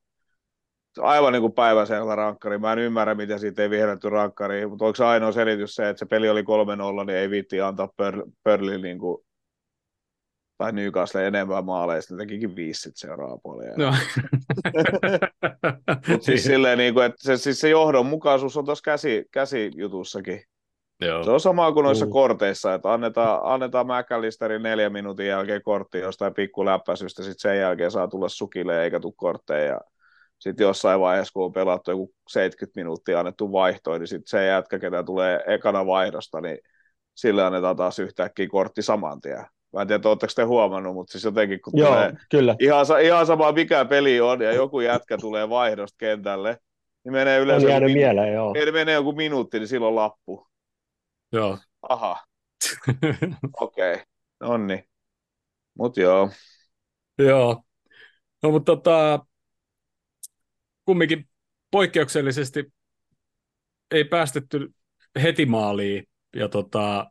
aivan 1.01 1.33
niin 1.33 1.41
kuin 1.41 1.53
päiväselvä 1.53 2.15
rankkari. 2.15 2.59
Mä 2.59 2.73
en 2.73 2.79
ymmärrä, 2.79 3.15
miten 3.15 3.39
siitä 3.39 3.63
ei 3.63 3.71
vihelletty 3.71 4.11
rankkariin, 4.11 4.69
mutta 4.71 4.85
onko 4.85 4.97
se 4.97 5.05
ainoa 5.05 5.33
selitys 5.33 5.75
se, 5.75 5.89
että 5.89 5.99
se 5.99 6.07
peli 6.07 6.29
oli 6.29 6.43
3-0, 6.43 6.45
niin 7.07 7.19
ei 7.19 7.31
viitti 7.31 7.61
antaa 7.61 7.89
Pörlille 8.43 8.79
niin 8.79 8.99
kuin, 8.99 9.25
tai 10.63 10.73
Newcastle 10.73 11.27
enemmän 11.27 11.65
maaleja, 11.65 12.01
sitten 12.03 12.19
tekikin 12.19 12.57
viisi 12.57 12.81
sit 12.81 12.97
seuraava 12.97 13.39
puolella. 13.43 13.75
No. 13.77 13.91
Mutta 16.09 16.25
siis 16.25 16.45
silleen, 16.45 16.79
niin 16.79 16.95
kuin, 16.95 17.07
että 17.07 17.23
se, 17.23 17.37
siis 17.37 17.61
se 17.61 17.69
johdonmukaisuus 17.69 18.57
on 18.57 18.65
tuossa 18.65 18.83
käsi, 18.85 19.25
käsijutussakin. 19.31 20.43
Joo. 21.01 21.25
Se 21.25 21.31
on 21.31 21.41
sama 21.41 21.73
kuin 21.73 21.85
noissa 21.85 22.07
Mm. 22.07 22.13
korteissa, 22.13 22.75
että 22.75 22.93
annetaan, 22.93 23.41
annetaan 23.43 23.87
McAllisterin 23.87 24.63
neljän 24.63 24.93
minuutin 24.93 25.27
jälkeen 25.27 25.63
kortti 25.63 25.99
jostain 25.99 26.35
pikkuläppäisystä, 26.35 27.23
sitten 27.23 27.41
sen 27.41 27.59
jälkeen 27.59 27.91
saa 27.91 28.09
tulla 28.09 28.29
sukille 28.29 28.85
eikä 28.85 29.01
tule 29.01 29.13
kortteja. 29.17 29.65
Ja 29.73 29.81
sitten 30.39 30.65
jossain 30.65 31.01
vaiheessa, 31.01 31.33
kun 31.33 31.45
on 31.45 31.53
pelattu 31.53 31.91
joku 31.91 32.13
70 32.29 32.81
minuuttia 32.81 33.19
annettu 33.19 33.53
vaihtoin, 33.53 34.01
niin 34.01 34.09
sitten 34.09 34.31
se 34.31 34.47
jätkä, 34.47 34.79
ketä 34.79 35.03
tulee 35.03 35.41
ekana 35.47 35.87
vaihdosta, 35.87 36.41
niin 36.41 36.59
sille 37.15 37.43
annetaan 37.43 37.77
taas 37.77 37.99
yhtäkkiä 37.99 38.49
kortti 38.49 38.83
saman 38.83 39.21
tien. 39.21 39.47
Mä 39.73 39.83
en 39.83 39.89
tiedä, 39.89 40.09
oletteko 40.09 40.33
te 40.37 40.43
huomannut, 40.43 40.95
mutta 40.95 41.13
siis 41.13 41.25
jotenkin 41.25 41.61
kun 41.61 41.73
Joo, 41.77 41.89
tulee 41.89 42.13
kyllä. 42.31 42.57
ihan, 42.61 42.87
ihan 43.03 43.27
sama 43.27 43.53
mikä 43.53 43.85
peli 43.85 44.21
on 44.21 44.43
ja 44.43 44.53
joku 44.53 44.81
jätkä 44.81 45.19
tulee 45.19 45.49
vaihdosta 45.49 45.97
kentälle, 45.99 46.59
niin 47.05 47.13
menee 47.13 47.39
On 47.39 47.45
yleensä 47.45 47.69
jäänyt 47.69 47.91
joku, 47.91 47.99
mieleen, 47.99 48.33
joo. 48.33 48.53
minu- 48.55 48.73
menee 48.73 48.95
joku 48.95 49.13
minuutti, 49.13 49.59
niin 49.59 49.69
silloin 49.69 49.95
lappu. 49.95 50.47
Joo. 51.33 51.59
Aha, 51.89 52.17
okei, 53.61 53.93
okay. 53.93 54.05
onni. 54.41 54.85
Mut 55.75 55.97
joo, 55.97 56.31
Joo. 57.19 57.63
No, 58.43 58.51
mutta 58.51 58.77
tota, 58.77 59.27
kumminkin 60.85 61.29
poikkeuksellisesti 61.71 62.73
ei 63.91 64.05
päästetty 64.05 64.75
heti 65.23 65.47
maaliin 65.47 66.09
ja 66.37 66.49
tota, 66.49 67.11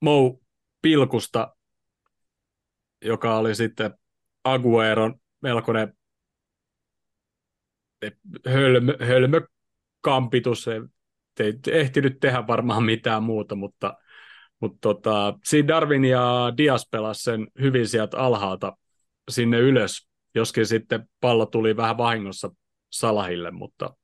Mou 0.00 0.41
pilkusta, 0.82 1.56
joka 3.04 3.36
oli 3.36 3.54
sitten 3.54 3.94
Agueron 4.44 5.14
melkoinen 5.40 5.96
hölmö, 8.48 8.96
hölmökampitus. 9.06 10.68
Ei, 10.68 10.80
ei 11.40 11.54
ehtinyt 11.72 12.20
tehdä 12.20 12.46
varmaan 12.46 12.82
mitään 12.82 13.22
muuta, 13.22 13.54
mutta, 13.54 13.94
mutta 14.60 14.78
tota, 14.80 15.38
siinä 15.44 15.68
Darwin 15.68 16.04
ja 16.04 16.52
Dias 16.56 16.88
pelasi 16.90 17.22
sen 17.22 17.46
hyvin 17.60 17.88
sieltä 17.88 18.18
alhaalta 18.18 18.76
sinne 19.30 19.58
ylös, 19.58 20.08
joskin 20.34 20.66
sitten 20.66 21.08
pallo 21.20 21.46
tuli 21.46 21.76
vähän 21.76 21.98
vahingossa 21.98 22.50
Salahille, 22.90 23.50
mutta 23.50 23.96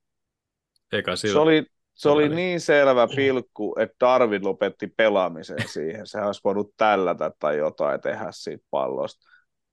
eikä 0.92 1.16
se 1.16 1.20
sillä. 1.20 1.40
oli, 1.40 1.66
se 1.98 2.08
oli 2.08 2.28
niin 2.28 2.60
selvä 2.60 3.08
pilkku, 3.16 3.74
että 3.78 3.96
Darwin 4.00 4.44
lopetti 4.44 4.86
pelaamisen 4.86 5.68
siihen. 5.68 6.06
Sehän 6.06 6.26
olisi 6.26 6.40
voinut 6.44 6.74
tällätä 6.76 7.30
tai 7.38 7.58
jotain 7.58 8.00
tehdä 8.00 8.26
siitä 8.30 8.64
pallosta. 8.70 9.28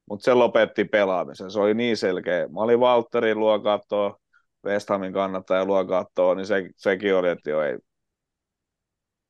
Mutta 0.10 0.24
se 0.24 0.34
lopetti 0.34 0.86
pelaamisen. 0.86 1.52
Se 1.52 1.60
oli 1.60 1.74
niin 1.74 1.98
selkeä. 1.98 2.48
Mä 2.48 2.60
olin 2.60 2.80
Valtterin 2.80 3.40
luo 3.40 3.60
katsoa, 3.60 4.18
West 4.66 4.90
Hamin 4.90 5.14
kannattaja 5.14 5.66
luo 5.66 5.86
katsoa, 5.86 6.36
niin 6.36 6.46
se, 6.46 6.70
sekin 6.76 7.16
oli, 7.16 7.30
että 7.30 7.50
joo, 7.50 7.62
ei, 7.62 7.78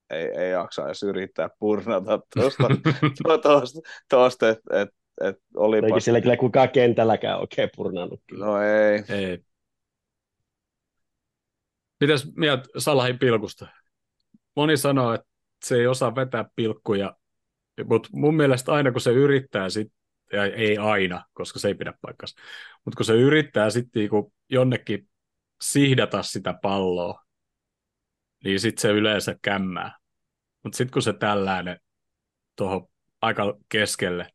ei, 0.10 0.26
ei 0.26 0.52
jaksa 0.52 0.86
edes 0.86 1.04
yrittää 1.04 1.50
purnata 1.60 2.20
tuosta, 2.36 2.64
tuosta, 3.44 3.80
tuosta 4.10 4.50
että 4.50 4.82
et, 4.82 4.90
et 5.24 5.36
olipa. 5.56 5.88
Eikä 5.88 6.00
sillä 6.00 6.22
kyllä 6.22 6.38
kukaan 6.38 6.70
kentälläkään 6.70 7.40
oikein 7.40 7.70
purnannut. 7.76 8.22
kyllä. 8.28 8.46
No 8.46 8.62
ei. 8.62 9.04
Ei. 9.10 9.45
Mitäs 12.00 12.32
mieltä 12.36 12.64
Salahin 12.78 13.20
pilkusta? 13.20 13.68
Moni 14.56 14.78
sanoo, 14.78 15.14
että 15.14 15.28
se 15.66 15.76
ei 15.76 15.88
osaa 15.88 16.16
vetää 16.16 16.46
pilkkuja, 16.56 17.18
mutta 17.86 18.10
mun 18.12 18.36
mielestä 18.36 18.72
aina 18.72 18.92
kun 18.92 19.02
se 19.02 19.12
yrittää 19.12 19.70
sit, 19.70 19.94
ja 20.34 20.46
ei 20.46 20.78
aina, 20.78 21.26
koska 21.34 21.60
se 21.60 21.68
ei 21.68 21.76
pidä 21.76 21.94
paikkansa, 22.02 22.42
mutta 22.86 22.98
kun 22.98 23.06
se 23.06 23.14
yrittää 23.14 23.70
sitten 23.70 24.00
niinku 24.00 24.34
jonnekin 24.50 25.10
sihdata 25.62 26.24
sitä 26.24 26.54
palloa, 26.62 27.26
niin 28.44 28.60
sitten 28.60 28.82
se 28.82 28.92
yleensä 28.92 29.36
kämmää. 29.42 29.98
Mutta 30.64 30.78
sitten 30.78 30.94
kun 30.94 31.02
se 31.02 31.14
tällainen 31.14 31.80
tuohon 32.56 32.88
aika 33.22 33.58
keskelle 33.70 34.30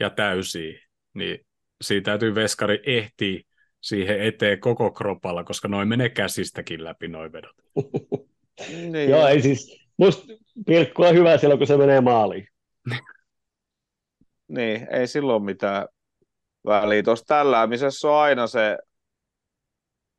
ja 0.00 0.10
täysiin, 0.10 0.80
niin 1.14 1.46
siitä 1.82 2.04
täytyy 2.04 2.34
veskari 2.34 2.82
ehtiä 2.86 3.40
siihen 3.82 4.20
eteen 4.20 4.60
koko 4.60 4.90
kropalla, 4.90 5.44
koska 5.44 5.68
noin 5.68 5.88
menee 5.88 6.08
käsistäkin 6.08 6.84
läpi 6.84 7.08
noin 7.08 7.32
vedot. 7.32 7.56
Niin. 8.68 9.10
Joo, 9.10 9.26
ei 9.26 9.42
siis, 9.42 9.80
musta 9.96 10.26
pilkku 10.66 11.02
on 11.02 11.14
hyvä 11.14 11.38
silloin, 11.38 11.58
kun 11.58 11.66
se 11.66 11.76
menee 11.76 12.00
maaliin. 12.00 12.48
Niin, 14.48 14.86
ei 14.90 15.06
silloin 15.06 15.44
mitään 15.44 15.88
väliä. 16.66 17.02
Tuossa 17.02 17.24
tälläämisessä 17.24 18.08
on 18.08 18.16
aina 18.16 18.46
se, 18.46 18.78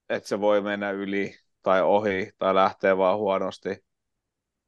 että 0.10 0.30
se 0.30 0.40
voi 0.40 0.62
mennä 0.62 0.92
yli 0.92 1.36
tai 1.62 1.82
ohi 1.82 2.32
tai 2.38 2.56
lähtee 2.56 2.98
vaan 2.98 3.18
huonosti. 3.18 3.84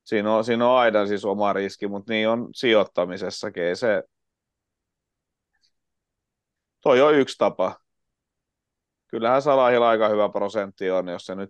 Siinä 0.04 0.36
on, 0.36 0.44
siinä 0.44 0.70
on 0.70 0.78
aina 0.78 1.06
siis 1.08 1.26
oma 1.26 1.54
riski, 1.54 1.88
mutta 1.88 2.14
niin 2.14 2.30
on 2.30 2.50
sijoittamisessakin. 2.54 3.64
Ei 3.64 3.76
se... 3.76 4.04
Toi 6.82 7.02
on 7.02 7.16
yksi 7.16 7.38
tapa. 7.38 7.85
Kyllähän 9.16 9.42
Salahilla 9.42 9.90
aika 9.90 10.10
hyvä 10.10 10.30
prosentti 10.30 10.92
on, 10.92 11.08
jos 11.08 11.26
se 11.26 11.36
nyt 11.36 11.50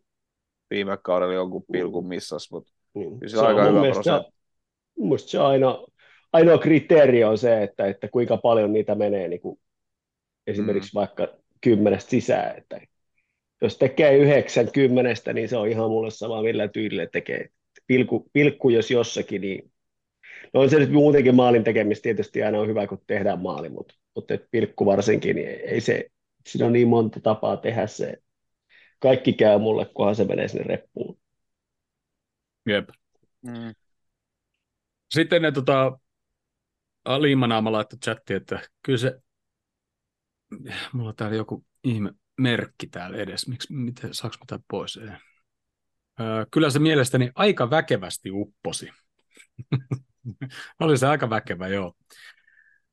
viime 0.70 0.98
kaudella 1.04 1.34
jonkun 1.34 1.64
pilkun 1.72 2.08
missas, 2.08 2.52
mutta 2.52 2.74
Niin. 2.94 3.20
Kyllä 3.20 3.32
se 3.32 3.40
aika 3.40 3.62
mun 3.62 3.70
hyvä 3.70 3.82
mielestä, 3.82 4.04
prosentti. 4.04 4.34
musta 5.00 5.30
se 5.30 5.40
ainoa, 5.40 5.88
ainoa 6.34 6.58
kriteeri 6.58 7.24
on 7.24 7.38
se, 7.38 7.64
että, 7.64 7.88
että 7.88 8.08
kuinka 8.08 8.38
paljon 8.38 8.74
niitä 8.74 8.96
menee 8.96 9.28
niin 9.28 9.42
kuin 9.42 9.60
esimerkiksi 10.48 10.92
Mm. 10.94 11.00
vaikka 11.00 11.28
kymmenestä 11.62 12.10
sisään. 12.10 12.58
Että 12.58 12.82
jos 13.62 13.78
tekee 13.78 14.18
yhdeksän 14.18 14.72
kymmenestä, 14.72 15.34
niin 15.34 15.50
se 15.50 15.58
on 15.58 15.68
ihan 15.68 15.90
mulle 15.90 16.12
sama, 16.12 16.42
millä 16.42 16.68
tyylillä 16.68 17.08
tekee. 17.08 17.48
Pilkku, 17.88 18.30
pilkku 18.34 18.70
jos 18.70 18.92
jossakin, 18.92 19.42
niin 19.42 19.72
no 20.54 20.62
on 20.62 20.70
se 20.70 20.80
nyt 20.80 20.92
muutenkin 20.92 21.36
maalin 21.36 21.64
tekemistä 21.64 22.04
tietysti 22.04 22.44
aina 22.44 22.60
on 22.60 22.68
hyvä, 22.68 22.88
kun 22.88 23.02
tehdään 23.08 23.42
maali, 23.42 23.70
mutta, 23.70 23.94
mutta 24.16 24.34
pilkku 24.52 24.86
varsinkin, 24.86 25.36
niin 25.36 25.50
ei 25.50 25.82
se, 25.82 26.06
siinä 26.48 26.66
on 26.66 26.74
niin 26.74 26.88
monta 26.88 27.20
tapaa 27.20 27.58
tehdä 27.58 27.88
se. 27.88 28.18
Kaikki 29.00 29.34
käy 29.34 29.60
mulle, 29.60 29.86
kunhan 29.86 30.16
se 30.16 30.24
menee 30.24 30.48
sinne 30.48 30.64
reppuun. 30.64 31.20
Jep. 32.66 32.90
Mm. 33.42 33.76
Sitten 35.12 35.42
ne 35.42 35.52
tota, 35.52 36.00
Liimanaama 37.20 37.72
laittoi 37.72 38.00
chatti, 38.00 38.34
että 38.34 38.60
kyllä 38.84 38.98
se, 38.98 39.20
mulla 40.94 41.10
on 41.10 41.16
täällä 41.16 41.38
joku 41.38 41.66
ihme 41.84 42.12
merkki 42.38 42.88
täällä 42.88 43.18
edes, 43.18 43.48
miksi, 43.48 43.74
miten, 43.74 44.14
saaks 44.14 44.40
mitään 44.40 44.64
pois? 44.68 44.98
Ei. 44.98 45.08
Öö, 46.20 46.46
kyllä 46.52 46.70
se 46.70 46.80
mielestäni 46.80 47.32
aika 47.36 47.70
väkevästi 47.70 48.32
upposi. 48.32 48.90
oli 50.80 50.98
se 50.98 51.08
aika 51.08 51.30
väkevä, 51.30 51.68
joo. 51.68 51.94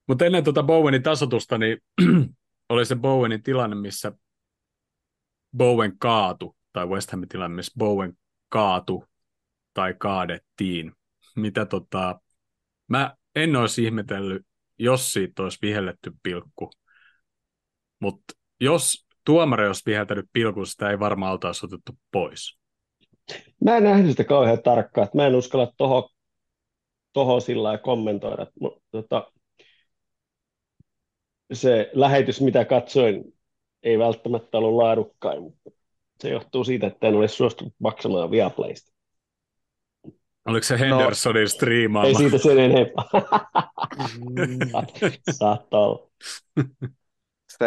Mutta 0.07 0.25
ennen 0.25 0.45
tuota 0.45 0.63
Bowenin 0.63 1.03
tasotusta, 1.03 1.59
niin 1.59 1.79
oli 2.73 2.87
se 2.87 2.97
Bowenin 2.97 3.43
tilanne, 3.43 3.77
missä 3.77 4.13
Bowen 5.57 5.99
kaatu, 5.99 6.57
tai 6.73 6.87
West 6.87 7.11
Hamin 7.11 7.29
tilanne, 7.29 7.57
missä 7.57 7.73
Bowen 7.79 8.19
kaatu 8.49 9.05
tai 9.75 9.95
kaadettiin. 9.99 10.93
Mitä 11.37 11.67
tota, 11.67 12.21
mä 12.89 13.17
en 13.35 13.57
olisi 13.57 13.85
ihmetellyt, 13.85 14.47
jos 14.79 15.13
siitä 15.13 15.43
olisi 15.43 15.59
vihelletty 15.63 16.13
pilkku. 16.23 16.71
Mutta 18.01 18.33
jos 18.61 19.07
tuomari 19.25 19.67
olisi 19.67 19.83
viheltänyt 19.87 20.27
pilkun, 20.33 20.67
sitä 20.67 20.91
ei 20.91 20.99
varmaan 20.99 21.33
oltaisi 21.33 21.67
otettu 21.67 21.93
pois. 22.13 22.59
Mä 23.65 23.77
en 23.77 23.85
nähnyt 23.85 24.11
sitä 24.11 24.25
kauhean 24.25 24.63
tarkkaan, 24.63 25.09
mä 25.15 25.27
en 25.27 25.35
uskalla 25.35 25.73
toho, 25.77 26.11
toho 27.13 27.41
sillä 27.41 27.79
kommentoida. 27.79 28.47
Mu- 28.65 28.83
Tota, 28.91 29.33
se 31.53 31.91
lähetys, 31.93 32.41
mitä 32.41 32.65
katsoin, 32.65 33.35
ei 33.83 33.99
välttämättä 33.99 34.59
ollut 34.59 34.75
laadukkain, 34.83 35.43
mutta 35.43 35.71
se 36.21 36.29
johtuu 36.29 36.65
siitä, 36.65 36.87
että 36.87 37.09
en 37.09 37.15
ole 37.15 37.29
suostunut 37.29 37.75
maksamaan 37.79 38.31
Viaplaysta. 38.31 38.93
Oliko 40.47 40.65
se 40.65 40.79
Hendersonin 40.79 41.49
striimaama? 41.49 42.09
Ei 42.09 42.15
siitä 42.15 42.39
sen 42.39 42.59
enempää. 42.59 43.05
Saattaa 45.31 45.81
olla. 45.81 46.11
Se, 47.59 47.67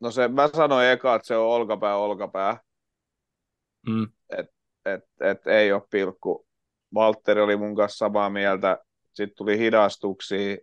no 0.00 0.10
se, 0.10 0.28
mä 0.28 0.48
sanoin 0.56 0.88
eka, 0.88 1.14
että 1.14 1.26
se 1.26 1.36
on 1.36 1.46
olkapää 1.46 1.96
olkapää, 1.96 2.60
Mm. 3.86 4.08
että 4.38 5.06
et 5.20 5.46
ei 5.46 5.72
ole 5.72 5.82
pilkku. 5.90 6.46
Valtteri 6.94 7.40
oli 7.40 7.56
mun 7.56 7.76
kanssa 7.76 7.96
samaa 7.96 8.30
mieltä. 8.30 8.78
Sitten 9.14 9.36
tuli 9.36 9.58
hidastuksia. 9.58 10.56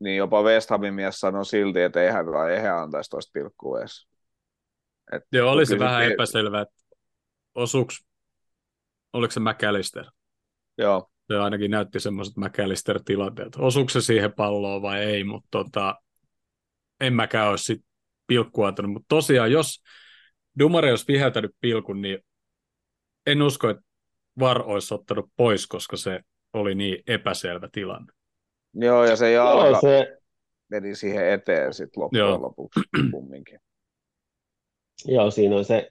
Niin 0.00 0.16
jopa 0.16 0.42
West 0.42 0.70
Hamin 0.70 0.94
mies 0.94 1.20
sanoi 1.20 1.46
silti, 1.46 1.80
että 1.80 2.02
eihän, 2.02 2.26
eihän 2.52 2.78
antaisi 2.78 3.10
toista 3.10 3.30
pilkkua 3.32 3.78
edes. 3.78 4.08
Et, 5.12 5.22
Joo, 5.32 5.52
oli 5.52 5.66
se 5.66 5.78
vähän 5.78 6.06
se- 6.06 6.12
epäselvä, 6.12 6.60
että 6.60 6.74
osuuks, 7.54 8.06
oliko 9.12 9.30
se 9.30 9.40
McAllister? 9.40 10.04
Joo, 10.78 11.10
Se 11.26 11.36
ainakin 11.36 11.70
näytti 11.70 12.00
semmoiset 12.00 12.34
McAllister-tilanteet. 12.36 13.56
Osuuko 13.58 13.88
se 13.88 14.00
siihen 14.00 14.32
palloon 14.32 14.82
vai 14.82 14.98
ei, 14.98 15.24
mutta 15.24 15.48
tota, 15.50 15.94
en 17.00 17.14
mäkään 17.14 17.50
olisi 17.50 17.64
sit 17.64 17.84
pilkkua 18.26 18.68
antanut. 18.68 18.92
Mutta 18.92 19.06
tosiaan, 19.08 19.52
jos 19.52 19.82
Dumari 20.58 20.90
olisi 20.90 21.08
viheltänyt 21.08 21.50
pilkun, 21.60 22.02
niin 22.02 22.18
en 23.26 23.42
usko, 23.42 23.68
että 23.68 23.82
VAR 24.40 24.62
olisi 24.62 24.94
ottanut 24.94 25.30
pois, 25.36 25.66
koska 25.66 25.96
se 25.96 26.20
oli 26.52 26.74
niin 26.74 27.02
epäselvä 27.06 27.68
tilanne. 27.72 28.12
Joo 28.80 29.04
ja 29.04 29.16
se 29.16 29.32
jalka 29.32 29.66
Joo, 29.66 29.80
se, 29.80 30.18
meni 30.68 30.94
siihen 30.94 31.32
eteen 31.32 31.74
sitten 31.74 32.02
loppujen 32.02 32.26
Joo. 32.26 32.42
lopuksi 32.42 32.80
kumminkin. 33.12 33.60
joo, 35.04 35.30
siinä 35.30 35.56
on 35.56 35.64
se 35.64 35.90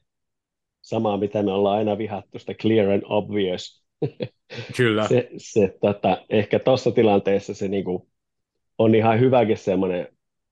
sama, 0.82 1.18
mitä 1.18 1.44
me 1.44 1.52
ollaan 1.52 1.78
aina 1.78 1.98
vihattu, 1.98 2.40
sitä 2.40 2.54
clear 2.54 2.90
and 2.90 3.04
obvious. 3.06 3.84
Kyllä, 4.78 5.08
se, 5.08 5.30
se 5.38 5.78
tota, 5.82 6.26
ehkä 6.30 6.60
tuossa 6.60 6.92
tilanteessa 6.92 7.54
se 7.54 7.68
niinku, 7.68 8.10
on 8.78 8.96
ihan 8.96 9.20
hyväkin 9.20 9.58
semmoinen 9.58 10.08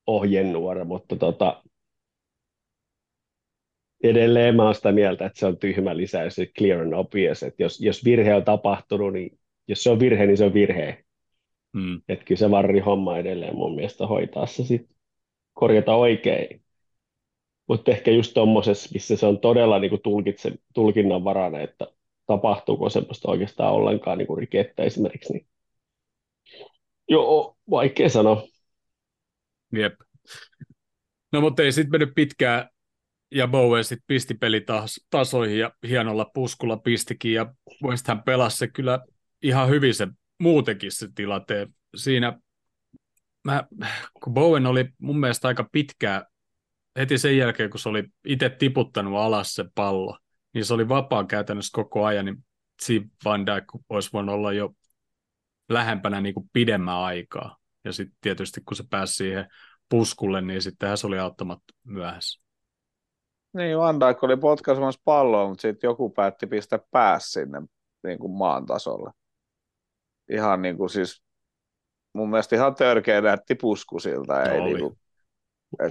ohjenuora, 0.08 0.86
mutta 0.86 1.16
tota, 1.16 1.64
edelleen 4.04 4.56
mä 4.56 4.64
oon 4.64 4.76
sitä 4.76 4.92
mieltä, 4.92 5.26
että 5.26 5.40
se 5.40 5.46
on 5.46 5.58
tyhmä 5.58 5.98
lisäys, 5.98 6.36
se 6.36 6.46
clear 6.46 6.82
and 6.82 6.94
obvious, 6.94 7.44
että 7.44 7.64
jos, 7.64 7.82
jos 7.82 8.06
virhe 8.06 8.36
on 8.36 8.44
tapahtunut, 8.44 9.14
niin 9.14 9.40
jos 9.68 9.84
se 9.84 9.90
on 9.90 10.00
virhe, 10.00 10.26
niin 10.26 10.38
se 10.38 10.46
on 10.46 10.54
virhe. 10.54 11.05
Mm, 11.76 12.01
Että 12.09 12.26
kyllä 12.26 12.39
se 12.39 12.51
varri 12.51 12.80
homma 12.80 13.17
edelleen 13.17 13.55
mun 13.55 13.76
mielestä 13.76 14.07
hoitaa 14.07 14.45
se 14.45 14.63
sitten 14.63 14.95
korjata 15.53 15.95
oikein. 15.95 16.61
Mutta 17.67 17.91
ehkä 17.91 18.11
just 18.11 18.34
tuommoisessa, 18.34 18.89
missä 18.93 19.15
se 19.15 19.26
on 19.26 19.39
todella 19.39 19.80
niinku 19.80 19.97
tulkitse, 19.97 20.51
tulkinnan 20.73 21.23
varainen, 21.23 21.61
että 21.61 21.88
tapahtuuko 22.28 22.89
semmoista 22.89 23.32
oikeastaan 23.32 23.73
ollenkaan 23.73 24.17
niinku 24.17 24.36
rikettä 24.36 24.84
esimerkiksi, 24.84 25.34
niin 25.34 25.47
joo, 27.09 27.57
vaikea 27.69 28.09
sanoa. 28.09 28.47
jep. 29.73 29.93
No 31.32 31.41
mutta 31.41 31.63
ei 31.63 31.71
sitten 31.71 31.91
mennyt 31.91 32.15
pitkään, 32.15 32.69
ja 33.32 33.47
Bowen 33.47 33.84
sitten 33.84 34.05
pisti 34.07 34.34
peli 34.34 34.61
taas, 34.61 35.05
tasoihin 35.09 35.59
ja 35.59 35.71
hienolla 35.88 36.32
puskulla 36.34 36.78
pistikin, 36.78 37.34
ja 37.34 37.53
West 37.84 38.07
Ham 38.07 38.23
pelasi 38.23 38.57
se 38.57 38.67
kyllä 38.67 38.99
ihan 39.41 39.69
hyvin 39.69 39.93
se 39.93 40.07
muutenkin 40.40 40.92
se 40.92 41.08
tilanteen. 41.16 41.76
Siinä, 41.96 42.40
mä, 43.44 43.64
kun 44.24 44.34
Bowen 44.34 44.66
oli 44.66 44.90
mun 44.98 45.20
mielestä 45.20 45.48
aika 45.48 45.70
pitkään, 45.72 46.26
heti 47.00 47.18
sen 47.18 47.38
jälkeen 47.38 47.70
kun 47.70 47.80
se 47.80 47.90
oli 47.90 48.04
itse 48.26 48.50
tiputtanut 48.50 49.20
alas 49.20 49.54
se 49.54 49.66
pallo, 49.76 50.18
niin 50.54 50.66
se 50.66 50.74
oli 50.74 50.90
vapaa 50.90 51.24
käytännössä 51.24 51.76
koko 51.76 52.06
ajan, 52.06 52.26
niin 52.26 52.46
siinä 52.82 53.08
Van 53.26 53.46
Dijk 53.46 53.66
olisi 53.90 54.10
voinut 54.14 54.36
olla 54.36 54.54
jo 54.54 54.74
lähempänä 55.70 56.22
niin 56.22 56.34
kuin 56.34 56.50
pidemmän 56.54 56.96
aikaa. 56.96 57.58
Ja 57.84 57.94
sitten 57.94 58.18
tietysti 58.22 58.62
kun 58.66 58.78
se 58.78 58.84
pääsi 58.90 59.16
siihen 59.16 59.48
puskulle, 59.90 60.42
niin 60.42 60.62
sittenhän 60.62 60.98
se 60.98 61.08
oli 61.08 61.20
auttamatta 61.20 61.74
myöhässä. 61.84 62.42
Niin, 63.54 63.78
Van 63.78 64.00
Dijk 64.00 64.24
oli 64.24 64.38
potkaisemassa 64.38 65.02
palloa, 65.06 65.48
mutta 65.48 65.62
sitten 65.62 65.88
joku 65.88 66.10
päätti 66.10 66.48
pistää 66.48 66.80
pääs 66.92 67.32
sinne 67.32 67.62
niin 68.04 68.20
kuin 68.20 68.32
maan 68.32 68.66
tasolle. 68.66 69.12
Ihan 70.30 70.61
niin 70.61 70.78
kuin 70.78 70.89
siis, 70.89 71.23
mun 72.13 72.30
mielestä 72.30 72.55
ihan 72.55 72.76
törkeä 72.76 73.21
näytti 73.21 73.55
pusku 73.55 73.99
siltä. 73.99 74.43
Ei 74.43 74.59
oli. 74.59 74.69
niin 74.69 74.80
kuin, 74.80 74.97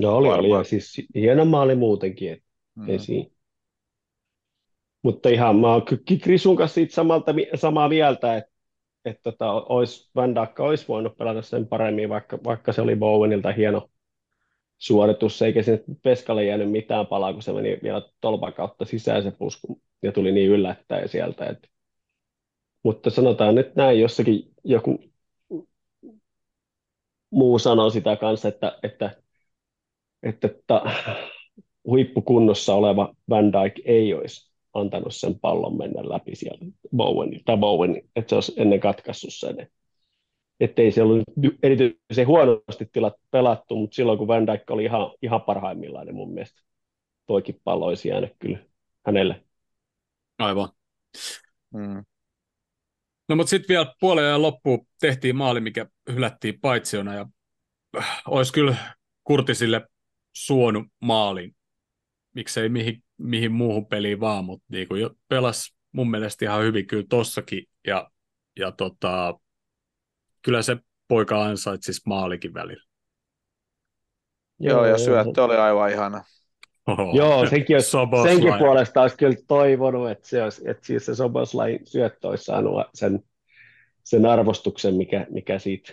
No 0.00 0.16
oli, 0.16 0.28
oli, 0.28 0.28
varmaan- 0.28 0.60
ja 0.60 0.64
siis 0.64 1.02
hieno 1.14 1.44
maali 1.44 1.74
muutenkin, 1.74 2.32
että 2.32 2.44
Mm. 2.76 2.88
ei 2.88 2.98
siinä. 2.98 3.30
Mutta 5.02 5.28
ihan 5.28 5.56
mä 5.56 5.72
oon 5.72 5.82
Krisun 6.22 6.56
kanssa 6.56 6.74
siitä 6.74 6.94
samalta, 6.94 7.32
samaa 7.54 7.88
mieltä, 7.88 8.36
että, 8.36 8.50
että 9.04 9.22
tota, 9.22 9.52
ois, 9.52 10.10
Van 10.16 10.34
Dijk 10.34 10.60
olisi 10.60 10.88
voinut 10.88 11.16
pelata 11.16 11.42
sen 11.42 11.66
paremmin, 11.66 12.08
vaikka, 12.08 12.38
vaikka 12.44 12.72
se 12.72 12.80
oli 12.82 12.96
Bowenilta 12.96 13.52
hieno 13.52 13.90
suoritus, 14.78 15.42
eikä 15.42 15.62
sinne 15.62 15.84
Peskalle 16.02 16.44
jäänyt 16.44 16.70
mitään 16.70 17.06
palaa, 17.06 17.32
kun 17.32 17.42
se 17.42 17.52
meni 17.52 17.78
vielä 17.82 18.02
tolpan 18.20 18.52
kautta 18.52 18.84
sisään 18.84 19.22
se 19.22 19.30
pusku 19.30 19.82
ja 20.02 20.12
tuli 20.12 20.32
niin 20.32 20.50
yllättäen 20.50 21.08
sieltä. 21.08 21.46
Että. 21.46 21.68
Mutta 22.84 23.10
sanotaan 23.10 23.54
nyt 23.54 23.74
näin, 23.74 24.00
jossakin 24.00 24.52
joku 24.64 24.98
muu 27.30 27.58
sanoo 27.58 27.90
sitä 27.90 28.16
kanssa, 28.16 28.48
että, 28.48 28.78
että, 28.82 29.22
että, 30.22 30.46
että 30.46 30.82
huippukunnossa 31.84 32.74
oleva 32.74 33.14
Van 33.30 33.52
Dijk 33.52 33.80
ei 33.84 34.14
olisi 34.14 34.52
antanut 34.74 35.14
sen 35.14 35.40
pallon 35.40 35.78
mennä 35.78 36.08
läpi 36.08 36.36
sieltä 36.36 36.64
Bowenin, 36.96 37.40
tai 37.44 37.56
Bowenin, 37.56 38.10
että 38.16 38.28
se 38.28 38.34
olisi 38.34 38.52
ennen 38.56 38.80
katkaissut 38.80 39.34
sen. 39.34 39.68
Että 40.60 40.82
ei 40.82 40.92
se 40.92 41.02
ollut 41.02 41.22
erityisen 41.62 42.26
huonosti 42.26 42.88
tilat 42.92 43.14
pelattu, 43.30 43.76
mutta 43.76 43.94
silloin 43.94 44.18
kun 44.18 44.28
Van 44.28 44.46
Dijk 44.46 44.70
oli 44.70 44.84
ihan, 44.84 45.10
ihan 45.22 45.42
parhaimmillaan, 45.42 46.06
niin 46.06 46.16
mun 46.16 46.34
mielestä 46.34 46.62
toikin 47.26 47.60
pallo 47.64 47.86
olisi 47.86 48.08
jäänyt 48.08 48.32
kyllä 48.38 48.58
hänelle. 49.06 49.44
Aivan. 50.38 50.68
Mm. 51.74 52.04
No 53.28 53.36
mutta 53.36 53.50
sitten 53.50 53.68
vielä 53.68 53.94
puolen 54.00 54.24
ajan 54.24 54.42
loppuun 54.42 54.86
tehtiin 55.00 55.36
maali, 55.36 55.60
mikä 55.60 55.86
hylättiin 56.12 56.60
paitsiona 56.60 57.14
ja 57.14 57.26
äh, 57.98 58.22
olisi 58.28 58.52
kyllä 58.52 58.76
Kurtisille 59.24 59.88
suonut 60.36 60.86
maalin. 61.00 61.56
Miksei 62.34 62.68
mihin, 62.68 63.02
mihin 63.18 63.52
muuhun 63.52 63.86
peliin 63.86 64.20
vaan, 64.20 64.44
mutta 64.44 64.66
niin 64.68 64.88
kuin 64.88 65.10
pelas 65.28 65.76
mun 65.92 66.10
mielestä 66.10 66.44
ihan 66.44 66.62
hyvin 66.62 66.86
kyllä 66.86 67.04
tossakin. 67.08 67.64
Ja, 67.86 68.10
ja 68.58 68.72
tota, 68.72 69.34
kyllä 70.42 70.62
se 70.62 70.76
poika 71.08 71.44
ansaitsisi 71.44 72.02
maalikin 72.06 72.54
välillä. 72.54 72.84
Joo, 74.60 74.84
ja 74.84 74.98
syöttö 74.98 75.44
oli 75.44 75.56
aivan 75.56 75.90
ihana. 75.90 76.24
Oho. 76.86 77.12
Joo, 77.16 77.46
senkin, 77.46 77.76
olisi, 77.76 77.90
senkin 78.22 78.58
puolesta 78.58 79.02
olisi 79.02 79.16
kyllä 79.16 79.36
toivonut, 79.48 80.10
että, 80.10 80.28
se 80.28 80.42
olisi, 80.42 80.70
että 80.70 80.86
siis 80.86 81.06
se 81.06 81.14
Soboslain 81.14 81.80
syöttö 81.84 82.28
olisi 82.28 82.44
saanut 82.44 82.86
sen, 82.94 83.22
sen 84.04 84.26
arvostuksen, 84.26 84.94
mikä, 84.94 85.26
mikä 85.30 85.58
siitä 85.58 85.92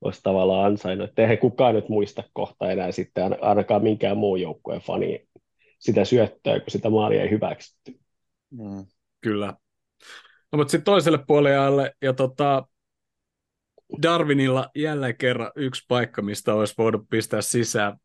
olisi 0.00 0.20
tavallaan 0.22 0.66
ansainnut. 0.66 1.08
Että 1.08 1.22
eihän 1.22 1.38
kukaan 1.38 1.74
nyt 1.74 1.88
muista 1.88 2.24
kohta 2.32 2.70
enää 2.70 2.92
sitten 2.92 3.36
ainakaan 3.40 3.82
minkään 3.82 4.16
muun 4.16 4.40
joukkueen 4.40 4.80
fani 4.80 5.28
sitä 5.78 6.04
syöttöä, 6.04 6.60
kun 6.60 6.70
sitä 6.70 6.90
maalia 6.90 7.22
ei 7.22 7.30
hyväksytty. 7.30 8.00
Mm. 8.50 8.86
Kyllä. 9.20 9.54
No, 10.52 10.56
mutta 10.56 10.70
sitten 10.70 10.84
toiselle 10.84 11.18
puolelle, 11.26 11.94
ja 12.02 12.12
tota, 12.12 12.66
Darwinilla 14.02 14.70
jälleen 14.74 15.16
kerran 15.16 15.52
yksi 15.56 15.84
paikka, 15.88 16.22
mistä 16.22 16.54
olisi 16.54 16.74
voinut 16.78 17.06
pistää 17.10 17.40
sisään. 17.40 17.96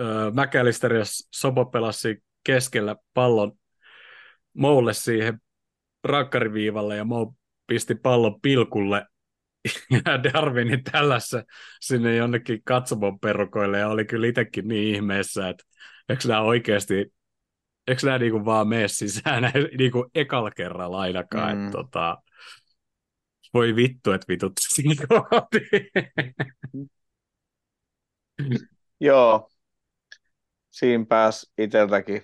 Öö, 0.00 0.30
McAllister 0.30 0.94
ja 0.94 1.04
Sobo 1.34 1.64
pelasi 1.64 2.22
keskellä 2.44 2.96
pallon 3.14 3.52
Moulle 4.54 4.94
siihen 4.94 5.40
rakkariviivalle 6.04 6.96
ja 6.96 7.04
Mou 7.04 7.34
pisti 7.66 7.94
pallon 7.94 8.40
pilkulle 8.40 9.06
ja 10.04 10.22
Darwinin 10.24 10.84
tällässä 10.84 11.44
sinne 11.80 12.16
jonnekin 12.16 12.62
katsomon 12.64 13.20
perukoille. 13.20 13.78
Ja 13.78 13.88
oli 13.88 14.04
kyllä 14.04 14.26
itsekin 14.26 14.68
niin 14.68 14.94
ihmeessä, 14.94 15.48
että 15.48 15.64
eikö 16.08 16.28
nämä 16.28 16.40
oikeasti 16.40 17.12
eikö 17.88 18.06
nämä 18.06 18.18
niinku 18.18 18.44
vaan 18.44 18.68
mene 18.68 18.88
sisään 18.88 19.42
niinku 19.78 20.10
ekalla 20.14 20.50
kerralla 20.50 21.00
ainakaan, 21.00 21.56
mm. 21.56 21.66
että 21.66 21.78
tota, 21.78 22.18
voi 23.54 23.76
vittu, 23.76 24.12
että 24.12 24.24
vitut 24.28 24.52
siinä 24.74 24.94
Joo, 29.00 29.50
siinä 30.70 31.04
pääsi 31.08 31.52
itseltäkin 31.58 32.22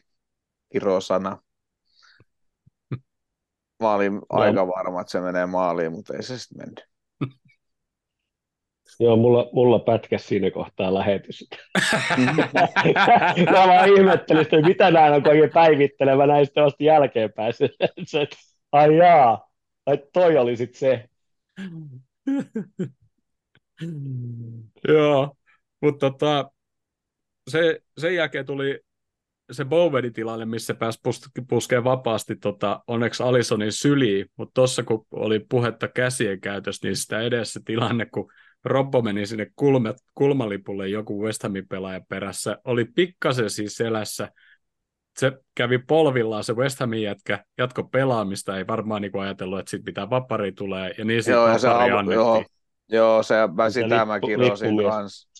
kirosana. 0.72 1.38
Mä 3.82 3.94
olin 3.94 4.14
no. 4.14 4.22
aika 4.30 4.66
varma, 4.66 5.00
että 5.00 5.10
se 5.10 5.20
menee 5.20 5.46
maaliin, 5.46 5.92
mutta 5.92 6.16
ei 6.16 6.22
se 6.22 6.38
sitten 6.38 6.58
mennyt. 6.58 6.84
Joo, 9.00 9.16
mulla, 9.16 9.50
mulla 9.52 9.78
pätkä 9.78 10.18
siinä 10.18 10.50
kohtaa 10.50 10.94
lähetys. 10.94 11.48
mä 13.50 13.66
vaan 13.66 13.88
ihmettelin, 13.88 14.42
että 14.42 14.60
mitä 14.60 14.90
näin 14.90 15.14
on 15.14 15.28
oikein 15.28 15.50
päivittelemä 15.50 16.26
näin 16.26 16.46
sitten 16.46 16.64
vasta 16.64 16.84
jälkeenpäin. 16.84 17.52
Se, 18.06 18.26
ai 18.72 18.96
jaa, 18.96 19.48
ai 19.86 19.98
toi 20.12 20.36
oli 20.36 20.56
sitten 20.56 20.78
se. 20.78 21.08
Joo, 24.88 25.36
mutta 25.82 26.10
tota, 26.10 26.50
se, 27.48 27.80
sen 27.98 28.14
jälkeen 28.14 28.46
tuli 28.46 28.80
se 29.52 29.64
Bowenin 29.64 30.12
tilalle, 30.12 30.44
missä 30.44 30.74
pääsi 30.74 31.00
puskeen 31.48 31.84
vapaasti 31.84 32.36
tota, 32.36 32.82
onneksi 32.86 33.22
Alisonin 33.22 33.72
syliin, 33.72 34.26
mutta 34.36 34.52
tuossa 34.54 34.82
kun 34.82 35.06
oli 35.10 35.46
puhetta 35.48 35.88
käsien 35.88 36.40
käytössä, 36.40 36.86
niin 36.86 36.96
sitä 36.96 37.20
edessä 37.20 37.60
tilanne, 37.64 38.06
kun 38.06 38.32
Robbo 38.64 39.02
meni 39.02 39.26
sinne 39.26 39.46
kulma, 39.56 39.94
kulmalipulle 40.14 40.88
joku 40.88 41.24
West 41.24 41.42
Hamin 41.42 41.68
pelaaja 41.68 42.00
perässä, 42.08 42.58
oli 42.64 42.84
pikkasen 42.84 43.50
siis 43.50 43.76
selässä, 43.76 44.30
se 45.18 45.32
kävi 45.54 45.78
polvillaan 45.78 46.44
se 46.44 46.52
West 46.52 46.80
Hamin 46.80 47.02
jätkä, 47.02 47.44
jatko 47.58 47.84
pelaamista, 47.84 48.58
ei 48.58 48.66
varmaan 48.66 49.02
niin 49.02 49.20
ajatellut, 49.20 49.58
että 49.58 49.70
sitten 49.70 49.84
pitää 49.84 50.10
vapari 50.10 50.52
tulee, 50.52 50.94
ja 50.98 51.04
niin 51.04 51.22
sitten 51.22 51.40
vapari 51.40 51.90
avu, 51.90 51.96
annettiin. 51.96 52.14
Joo, 52.14 52.44
joo 52.88 53.22
se, 53.22 53.34
mä 53.56 53.70
sitä 53.70 54.04
mä 54.04 54.20
kirosin 54.20 54.76
kanssa. 54.76 55.33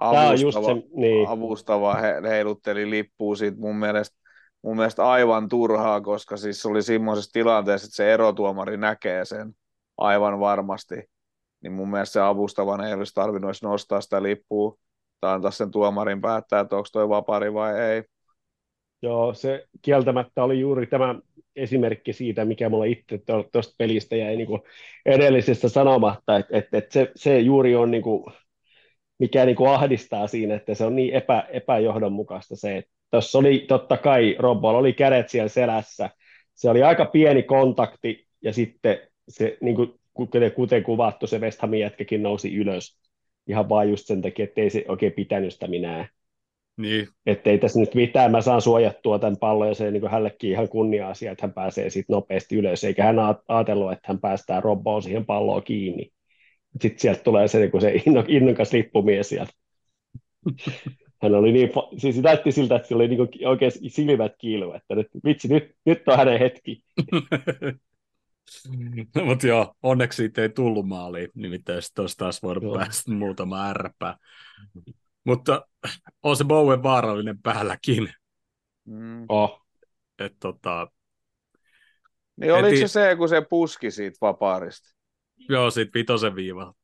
Avustava, 0.00 0.66
se, 0.66 0.82
niin. 0.96 1.28
avustava 1.28 1.94
he, 1.94 2.14
heilutteli 2.28 2.90
lippua 2.90 3.36
siitä 3.36 3.60
mun 3.60 3.76
mielestä, 3.76 4.16
mun 4.62 4.76
mielestä 4.76 5.08
aivan 5.08 5.48
turhaa, 5.48 6.00
koska 6.00 6.36
siis 6.36 6.62
se 6.62 6.68
oli 6.68 6.82
semmoisessa 6.82 7.32
tilanteessa, 7.32 7.86
että 7.86 7.96
se 7.96 8.12
erotuomari 8.12 8.76
näkee 8.76 9.24
sen 9.24 9.52
aivan 9.98 10.40
varmasti. 10.40 10.94
Niin 11.62 11.72
mun 11.72 11.90
mielestä 11.90 12.12
se 12.12 12.20
avustavan 12.20 12.84
ei 12.84 12.94
olisi 12.94 13.14
tarvinnut 13.14 13.56
nostaa 13.62 14.00
sitä 14.00 14.22
lippua 14.22 14.76
tai 15.20 15.34
antaa 15.34 15.50
sen 15.50 15.70
tuomarin 15.70 16.20
päättää, 16.20 16.60
että 16.60 16.76
onko 16.76 16.88
toi 16.92 17.08
vapari 17.08 17.54
vai 17.54 17.80
ei. 17.80 18.02
Joo, 19.02 19.34
se 19.34 19.66
kieltämättä 19.82 20.44
oli 20.44 20.60
juuri 20.60 20.86
tämä 20.86 21.14
esimerkki 21.56 22.12
siitä, 22.12 22.44
mikä 22.44 22.68
mulla 22.68 22.84
itse 22.84 23.20
tuosta 23.52 23.74
pelistä 23.78 24.16
jäi 24.16 24.36
niin 24.36 24.48
edellisestä 25.06 25.68
sanomatta, 25.68 26.36
että, 26.36 26.58
että, 26.58 26.78
että 26.78 26.92
se, 26.92 27.12
se 27.16 27.40
juuri 27.40 27.76
on 27.76 27.90
niin 27.90 28.02
kuin, 28.02 28.24
mikä 29.18 29.46
niin 29.46 29.56
kuin 29.56 29.70
ahdistaa 29.70 30.26
siinä, 30.26 30.54
että 30.54 30.74
se 30.74 30.84
on 30.84 30.96
niin 30.96 31.14
epä, 31.14 31.46
epäjohdonmukaista 31.50 32.56
se, 32.56 32.76
että 32.76 32.90
tuossa 33.10 33.38
oli 33.38 33.64
totta 33.68 33.96
kai, 33.96 34.36
Robbolla 34.38 34.78
oli 34.78 34.92
kädet 34.92 35.28
siellä 35.28 35.48
selässä, 35.48 36.10
se 36.54 36.70
oli 36.70 36.82
aika 36.82 37.04
pieni 37.04 37.42
kontakti 37.42 38.26
ja 38.42 38.52
sitten 38.52 38.98
se, 39.28 39.58
niin 39.60 39.76
kuin, 39.76 39.94
kuten 40.54 40.82
kuvattu, 40.84 41.26
se 41.26 41.38
West 41.38 41.60
Hamin 41.60 41.80
jätkäkin 41.80 42.22
nousi 42.22 42.56
ylös 42.56 42.98
ihan 43.46 43.68
vaan 43.68 43.90
just 43.90 44.06
sen 44.06 44.22
takia, 44.22 44.44
että 44.44 44.60
ei 44.60 44.70
se 44.70 44.84
oikein 44.88 45.12
pitänyt 45.12 45.52
sitä 45.52 45.66
minä. 45.66 46.08
Niin. 46.76 47.08
Että 47.26 47.50
ei 47.50 47.58
tässä 47.58 47.80
nyt 47.80 47.94
mitään, 47.94 48.30
mä 48.30 48.40
saan 48.40 48.62
suojattua 48.62 49.18
tämän 49.18 49.36
pallon 49.36 49.68
ja 49.68 49.74
se 49.74 49.90
niin 49.90 50.08
hänellekin 50.08 50.50
ihan 50.50 50.68
kunnia-asia, 50.68 51.32
että 51.32 51.46
hän 51.46 51.52
pääsee 51.52 51.90
sitten 51.90 52.14
nopeasti 52.14 52.56
ylös, 52.56 52.84
eikä 52.84 53.04
hän 53.04 53.16
ajatellut, 53.48 53.92
että 53.92 54.04
hän 54.08 54.20
päästää 54.20 54.60
Robboon 54.60 55.02
siihen 55.02 55.26
palloon 55.26 55.62
kiinni. 55.62 56.12
Sitten 56.82 56.98
sieltä 56.98 57.22
tulee 57.22 57.48
se, 57.48 57.58
niin 57.58 57.80
se 57.80 57.92
innokas 58.28 58.72
lippumies 58.72 59.28
sieltä. 59.28 59.52
Hän 61.22 61.34
oli 61.34 61.52
niin, 61.52 61.70
siis 61.98 62.16
näytti 62.16 62.52
siltä, 62.52 62.76
että 62.76 62.88
sillä 62.88 63.00
oli 63.00 63.08
niin 63.08 63.48
oikein 63.48 63.72
silmät 63.88 64.32
kiilu, 64.38 64.72
että 64.72 64.94
nyt, 64.94 65.06
vitsi, 65.24 65.48
nyt, 65.48 65.74
nyt 65.84 66.08
on 66.08 66.16
hänen 66.16 66.38
hetki. 66.38 66.84
no, 69.16 69.24
mutta 69.24 69.46
joo, 69.46 69.74
onneksi 69.82 70.16
siitä 70.16 70.42
ei 70.42 70.48
tullut 70.48 70.88
maaliin, 70.88 71.28
nimittäin 71.34 71.82
sitten 71.82 72.02
olisi 72.02 72.16
taas 72.16 72.42
voinut 72.42 72.74
päästä 72.74 73.12
muutama 73.12 73.68
ärpää. 73.68 74.16
Mutta 75.24 75.66
on 76.22 76.36
se 76.36 76.44
Bowen 76.44 76.82
vaarallinen 76.82 77.42
päälläkin. 77.42 78.12
Mm. 78.84 79.24
Oh. 79.28 79.60
Et, 80.18 80.36
tota, 80.40 80.88
niin 82.36 82.52
oliko 82.52 82.76
se 82.76 82.88
se, 82.88 83.16
kun 83.16 83.28
se 83.28 83.42
puski 83.50 83.90
siitä 83.90 84.18
vapaarista? 84.20 84.93
Joo, 85.48 85.70
siitä 85.70 85.90
vitosen 85.94 86.34
viiva. 86.34 86.74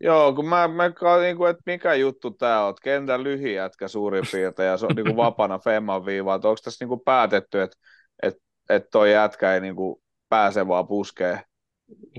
Joo, 0.00 0.34
kun 0.34 0.48
mä, 0.48 0.68
mä 0.68 0.84
niin 1.22 1.36
kuin, 1.36 1.50
että 1.50 1.62
mikä 1.66 1.94
juttu 1.94 2.30
tämä 2.30 2.64
on, 2.64 2.74
kentän 2.82 3.24
lyhi 3.24 3.54
jätkä 3.54 3.88
suurin 3.88 4.24
piirtein, 4.32 4.68
ja 4.68 4.76
se 4.76 4.86
on 4.86 4.96
niin 4.96 5.06
kuin 5.06 5.16
vapana 5.16 5.58
Femman 5.58 6.06
viiva, 6.06 6.34
että 6.34 6.48
onko 6.48 6.60
tässä 6.64 6.84
niin 6.84 6.88
kuin 6.88 7.00
päätetty, 7.04 7.60
että, 7.62 7.76
että, 8.22 8.40
että 8.68 8.88
toi 8.92 9.12
jätkä 9.12 9.54
ei 9.54 9.60
niin 9.60 9.76
kuin 9.76 10.02
pääse 10.28 10.68
vaan 10.68 10.88
puskee. 10.88 11.42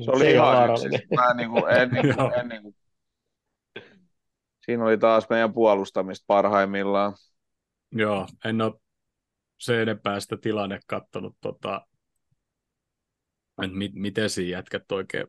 Se 0.05 0.11
oli 0.11 0.23
se 0.23 0.31
ihan 0.31 0.77
siis, 0.77 1.01
mä 1.15 1.33
niin 1.33 1.49
kuin, 1.49 1.63
en, 1.69 1.89
niin 1.89 2.15
kuin, 2.15 2.39
en 2.39 2.47
niin 2.49 2.63
kuin 2.63 2.75
siinä 4.65 4.83
oli 4.83 4.97
taas 4.97 5.29
meidän 5.29 5.53
puolustamista 5.53 6.23
parhaimmillaan. 6.27 7.13
Joo, 7.91 8.27
en 8.45 8.61
ole 8.61 8.73
se 9.57 9.81
enempää 9.81 10.19
sitä 10.19 10.37
tilanne 10.37 10.79
kattonut, 10.87 11.35
tota, 11.41 11.87
että 13.63 13.77
mit, 13.77 13.91
miten 13.95 14.29
siinä 14.29 14.57
jätkät 14.57 14.91
oikein 14.91 15.27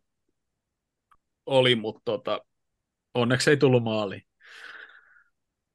oli, 1.50 1.74
mutta 1.74 2.00
tota, 2.04 2.40
onneksi 3.14 3.50
ei 3.50 3.56
tullut 3.56 3.82
maali. 3.82 4.22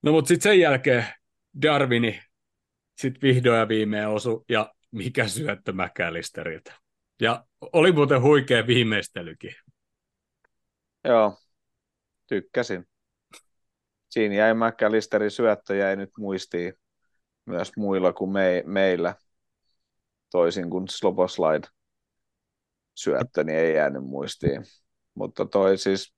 No 0.03 0.11
mutta 0.11 0.27
sitten 0.27 0.51
sen 0.51 0.59
jälkeen 0.59 1.05
Darwini 1.61 2.21
sitten 2.97 3.21
vihdoin 3.21 3.59
ja 3.59 3.67
viimein 3.67 4.07
osu, 4.07 4.45
ja 4.49 4.73
mikä 4.91 5.27
syöttö 5.27 5.73
McAllisterilta. 5.73 6.73
Ja 7.21 7.45
oli 7.73 7.91
muuten 7.91 8.21
huikea 8.21 8.67
viimeistelykin. 8.67 9.55
Joo, 11.03 11.37
tykkäsin 12.27 12.87
siinä 14.09 14.35
jäi 14.35 14.53
McAllisterin 14.53 15.31
syöttö 15.31 15.75
jäi 15.75 15.95
nyt 15.95 16.09
muistiin 16.17 16.73
myös 17.45 17.71
muilla 17.77 18.13
kuin 18.13 18.31
me, 18.31 18.63
meillä, 18.65 19.15
toisin 20.31 20.69
kuin 20.69 20.87
Sloboslide 20.87 21.67
syöttö, 22.95 23.43
niin 23.43 23.57
ei 23.57 23.75
jäänyt 23.75 24.03
muistiin. 24.03 24.63
Mutta 25.15 25.45
toi 25.45 25.77
siis 25.77 26.13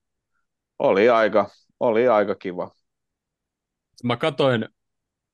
oli 0.79 1.09
aika, 1.09 1.49
oli 1.79 2.07
aika 2.07 2.35
kiva. 2.35 2.71
Mä 4.03 4.17
katoin 4.17 4.65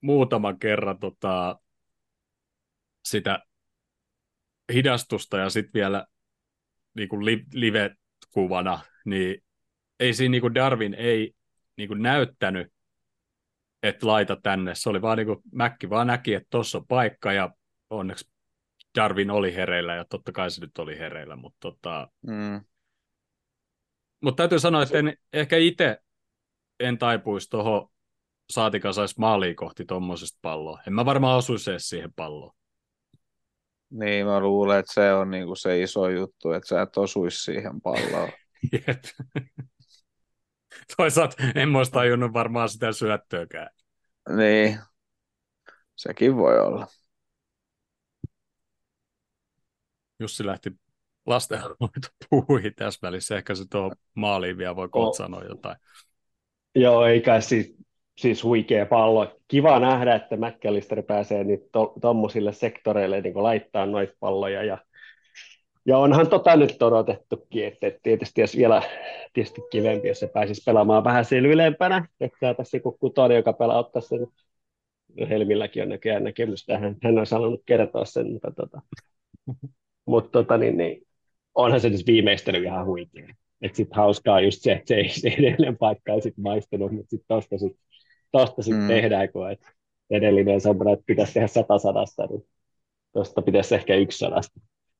muutaman 0.01 0.59
kerran 0.59 0.99
tota, 0.99 1.59
sitä 3.05 3.39
hidastusta 4.73 5.37
ja 5.37 5.49
sitten 5.49 5.73
vielä 5.73 6.05
niin 6.95 7.09
kuin 7.09 7.25
li- 7.25 7.45
live-kuvana, 7.53 8.79
niin 9.05 9.43
ei 9.99 10.13
siinä 10.13 10.31
niin 10.31 10.41
kuin 10.41 10.55
Darwin 10.55 10.93
ei 10.93 11.33
niin 11.77 11.87
kuin 11.87 12.01
näyttänyt, 12.01 12.73
että 13.83 14.07
laita 14.07 14.37
tänne. 14.43 14.75
Se 14.75 14.89
oli 14.89 15.01
vaan 15.01 15.17
niin 15.17 15.27
kuin, 15.27 15.39
Mäkki 15.51 15.89
vaan 15.89 16.07
näki, 16.07 16.33
että 16.33 16.47
tuossa 16.49 16.77
on 16.77 16.87
paikka 16.87 17.33
ja 17.33 17.49
onneksi 17.89 18.29
Darwin 18.97 19.31
oli 19.31 19.55
hereillä 19.55 19.95
ja 19.95 20.05
totta 20.05 20.31
kai 20.31 20.51
se 20.51 20.61
nyt 20.61 20.77
oli 20.77 20.99
hereillä, 20.99 21.35
mutta 21.35 21.57
tota, 21.59 22.07
Mm. 22.27 22.61
Mutta 24.23 24.37
täytyy 24.37 24.59
sanoa, 24.59 24.83
että 24.83 24.97
en, 24.97 25.17
ehkä 25.33 25.57
itse 25.57 25.97
en 26.79 26.97
taipuisi 26.97 27.49
tuohon 27.49 27.89
saatikaan 28.49 28.93
saisi 28.93 29.15
maaliin 29.17 29.55
kohti 29.55 29.85
tuommoisesta 29.85 30.39
palloa. 30.41 30.81
En 30.87 30.93
mä 30.93 31.05
varmaan 31.05 31.37
osuisi 31.37 31.71
edes 31.71 31.89
siihen 31.89 32.13
palloon. 32.13 32.55
Niin, 33.89 34.25
mä 34.25 34.39
luulen, 34.39 34.79
että 34.79 34.93
se 34.93 35.13
on 35.13 35.31
niinku 35.31 35.55
se 35.55 35.81
iso 35.81 36.09
juttu, 36.09 36.51
että 36.51 36.67
sä 36.67 36.81
et 36.81 36.97
osuisi 36.97 37.43
siihen 37.43 37.81
palloon. 37.81 38.29
Jep. 38.71 39.03
Toisaalta 40.97 41.35
en 41.55 41.69
mä 41.69 41.79
tajunnut 41.91 42.33
varmaan 42.33 42.69
sitä 42.69 42.91
syöttöäkään. 42.91 43.69
niin, 44.37 44.79
sekin 45.95 46.35
voi 46.35 46.59
olla. 46.59 46.87
Jussi 50.19 50.45
lähti 50.45 50.71
lastenhoitopuuhin 51.25 52.73
tässä 52.77 52.99
välissä. 53.07 53.37
Ehkä 53.37 53.55
se 53.55 53.63
tuohon 53.71 53.91
maaliin 54.15 54.57
vielä 54.57 54.75
voi 54.75 54.89
kohta 54.89 55.23
Oh. 55.23 55.27
sanoa 55.27 55.43
jotain. 55.43 55.75
Joo, 56.75 57.05
eikä 57.05 57.41
siis, 57.41 57.75
siis 58.17 58.43
huikea 58.43 58.85
pallo. 58.85 59.37
Kiva 59.47 59.79
nähdä, 59.79 60.15
että 60.15 60.37
McAllister 60.37 61.03
pääsee 61.03 61.43
nyt 61.43 61.61
tuommoisille 62.01 62.51
to, 62.51 62.57
sektoreille 62.57 63.21
niin 63.21 63.43
laittaa 63.43 63.85
noita 63.85 64.13
palloja. 64.19 64.63
Ja, 64.63 64.77
ja 65.85 65.97
onhan 65.97 66.27
tota 66.27 66.55
nyt 66.55 66.81
odotettukin, 66.81 67.65
että, 67.65 67.87
että 67.87 67.99
tietysti 68.03 68.41
jos 68.41 68.57
vielä 68.57 68.81
tietysti 69.33 69.61
kivempi, 69.71 70.07
jos 70.07 70.19
se 70.19 70.27
pääsisi 70.27 70.63
pelaamaan 70.65 71.03
vähän 71.03 71.25
siellä 71.25 71.49
ylempänä, 71.49 72.07
että 72.19 72.53
tässä 72.53 72.77
joku 72.77 72.91
kutonen, 72.91 73.37
joka 73.37 73.53
pelaa, 73.53 73.79
ottaa 73.79 74.01
sen 74.01 74.27
Helmilläkin 75.29 75.83
on 75.83 75.89
näköjään 75.89 76.23
näkemystä, 76.23 76.77
hän, 76.77 76.95
hän 77.03 77.17
on 77.19 77.25
sanonut 77.25 77.61
kertoa 77.65 78.05
sen, 78.05 78.31
mutta 78.31 78.51
tota, 78.51 78.81
mutta 80.05 80.29
tota, 80.31 80.57
niin, 80.57 80.77
niin, 80.77 81.07
onhan 81.55 81.79
se 81.81 81.89
nyt 81.89 82.07
viimeistely 82.07 82.63
ihan 82.63 82.85
huikea. 82.85 83.27
Että 83.61 83.75
sitten 83.77 83.95
hauskaa 83.95 84.41
just 84.41 84.61
se, 84.61 84.71
että 84.71 84.87
se, 84.87 84.95
ei- 84.95 85.09
se 85.09 85.27
edellinen 85.27 85.77
paikka 85.77 86.13
ei 86.13 86.21
sitten 86.21 86.43
maistunut, 86.43 86.91
mutta 86.91 87.09
sitten 87.09 87.27
tosta 87.27 87.57
sitten 87.57 87.83
tosta 88.31 88.61
sit 88.61 88.77
Mm. 88.77 88.87
tehdään, 88.87 89.31
kun 89.31 89.51
et 89.51 89.59
edellinen 90.09 90.53
on 90.55 90.61
semmoinen, 90.61 90.93
että 90.93 91.03
pitäisi 91.07 91.33
tehdä 91.33 91.47
sata 91.47 91.77
sadasta, 91.79 92.25
niin 92.25 92.47
tosta 93.13 93.41
pitäisi 93.41 93.75
ehkä 93.75 93.95
yksi 93.95 94.17
sadasta. 94.17 94.59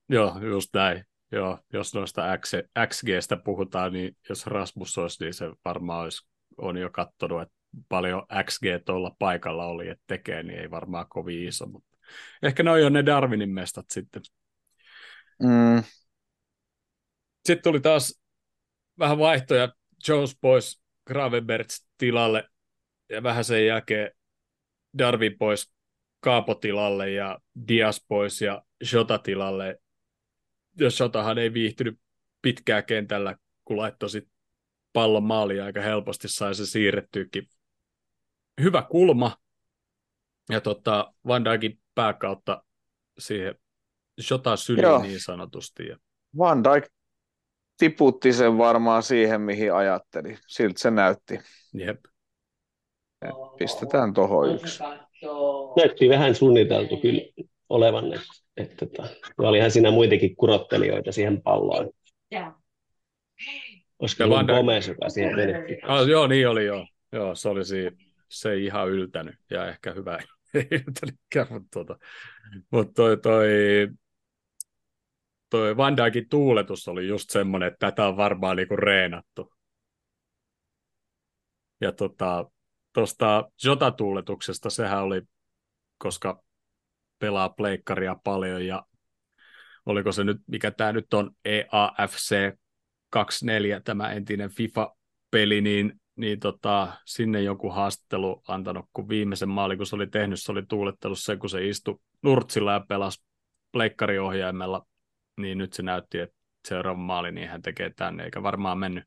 Joo, 0.10 0.40
just 0.42 0.70
näin. 0.74 1.04
Joo, 1.32 1.60
jos 1.74 1.94
noista 1.94 2.38
X, 2.38 2.54
XGstä 2.88 3.38
puhutaan, 3.38 3.94
niin 3.94 4.18
jos 4.30 4.48
Rasmus 4.48 4.98
olisi, 4.98 5.24
niin 5.24 5.34
se 5.34 5.46
varmaan 5.66 6.04
olisi, 6.04 6.28
on 6.58 6.78
jo 6.78 6.90
katsonut, 6.90 7.42
että 7.42 7.54
paljon 7.90 8.24
XG 8.44 8.64
tuolla 8.86 9.16
paikalla 9.20 9.66
oli, 9.66 9.90
että 9.90 10.04
tekee, 10.08 10.44
niin 10.44 10.60
ei 10.60 10.72
varmaan 10.72 11.06
kovin 11.10 11.48
iso, 11.48 11.66
mutta 11.66 11.98
ehkä 12.44 12.64
ne 12.64 12.72
on 12.72 12.82
jo 12.82 12.90
ne 12.90 13.06
Darwinin 13.06 13.50
mestat 13.50 13.86
sitten. 13.90 14.22
Mm. 15.44 15.84
Sitten 17.46 17.64
tuli 17.64 17.80
taas 17.80 18.22
vähän 19.00 19.18
vaihtoja, 19.18 19.74
Jones 20.08 20.38
pois 20.42 20.84
Gravenbergs 21.08 21.88
tilalle 21.98 22.50
ja 23.10 23.24
vähän 23.24 23.44
sen 23.44 23.66
jälkeen 23.66 24.12
Darwin 24.98 25.38
pois 25.38 25.74
Kaapotilalle 26.20 27.12
ja 27.12 27.40
Dias 27.68 28.06
pois 28.08 28.42
ja 28.42 28.64
Shota 28.84 29.18
tilalle. 29.18 29.80
Ja 30.80 30.92
Shotahan 30.92 31.38
ei 31.38 31.54
viihtynyt 31.54 32.00
pitkää 32.42 32.82
kentällä, 32.82 33.38
kun 33.66 33.78
laittoi 33.78 34.10
sit 34.10 34.28
pallon 34.94 35.24
maaliin 35.24 35.64
aika 35.64 35.82
helposti, 35.82 36.28
sai 36.28 36.56
se 36.56 36.66
siirrettyykin. 36.66 37.48
Hyvä 38.62 38.82
kulma. 38.82 39.38
Ja 40.50 40.62
tota, 40.62 41.14
Van 41.28 41.46
Dijkin 41.46 41.80
pääkautta 41.96 42.64
siihen 43.18 43.56
Shota 44.22 44.56
syliin 44.56 44.84
Joo. 44.84 45.02
niin 45.02 45.22
sanotusti. 45.22 45.88
Ja 45.88 45.98
Van 46.38 46.64
Dijk 46.64 46.94
tiputti 47.78 48.34
sen 48.34 48.58
varmaan 48.58 49.04
siihen, 49.04 49.42
mihin 49.42 49.74
ajatteli. 49.74 50.38
Siltä 50.48 50.80
se 50.80 50.92
näytti. 50.92 51.40
jep. 51.74 52.00
Pistetään 53.58 54.14
tohon 54.14 54.56
yksi. 54.56 54.84
Näytti 55.78 56.10
vähän 56.10 56.36
suunniteltu 56.36 56.98
kyllä 56.98 57.22
olevan, 57.70 58.14
että, 58.14 58.26
että, 58.58 58.86
että 58.86 59.04
ja 59.42 59.50
olihan 59.50 59.72
siinä 59.72 59.92
muitakin 59.92 60.36
kurottelijoita 60.36 61.12
siihen 61.12 61.42
palloon. 61.42 61.90
Olisiko 64.00 64.24
Ja 64.24 64.28
ollut 64.28 64.48
Gomez, 64.48 64.88
joka 64.88 65.10
siihen 65.10 65.36
menetti? 65.36 65.78
Ah, 65.84 66.08
joo, 66.08 66.28
niin 66.28 66.50
oli 66.50 66.66
joo. 66.66 66.88
Joo, 67.12 67.36
se 67.36 67.50
oli 67.50 67.66
siinä, 67.66 67.92
se 68.30 68.52
ei 68.52 68.66
ihan 68.66 68.90
yltänyt 68.90 69.36
ja 69.50 69.68
ehkä 69.68 69.92
hyvä 69.92 70.20
ei 70.54 70.68
yltänytkään, 70.72 71.48
mutta, 71.50 71.70
tuota, 71.74 71.98
mutta 72.72 72.94
toi, 72.94 73.18
toi, 73.18 73.48
toi 75.54 75.78
Van 75.78 75.98
Dijkin 75.98 76.30
tuuletus 76.30 76.88
oli 76.88 77.08
just 77.08 77.30
semmoinen, 77.30 77.68
että 77.68 77.92
tätä 77.92 78.08
on 78.08 78.18
varmaan 78.18 78.58
niinku 78.58 78.76
reenattu. 78.76 79.54
Ja 81.82 81.92
tota, 81.92 82.52
tuosta 82.94 83.52
Jota-tuuletuksesta 83.64 84.70
sehän 84.70 85.04
oli, 85.04 85.22
koska 85.98 86.44
pelaa 87.20 87.50
pleikkaria 87.50 88.16
paljon 88.24 88.66
ja 88.66 88.86
oliko 89.86 90.12
se 90.12 90.24
nyt, 90.24 90.38
mikä 90.48 90.72
tämä 90.72 90.92
nyt 90.92 91.14
on, 91.14 91.32
EAFC 91.46 92.56
24, 93.10 93.80
tämä 93.80 94.12
entinen 94.12 94.50
FIFA-peli, 94.50 95.62
niin, 95.62 96.02
niin 96.16 96.40
tota, 96.40 96.94
sinne 97.06 97.42
joku 97.42 97.70
haastattelu 97.70 98.42
antanut, 98.48 98.86
kun 98.94 99.10
viimeisen 99.10 99.50
maali, 99.50 99.78
kun 99.78 99.86
se 99.86 99.96
oli 99.96 100.08
tehnyt, 100.08 100.42
se 100.42 100.52
oli 100.52 100.66
tuulettanut 100.66 101.20
sen, 101.20 101.40
kun 101.40 101.50
se 101.50 101.68
istui 101.68 102.00
nurtsilla 102.22 102.74
ja 102.74 102.86
pelasi 102.88 103.24
pleikkariohjaimella, 103.72 104.86
niin 105.38 105.58
nyt 105.58 105.74
se 105.74 105.84
näytti, 105.84 106.20
että 106.20 106.36
seuraava 106.68 107.00
maali, 107.00 107.32
niin 107.32 107.50
hän 107.50 107.62
tekee 107.62 107.90
tänne, 107.96 108.24
eikä 108.24 108.44
varmaan 108.44 108.78
mennyt 108.78 109.04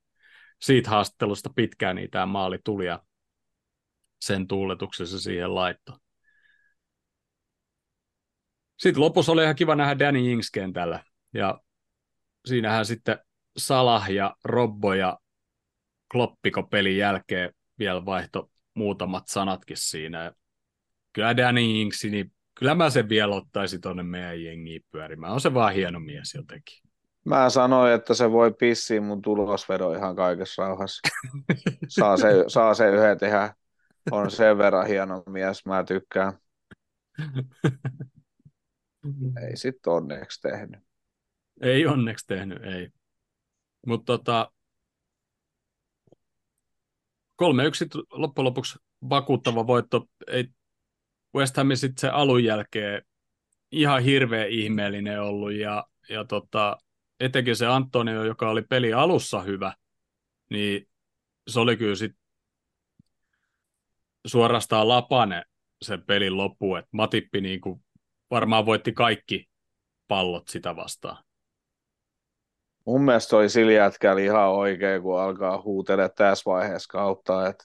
siitä 0.60 0.90
haastattelusta 0.90 1.50
pitkään, 1.56 1.96
niin 1.96 2.10
tämä 2.10 2.26
maali 2.26 2.58
tuli 2.64 2.86
ja 2.86 3.02
sen 4.20 4.46
tuuletuksessa 4.46 5.20
siihen 5.20 5.54
laitto. 5.54 5.98
Sitten 8.78 9.00
lopussa 9.02 9.32
oli 9.32 9.42
ihan 9.42 9.56
kiva 9.56 9.74
nähdä 9.74 9.98
Danny 9.98 10.32
Ings 10.32 10.50
kentällä, 10.50 11.04
ja 11.34 11.60
siinähän 12.46 12.86
sitten 12.86 13.18
Salah 13.56 14.10
ja 14.10 14.36
Robbo 14.44 14.94
ja 14.94 15.18
Kloppiko 16.12 16.62
pelin 16.62 16.96
jälkeen 16.96 17.54
vielä 17.78 18.04
vaihto 18.04 18.50
muutamat 18.74 19.28
sanatkin 19.28 19.76
siinä. 19.76 20.32
Kyllä 21.12 21.36
Danny 21.36 21.60
Ings, 21.60 22.04
niin 22.04 22.32
kyllä 22.58 22.74
mä 22.74 22.90
sen 22.90 23.08
vielä 23.08 23.34
ottaisin 23.34 23.80
tuonne 23.80 24.02
meidän 24.02 24.44
jengiin 24.44 24.84
pyörimään. 24.90 25.32
On 25.32 25.40
se 25.40 25.54
vaan 25.54 25.74
hieno 25.74 26.00
mies 26.00 26.34
jotenkin. 26.34 26.78
Mä 27.24 27.50
sanoin, 27.50 27.92
että 27.92 28.14
se 28.14 28.32
voi 28.32 28.54
pissiä 28.58 29.00
mun 29.00 29.22
tulosvedon 29.22 29.96
ihan 29.96 30.16
kaikessa 30.16 30.62
rauhassa. 30.62 31.00
Saa 31.88 32.16
se, 32.16 32.44
saa 32.48 32.74
se 32.74 32.90
yhden 32.90 33.18
tehdä. 33.18 33.54
On 34.10 34.30
sen 34.30 34.58
verran 34.58 34.86
hieno 34.86 35.22
mies, 35.26 35.66
mä 35.66 35.84
tykkään. 35.84 36.32
Ei 39.48 39.56
sit 39.56 39.86
onneksi 39.86 40.40
tehnyt. 40.40 40.80
Ei 41.60 41.86
onneksi 41.86 42.26
tehnyt, 42.26 42.64
ei. 42.64 42.88
Mutta 43.86 44.04
tota, 44.18 44.52
3-1 47.42 47.46
loppujen 48.10 48.44
lopuksi 48.44 48.78
vakuuttava 49.10 49.66
voitto. 49.66 50.08
Ei 50.26 50.48
West 51.36 51.56
Hamin 51.56 51.76
sitten 51.76 52.00
se 52.00 52.08
alun 52.08 52.44
jälkeen 52.44 53.02
ihan 53.72 54.02
hirveän 54.02 54.48
ihmeellinen 54.48 55.22
ollut 55.22 55.52
ja, 55.52 55.86
ja 56.08 56.24
tota, 56.24 56.76
etenkin 57.20 57.56
se 57.56 57.66
Antonio, 57.66 58.24
joka 58.24 58.50
oli 58.50 58.62
peli 58.62 58.92
alussa 58.92 59.40
hyvä, 59.40 59.74
niin 60.50 60.88
se 61.48 61.60
oli 61.60 61.76
kyllä 61.76 61.94
sitten 61.94 62.22
suorastaan 64.26 64.88
lapane 64.88 65.42
sen 65.82 66.02
pelin 66.02 66.36
loppu, 66.36 66.76
että 66.76 66.88
Matippi 66.92 67.40
niinku 67.40 67.82
varmaan 68.30 68.66
voitti 68.66 68.92
kaikki 68.92 69.48
pallot 70.08 70.48
sitä 70.48 70.76
vastaan. 70.76 71.24
Mun 72.86 73.04
mielestä 73.04 73.30
toi 73.30 73.48
sillä 73.48 73.90
ihan 74.24 74.50
oikein, 74.50 75.02
kun 75.02 75.20
alkaa 75.20 75.62
huutella 75.62 76.08
tässä 76.08 76.50
vaiheessa 76.50 76.92
kautta, 76.92 77.48
että, 77.48 77.64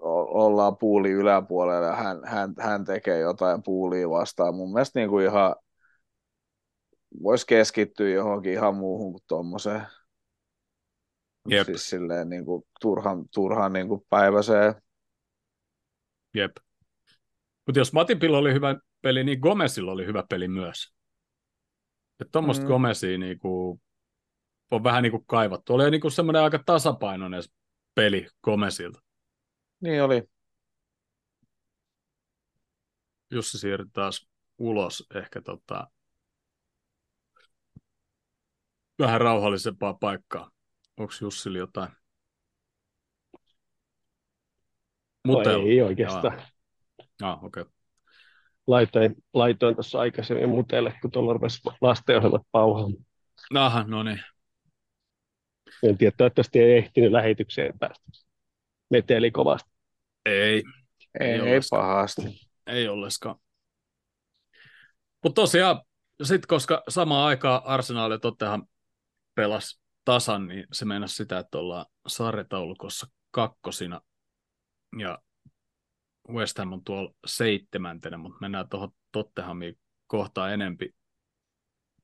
ollaan 0.00 0.76
puuli 0.76 1.10
yläpuolella 1.10 1.86
ja 1.86 1.96
hän, 1.96 2.20
hän, 2.24 2.54
hän 2.58 2.84
tekee 2.84 3.18
jotain 3.18 3.62
puulia 3.62 4.10
vastaan. 4.10 4.54
Mun 4.54 4.72
mielestä 4.72 4.98
niin 4.98 5.08
kuin 5.08 5.24
ihan 5.24 5.54
voisi 7.22 7.46
keskittyä 7.46 8.08
johonkin 8.08 8.52
ihan 8.52 8.74
muuhun 8.74 9.12
kuin 9.12 9.24
tuommoiseen. 9.28 9.82
Jep. 11.48 11.66
Siis 11.66 11.90
silleen 11.90 12.28
niin 12.28 12.44
kuin 12.44 12.62
turhan, 12.80 13.24
turhan 13.34 13.72
niin 13.72 13.88
kuin 13.88 14.00
päiväiseen. 14.10 14.74
Jep. 16.34 16.56
Mutta 17.66 17.78
jos 17.78 17.92
Matipilla 17.92 18.38
oli 18.38 18.52
hyvä 18.52 18.76
peli, 19.02 19.24
niin 19.24 19.38
Gomezilla 19.40 19.92
oli 19.92 20.06
hyvä 20.06 20.24
peli 20.28 20.48
myös. 20.48 20.94
Että 22.20 22.32
tuommoista 22.32 22.64
Mm. 22.64 22.68
Gomezia 22.68 23.18
niinku 23.18 23.80
on 24.70 24.84
vähän 24.84 25.02
niin 25.02 25.10
kuin 25.10 25.24
kaivattu. 25.26 25.74
Oli 25.74 25.90
niin 25.90 26.00
kuin 26.00 26.12
semmoinen 26.12 26.42
aika 26.42 26.62
tasapainoinen 26.66 27.42
peli 27.94 28.26
Gomesilta. 28.44 29.00
Niin 29.80 30.02
oli. 30.02 30.22
Jussi 33.30 33.58
siirtyi 33.58 33.90
taas 33.92 34.28
ulos 34.58 35.06
ehkä 35.14 35.40
tota, 35.40 35.90
vähän 38.98 39.20
rauhallisempaa 39.20 39.94
paikkaa. 39.94 40.50
Onko 40.96 41.12
Jussilla 41.20 41.58
jotain? 41.58 41.88
Mutelu. 45.26 45.66
ei 45.66 45.82
oikeastaan. 45.82 46.42
Ah, 47.22 47.44
okei. 47.44 47.60
Okay. 47.60 47.72
Laitoin, 48.66 49.14
laitoin 49.34 49.74
tuossa 49.74 50.00
aikaisemmin 50.00 50.48
mutelle, 50.48 50.94
kun 51.02 51.10
tuolla 51.10 51.32
rupesi 51.32 51.60
lastenohjelmat 51.80 52.42
pauhaamaan. 52.52 53.06
Aha, 53.54 53.84
no 53.88 54.02
niin. 54.02 54.20
En 55.82 55.98
tiedä, 55.98 56.14
toivottavasti 56.16 56.58
ei 56.58 56.78
ehtinyt 56.78 57.12
lähetykseen 57.12 57.78
päästä. 57.78 58.27
Meteli 58.90 59.30
kovasti. 59.30 59.70
Ei. 60.26 60.62
Ei, 61.20 61.30
ei, 61.30 61.40
ei 61.40 61.60
pahasti. 61.70 62.22
Ei 62.66 62.88
ollenkaan. 62.88 63.36
Mutta 65.24 65.42
tosiaan, 65.42 65.82
sit 66.22 66.46
koska 66.46 66.82
samaan 66.88 67.26
aikaan 67.26 67.62
Arsenal 67.64 68.10
ja 68.10 68.18
Tottenham 68.18 68.66
pelas 69.34 69.80
tasan, 70.04 70.48
niin 70.48 70.66
se 70.72 70.84
meinasi 70.84 71.14
sitä, 71.14 71.38
että 71.38 71.58
ollaan 71.58 71.86
sarjataulukossa 72.06 73.06
kakkosina. 73.30 74.00
Ja 74.98 75.18
West 76.28 76.58
Ham 76.58 76.72
on 76.72 76.84
tuolla 76.84 77.14
seitsemäntenä, 77.26 78.16
mutta 78.16 78.38
mennään 78.40 78.68
tuohon 78.68 78.90
Tottenhamiin 79.12 79.78
kohtaan 80.06 80.52
enempi 80.52 80.94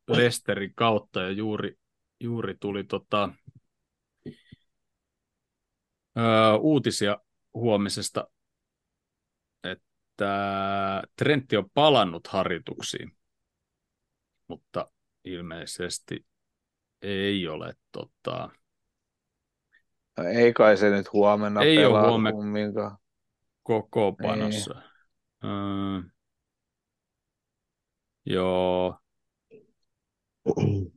Lesterin 0.08 0.74
kautta 0.74 1.22
ja 1.22 1.30
juuri, 1.30 1.78
juuri 2.20 2.54
tuli 2.60 2.84
tota, 2.84 3.28
öö, 6.18 6.54
uutisia 6.60 7.18
huomisesta, 7.54 8.30
että 9.64 11.02
Trentti 11.16 11.56
on 11.56 11.70
palannut 11.70 12.26
harjoituksiin, 12.26 13.16
mutta 14.48 14.90
ilmeisesti 15.24 16.26
ei 17.02 17.48
ole 17.48 17.76
tota... 17.92 18.50
No 20.16 20.24
ei 20.24 20.52
kai 20.52 20.76
se 20.76 20.90
nyt 20.90 21.12
huomenna 21.12 21.62
ei 21.62 21.76
pelaa 21.76 22.00
ole 22.00 22.08
huomenna 22.08 22.36
kumminkaan. 22.36 22.98
kokoopanossa. 23.62 24.82
Öö, 25.44 26.10
joo. 28.26 28.98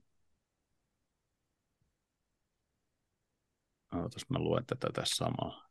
Ootas, 3.95 4.29
mä 4.29 4.39
luen 4.39 4.65
tätä 4.65 4.87
tässä 4.93 5.15
samaa. 5.15 5.67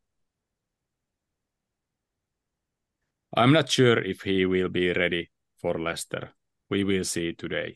I'm 3.36 3.52
not 3.52 3.68
sure 3.68 4.10
if 4.10 4.26
he 4.26 4.46
will 4.46 4.68
be 4.68 4.92
ready 4.92 5.26
for 5.62 5.84
Leicester. 5.84 6.28
We 6.70 6.84
will 6.84 7.04
see 7.04 7.32
today. 7.32 7.74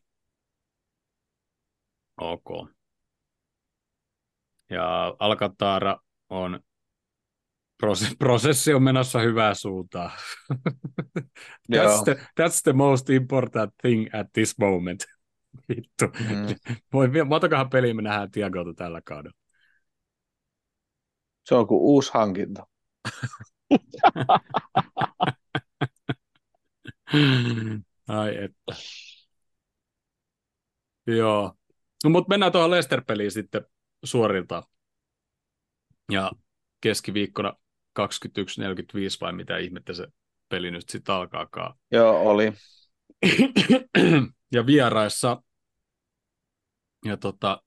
Ok. 2.16 2.70
Ja 4.70 5.16
Alcantara 5.18 5.97
on 6.28 6.61
prosessi 8.18 8.74
on 8.74 8.82
menossa 8.82 9.20
hyvää 9.20 9.55
suuntaan. 9.55 10.11
that's, 11.72 12.05
the, 12.05 12.14
that's 12.14 12.62
the 12.62 12.72
most 12.72 13.11
important 13.11 13.74
thing 13.82 14.14
at 14.14 14.26
this 14.32 14.59
moment. 14.59 15.05
Vittu. 15.68 16.07
Mm. 16.07 16.76
Voi, 16.93 17.09
peliä 17.70 17.95
me 17.95 18.03
nähdään 18.03 18.30
Tiagolta 18.30 18.74
tällä 18.74 19.01
kaudella? 19.05 19.39
Se 21.51 21.55
on 21.55 21.66
kuin 21.66 21.80
uusi 21.80 22.11
hankinta. 22.14 22.66
Ai 28.09 28.36
että. 28.44 28.72
Joo. 31.07 31.55
No, 32.05 32.11
mutta 32.11 32.28
mennään 32.28 32.53
tuohon 32.53 32.70
Leicester-peliin 32.70 33.30
sitten 33.30 33.66
suorilta. 34.05 34.62
Ja 36.12 36.32
keskiviikkona 36.80 37.53
21.45 38.01 38.05
vai 39.20 39.32
mitä 39.32 39.59
ihmettä 39.59 39.92
se 39.92 40.07
peli 40.48 40.70
nyt 40.70 40.88
sitten 40.88 41.14
alkaakaan. 41.14 41.78
Joo, 41.90 42.30
oli. 42.30 42.53
ja 44.55 44.66
vieraissa 44.66 45.42
ja 47.05 47.16
tota, 47.16 47.62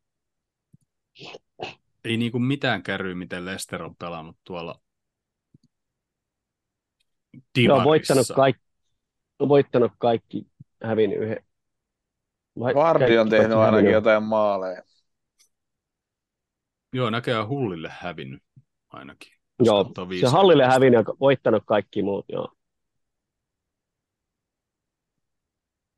ei 2.04 2.18
niinku 2.18 2.39
mitään 2.39 2.84
kärryä, 2.84 3.16
miten 3.16 3.45
Lester 3.45 3.84
on 3.84 3.95
pelannut 3.95 4.38
tuolla 4.43 4.82
Divarissa. 7.56 7.76
on 7.76 7.84
voittanut, 7.84 8.28
kaikki, 8.36 8.64
on 9.39 9.49
voittanut 9.49 9.91
kaikki, 9.97 10.47
hävinnyt 10.84 11.20
yhden. 11.20 11.45
Vardi 12.60 13.18
on 13.18 13.30
tehnyt 13.30 13.51
ainakin 13.51 13.74
hävinnyt. 13.74 13.93
jotain 13.93 14.24
maaleja. 14.24 14.84
Joo, 16.93 17.10
näköjään 17.10 17.47
Hullille 17.47 17.89
hävinnyt 17.91 18.43
ainakin. 18.89 19.34
Joo, 19.60 19.91
se 20.20 20.28
Hallille 20.28 20.66
hävinnyt 20.66 21.08
ja 21.08 21.14
voittanut 21.20 21.64
kaikki 21.66 22.04
muut, 22.04 22.26
joo. 22.30 22.54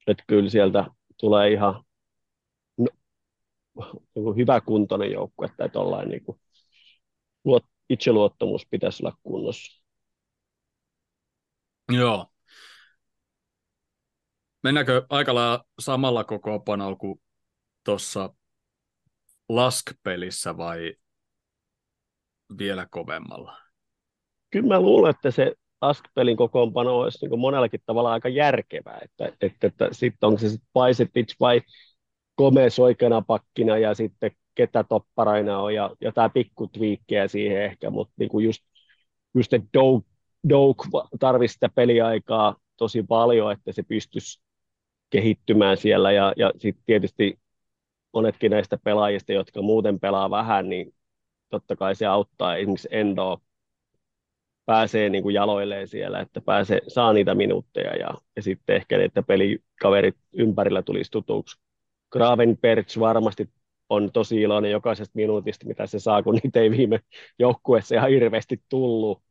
Että 0.07 0.23
kyllä 0.27 0.49
sieltä 0.49 0.85
tulee 1.17 1.51
ihan 1.51 1.84
niin 4.15 4.35
hyvä 4.35 4.61
kuntoinen 4.61 5.11
joukkue, 5.11 5.45
että 5.45 5.69
tollain 5.69 6.09
niin 6.09 6.23
kuin, 6.23 6.39
luot, 7.43 7.63
itseluottamus 7.89 8.67
pitäisi 8.69 9.03
olla 9.05 9.17
kunnossa. 9.23 9.83
Joo. 11.91 12.31
Mennäänkö 14.63 15.05
aika 15.09 15.35
lailla 15.35 15.65
samalla 15.79 16.23
kokoonpanolla 16.23 16.95
kuin 16.95 17.21
tuossa 17.83 18.35
Lask-pelissä 19.49 20.57
vai 20.57 20.93
vielä 22.57 22.87
kovemmalla? 22.91 23.57
Kyllä 24.51 24.67
mä 24.67 24.81
luulen, 24.81 25.09
että 25.09 25.31
se 25.31 25.55
Ask-pelin 25.81 26.37
kokoonpano 26.37 26.99
olisi 26.99 27.25
niin 27.27 27.39
monellakin 27.39 27.79
tavalla 27.85 28.11
aika 28.11 28.29
järkevää, 28.29 28.99
että, 29.01 29.37
että, 29.41 29.67
että 29.67 29.87
sitten 29.91 30.27
onko 30.27 30.39
se 30.39 30.49
sitten 30.49 31.25
vai 31.39 31.61
Gomez 32.37 32.79
oikeana 32.79 33.21
pakkina 33.21 33.77
ja 33.77 33.93
sitten 33.93 34.31
ketä 34.55 34.83
topparaina 34.83 35.59
on 35.59 35.73
ja 35.73 35.95
jotain 36.01 36.31
pikkutviikkejä 36.31 37.27
siihen 37.27 37.63
ehkä, 37.63 37.89
mutta 37.89 38.13
niinku 38.17 38.39
just, 38.39 38.63
just 39.35 39.53
että 39.53 39.67
Doug, 39.73 40.05
Doug 40.49 40.81
tarvitsisi 41.19 41.53
sitä 41.53 41.69
peliaikaa 41.75 42.55
tosi 42.77 43.03
paljon, 43.03 43.51
että 43.51 43.71
se 43.71 43.83
pystyisi 43.83 44.41
kehittymään 45.09 45.77
siellä 45.77 46.11
ja, 46.11 46.33
ja 46.37 46.51
sitten 46.57 46.83
tietysti 46.85 47.39
monetkin 48.13 48.51
näistä 48.51 48.77
pelaajista, 48.83 49.33
jotka 49.33 49.61
muuten 49.61 49.99
pelaa 49.99 50.29
vähän, 50.29 50.69
niin 50.69 50.93
totta 51.49 51.75
kai 51.75 51.95
se 51.95 52.05
auttaa 52.05 52.55
esimerkiksi 52.55 52.87
Endo 52.91 53.41
pääsee 54.65 55.09
niin 55.09 55.23
kuin 55.23 55.35
jaloilleen 55.35 55.87
siellä, 55.87 56.19
että 56.19 56.41
pääsee, 56.41 56.81
saa 56.87 57.13
niitä 57.13 57.35
minuutteja 57.35 57.95
ja, 57.95 58.09
ja 58.35 58.41
sitten 58.41 58.75
ehkä 58.75 59.03
että 59.03 59.23
pelikaverit 59.23 60.15
ympärillä 60.33 60.81
tulisi 60.81 61.11
tutuksi. 61.11 61.64
Gravenbergs 62.15 62.99
varmasti 62.99 63.49
on 63.89 64.11
tosi 64.11 64.41
iloinen 64.41 64.71
jokaisesta 64.71 65.15
minuutista, 65.15 65.65
mitä 65.65 65.87
se 65.87 65.99
saa, 65.99 66.23
kun 66.23 66.39
niitä 66.43 66.59
ei 66.59 66.71
viime 66.71 66.99
joukkueessa 67.39 67.95
ihan 67.95 68.09
hirveästi 68.09 68.61
tullut. 68.69 69.21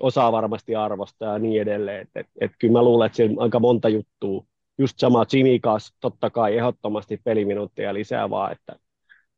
Osaa 0.00 0.32
varmasti 0.32 0.76
arvostaa 0.76 1.32
ja 1.32 1.38
niin 1.38 1.62
edelleen. 1.62 2.00
Et, 2.00 2.10
et, 2.14 2.26
et 2.40 2.52
kyllä 2.58 2.72
mä 2.72 2.82
luulen, 2.82 3.06
että 3.06 3.16
siellä 3.16 3.32
on 3.32 3.42
aika 3.42 3.60
monta 3.60 3.88
juttua. 3.88 4.44
Just 4.78 4.98
sama 4.98 5.24
Jimmy 5.32 5.58
kanssa, 5.58 5.94
totta 6.00 6.30
kai 6.30 6.56
ehdottomasti 6.56 7.20
peliminuutteja 7.24 7.94
lisää 7.94 8.30
vaan, 8.30 8.52
että 8.52 8.76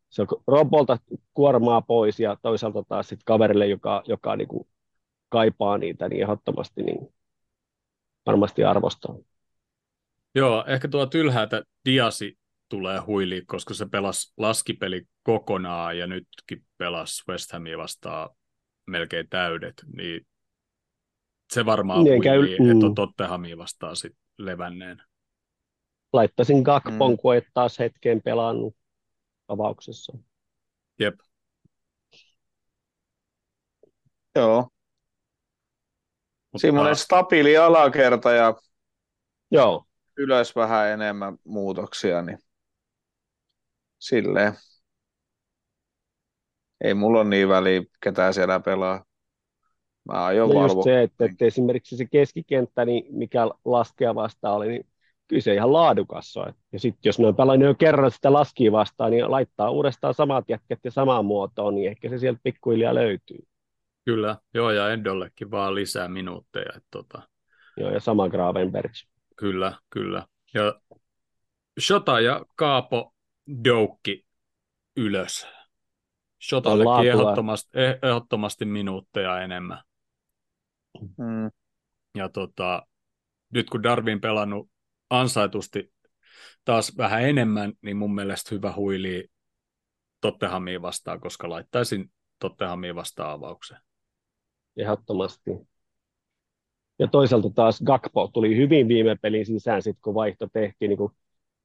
se 0.08 0.22
on 0.22 0.28
Robolta 0.46 0.98
kuormaa 1.34 1.82
pois 1.82 2.20
ja 2.20 2.36
toisaalta 2.42 2.82
taas 2.88 3.08
sit 3.08 3.20
kaverille, 3.24 3.66
joka, 3.66 4.02
joka 4.06 4.36
niinku 4.36 4.68
kaipaa 5.28 5.78
niitä, 5.78 6.08
niin 6.08 6.22
ehdottomasti 6.22 6.82
niin 6.82 7.14
varmasti 8.26 8.64
arvostaa. 8.64 9.14
Joo, 10.34 10.64
ehkä 10.66 10.88
tuo 10.88 11.06
tylhää, 11.06 11.42
että 11.42 11.62
Diasi 11.84 12.38
tulee 12.68 13.00
huili, 13.00 13.42
koska 13.46 13.74
se 13.74 13.86
pelasi 13.86 14.32
laskipeli 14.36 15.02
kokonaan 15.22 15.98
ja 15.98 16.06
nytkin 16.06 16.64
pelasi 16.78 17.24
West 17.28 17.52
Hamia 17.52 17.78
vastaan 17.78 18.30
melkein 18.86 19.28
täydet, 19.28 19.74
niin 19.96 20.26
se 21.52 21.66
varmaan 21.66 22.04
niin, 22.04 22.22
käy, 22.22 22.40
mm. 22.40 22.70
että 22.70 22.86
on 22.86 22.94
Tottenhamia 22.94 23.58
vastaan 23.58 23.96
sit 23.96 24.16
levänneen. 24.38 25.02
Laittaisin 26.12 26.62
Gakpon, 26.62 27.10
mm. 27.10 27.16
kun 27.16 27.36
et 27.36 27.44
taas 27.54 27.78
hetken 27.78 28.22
pelannut 28.22 28.76
avauksessa. 29.48 30.18
Jep. 30.98 31.14
Joo. 34.34 34.68
Semmoinen 36.56 36.96
stabiili 36.96 37.56
alakerta 37.56 38.32
ja 38.32 38.54
Joo. 39.50 39.84
ylös 40.16 40.56
vähän 40.56 40.88
enemmän 40.88 41.36
muutoksia, 41.44 42.22
niin 42.22 42.38
silleen. 43.98 44.52
ei 46.84 46.94
mulla 46.94 47.20
ole 47.20 47.28
niin 47.28 47.48
väliä, 47.48 47.82
ketään 48.00 48.34
siellä 48.34 48.60
pelaa. 48.60 49.04
Mä 50.04 50.24
aion 50.24 50.48
No 50.48 50.62
just 50.62 50.82
se, 50.84 51.02
että, 51.02 51.24
että 51.24 51.44
esimerkiksi 51.44 51.96
se 51.96 52.04
keskikenttä, 52.04 52.84
niin 52.84 53.04
mikä 53.10 53.46
laskea 53.64 54.14
vastaan 54.14 54.54
oli, 54.54 54.68
niin 54.68 54.86
kyllä 55.28 55.42
se 55.42 55.54
ihan 55.54 55.72
laadukas 55.72 56.36
on. 56.36 56.52
Ja 56.72 56.78
sitten 56.80 57.00
jos 57.04 57.18
ne 57.18 57.26
on 57.26 57.36
pelannut 57.36 57.68
jo 57.68 57.74
kerran 57.74 58.10
sitä 58.10 58.32
laskia 58.32 58.72
vastaan, 58.72 59.10
niin 59.10 59.30
laittaa 59.30 59.70
uudestaan 59.70 60.14
samat 60.14 60.44
jätket 60.48 60.80
ja 60.84 60.90
samaan 60.90 61.24
muotoon, 61.24 61.74
niin 61.74 61.90
ehkä 61.90 62.08
se 62.08 62.18
sieltä 62.18 62.40
pikkuhiljaa 62.42 62.94
löytyy. 62.94 63.38
Kyllä, 64.04 64.36
joo, 64.54 64.70
ja 64.70 64.92
Endollekin 64.92 65.50
vaan 65.50 65.74
lisää 65.74 66.08
minuutteja. 66.08 66.72
Että 66.76 66.88
tota, 66.90 67.22
Joo, 67.76 67.90
ja 67.90 68.00
sama 68.00 68.28
Gravenberg. 68.28 68.92
kyllä, 69.36 69.72
kyllä. 69.90 70.26
Ja 70.54 70.80
Shota 71.80 72.20
ja 72.20 72.44
Kaapo 72.56 73.15
Doukki 73.64 74.26
ylös. 74.96 75.46
Shotallekin 76.42 77.10
ehdottomasti, 77.10 77.78
eh- 77.78 78.08
ehdottomasti 78.08 78.64
minuutteja 78.64 79.40
enemmän. 79.40 79.82
Mm. 81.00 81.50
Ja 82.14 82.28
tota, 82.28 82.86
nyt 83.50 83.70
kun 83.70 83.82
Darwin 83.82 84.20
pelannut 84.20 84.70
ansaitusti 85.10 85.92
taas 86.64 86.96
vähän 86.96 87.22
enemmän, 87.22 87.72
niin 87.82 87.96
mun 87.96 88.14
mielestä 88.14 88.54
hyvä 88.54 88.72
huili 88.76 89.28
Tottenhamiin 90.20 90.82
vastaan, 90.82 91.20
koska 91.20 91.50
laittaisin 91.50 92.12
Tottenhamiin 92.38 92.94
vastaan 92.94 93.30
avauksen. 93.30 93.78
ehdottomasti. 94.76 95.50
Ja 96.98 97.08
toisaalta 97.08 97.50
taas 97.50 97.82
Gakpo 97.82 98.30
tuli 98.32 98.56
hyvin 98.56 98.88
viime 98.88 99.16
pelin 99.22 99.46
sisään, 99.46 99.82
sit 99.82 99.96
kun 100.02 100.14
vaihto 100.14 100.48
tehtiin, 100.52 100.88
niin 100.88 100.98
kuin 100.98 101.12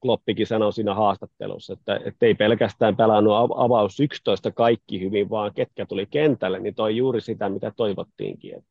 Kloppikin 0.01 0.47
sanoi 0.47 0.73
siinä 0.73 0.93
haastattelussa, 0.93 1.73
että, 1.73 1.99
että 2.05 2.25
ei 2.25 2.33
pelkästään 2.35 2.95
pelannut 2.97 3.33
av- 3.33 3.63
avaus 3.63 3.99
11 3.99 4.51
kaikki 4.51 5.01
hyvin, 5.01 5.29
vaan 5.29 5.53
ketkä 5.53 5.85
tuli 5.85 6.05
kentälle, 6.05 6.59
niin 6.59 6.75
toi 6.75 6.97
juuri 6.97 7.21
sitä, 7.21 7.49
mitä 7.49 7.71
toivottiinkin. 7.75 8.55
Et, 8.55 8.65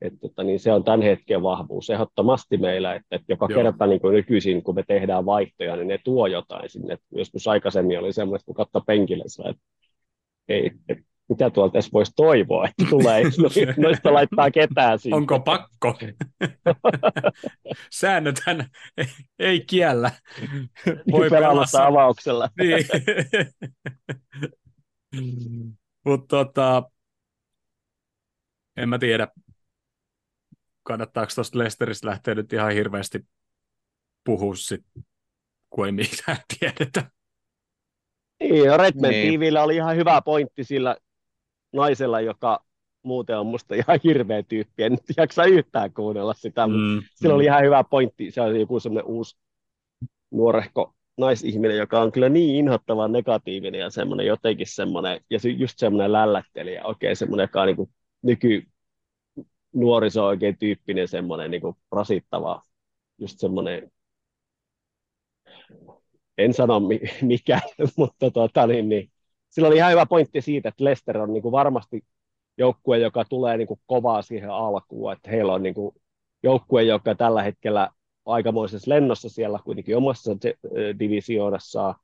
et, 0.00 0.12
tota, 0.20 0.42
niin 0.42 0.60
se 0.60 0.72
on 0.72 0.84
tämän 0.84 1.02
hetken 1.02 1.42
vahvuus 1.42 1.90
ehdottomasti 1.90 2.56
meillä, 2.56 2.94
että, 2.94 3.16
että 3.16 3.32
joka 3.32 3.46
Joo. 3.50 3.62
kerta 3.62 3.86
niin 3.86 4.00
kuin 4.00 4.14
nykyisin, 4.14 4.62
kun 4.62 4.74
me 4.74 4.84
tehdään 4.88 5.26
vaihtoja, 5.26 5.76
niin 5.76 5.88
ne 5.88 5.98
tuo 6.04 6.26
jotain 6.26 6.70
sinne. 6.70 6.98
Joskus 7.10 7.48
aikaisemmin 7.48 7.98
oli 7.98 8.12
semmoista, 8.12 8.46
kun 8.46 8.54
katsoi 8.54 8.82
penkille, 8.86 9.24
että 9.50 9.62
ei, 10.48 10.70
et, 10.88 10.98
mitä 11.28 11.50
tuolta 11.50 11.78
edes 11.78 11.92
voisi 11.92 12.12
toivoa, 12.16 12.68
että 12.68 12.84
tulee, 12.90 13.22
no- 13.38 13.74
noista 13.76 14.12
laittaa 14.14 14.50
ketään 14.50 14.98
sinne. 14.98 15.16
Onko 15.16 15.40
pakko? 15.40 15.98
Säännöthän 18.00 18.70
ei 19.38 19.60
kiellä. 19.60 20.10
Voi 21.12 21.30
pelata 21.30 21.86
avauksella. 21.86 22.48
Niin. 22.60 22.86
Mutta 26.04 26.36
tota, 26.36 26.90
en 28.76 28.88
mä 28.88 28.98
tiedä, 28.98 29.28
kannattaako 30.82 31.32
tuosta 31.34 31.58
Lesteristä 31.58 32.06
lähteä 32.06 32.34
nyt 32.34 32.52
ihan 32.52 32.72
hirveästi 32.72 33.26
puhua 34.24 34.54
sit, 34.54 34.84
kun 35.70 35.86
ei 35.86 35.92
mitään 35.92 36.38
tiedetä. 36.58 37.10
Niin, 38.40 38.64
ja 38.64 38.76
Redman 38.76 39.10
Niin. 39.10 39.58
Oli 39.58 39.76
ihan 39.76 39.96
hyvä 39.96 40.22
pointti 40.24 40.64
sillä 40.64 40.96
naisella, 41.72 42.20
joka 42.20 42.64
muuten 43.02 43.38
on 43.38 43.46
musta 43.46 43.74
ihan 43.74 44.00
hirveä 44.04 44.42
tyyppi. 44.42 44.82
En 44.82 44.92
nyt 44.92 45.16
jaksa 45.16 45.44
yhtään 45.44 45.92
kuunnella 45.92 46.34
sitä, 46.34 46.66
mm. 46.66 46.72
Mm, 46.72 47.02
sillä 47.14 47.34
oli 47.34 47.44
ihan 47.44 47.64
hyvä 47.64 47.84
pointti. 47.84 48.30
Se 48.30 48.40
oli 48.40 48.60
joku 48.60 48.80
semmoinen 48.80 49.10
uusi 49.10 49.36
nuorehko 50.30 50.94
naisihminen, 51.18 51.76
joka 51.76 52.00
on 52.00 52.12
kyllä 52.12 52.28
niin 52.28 52.56
inhottavan 52.56 53.12
negatiivinen 53.12 53.80
ja 53.80 53.90
semmoinen 53.90 54.26
jotenkin 54.26 54.66
semmoinen, 54.66 55.20
ja 55.30 55.38
just 55.56 55.78
semmoinen 55.78 56.12
lällättelijä, 56.12 56.84
oikein 56.84 57.16
semmoinen, 57.16 57.44
joka 57.44 57.60
on 57.60 57.66
niin 57.66 57.76
kuin 57.76 57.90
nyky 58.22 58.62
nuoriso 59.74 60.26
oikein 60.26 60.58
tyyppinen 60.58 61.08
semmoinen 61.08 61.50
niin 61.50 61.60
kuin 61.60 61.76
rasittava, 61.92 62.62
just 63.18 63.38
semmoinen, 63.38 63.92
en 66.38 66.54
sano 66.54 66.80
mi- 66.80 67.00
mikä, 67.22 67.60
mutta 67.96 68.30
tota, 68.30 68.66
niin, 68.66 68.88
niin, 68.88 69.10
sillä 69.50 69.68
oli 69.68 69.76
ihan 69.76 69.90
hyvä 69.90 70.06
pointti 70.06 70.40
siitä, 70.40 70.68
että 70.68 70.84
Leicester 70.84 71.18
on 71.18 71.32
niin 71.32 71.42
kuin 71.42 71.52
varmasti 71.52 72.04
joukkue, 72.58 72.98
joka 72.98 73.24
tulee 73.24 73.56
niin 73.56 73.68
kuin 73.68 73.80
kovaa 73.86 74.22
siihen 74.22 74.50
alkuun, 74.50 75.12
että 75.12 75.30
heillä 75.30 75.52
on 75.52 75.62
niin 75.62 75.74
kuin 75.74 75.94
joukkue, 76.42 76.82
joka 76.82 77.14
tällä 77.14 77.42
hetkellä 77.42 77.90
aikamoisessa 78.26 78.90
lennossa 78.90 79.28
siellä 79.28 79.58
kuitenkin 79.64 79.96
omassa 79.96 80.32
divisioonassaan, 80.98 81.94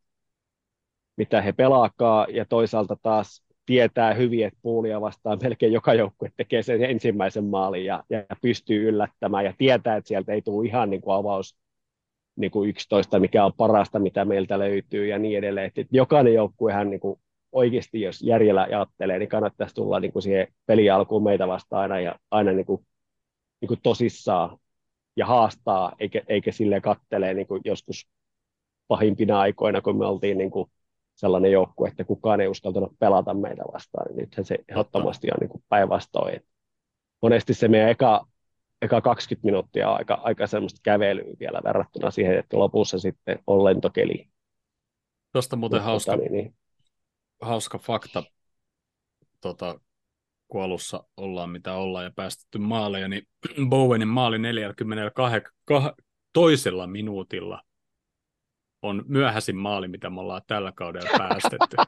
mitä 1.16 1.42
he 1.42 1.52
pelaakaa, 1.52 2.26
ja 2.30 2.44
toisaalta 2.44 2.96
taas 3.02 3.44
tietää 3.66 4.14
hyvin, 4.14 4.46
että 4.46 4.58
puulia 4.62 5.00
vastaan 5.00 5.38
melkein 5.42 5.72
joka 5.72 5.94
joukkue 5.94 6.30
tekee 6.36 6.62
sen 6.62 6.84
ensimmäisen 6.84 7.44
maalin 7.44 7.84
ja, 7.84 8.04
ja 8.10 8.24
pystyy 8.42 8.88
yllättämään 8.88 9.44
ja 9.44 9.54
tietää, 9.58 9.96
että 9.96 10.08
sieltä 10.08 10.32
ei 10.32 10.42
tule 10.42 10.66
ihan 10.66 10.90
niin 10.90 11.00
kuin 11.00 11.14
avaus 11.14 11.56
niin 12.36 12.50
kuin 12.50 12.68
11, 12.68 13.20
mikä 13.20 13.44
on 13.44 13.52
parasta, 13.56 13.98
mitä 13.98 14.24
meiltä 14.24 14.58
löytyy 14.58 15.06
ja 15.06 15.18
niin 15.18 15.38
edelleen. 15.38 15.66
Että 15.66 15.84
jokainen 15.90 16.34
joukkuehan 16.34 16.90
niin 16.90 17.00
kuin 17.00 17.20
oikeasti, 17.54 18.00
jos 18.00 18.22
järjellä 18.22 18.62
ajattelee, 18.62 19.18
niin 19.18 19.28
kannattaisi 19.28 19.74
tulla 19.74 20.00
niin 20.00 20.12
kuin 20.12 20.22
siihen 20.22 20.46
peli 20.66 20.90
alkuun 20.90 21.24
meitä 21.24 21.48
vastaan 21.48 21.82
aina, 21.82 22.00
ja 22.00 22.18
aina 22.30 22.52
niin 22.52 22.66
kuin, 22.66 22.86
niin 23.60 23.68
kuin 23.68 23.80
tosissaan 23.82 24.58
ja 25.16 25.26
haastaa, 25.26 25.92
eikä, 25.98 26.22
eikä 26.28 26.52
sille 26.52 26.80
kattelee 26.80 27.34
niin 27.34 27.46
kuin 27.46 27.60
joskus 27.64 28.08
pahimpina 28.88 29.40
aikoina, 29.40 29.80
kun 29.80 29.98
me 29.98 30.06
oltiin 30.06 30.38
niin 30.38 30.50
kuin 30.50 30.70
sellainen 31.14 31.52
joukkue, 31.52 31.88
että 31.88 32.04
kukaan 32.04 32.40
ei 32.40 32.48
uskaltanut 32.48 32.92
pelata 32.98 33.34
meitä 33.34 33.62
vastaan. 33.72 34.06
Niin 34.06 34.16
nythän 34.16 34.44
se 34.44 34.58
ehdottomasti 34.68 35.28
on 35.30 35.38
niin 35.40 35.50
kuin 35.50 35.64
päinvastoin. 35.68 36.40
Monesti 37.22 37.54
se 37.54 37.68
meidän 37.68 37.90
eka, 37.90 38.26
eka 38.82 39.00
20 39.00 39.46
minuuttia 39.46 39.90
on 39.90 39.96
aika, 39.96 40.20
aika 40.22 40.46
semmoista 40.46 40.80
kävelyä 40.82 41.34
vielä 41.40 41.60
verrattuna 41.64 42.10
siihen, 42.10 42.38
että 42.38 42.58
lopussa 42.58 42.98
sitten 42.98 43.38
on 43.46 43.64
lentokeli. 43.64 44.28
Tuosta 45.32 45.56
muuten 45.56 45.78
Mutta 45.78 45.90
hauska, 45.90 46.12
tota, 46.12 46.22
niin, 46.22 46.32
niin. 46.32 46.54
Hauska 47.44 47.78
fakta, 47.78 48.22
tota, 49.40 49.80
kun 50.48 50.62
alussa 50.62 51.04
ollaan 51.16 51.50
mitä 51.50 51.74
ollaan 51.74 52.04
ja 52.04 52.10
päästetty 52.16 52.58
maaleja, 52.58 53.08
niin 53.08 53.22
Bowenin 53.68 54.08
maali 54.08 54.38
42 54.38 55.40
toisella 56.32 56.86
minuutilla 56.86 57.62
on 58.82 59.04
myöhäisin 59.08 59.56
maali, 59.56 59.88
mitä 59.88 60.10
me 60.10 60.20
ollaan 60.20 60.42
tällä 60.46 60.72
kaudella 60.72 61.10
päästetty. 61.18 61.76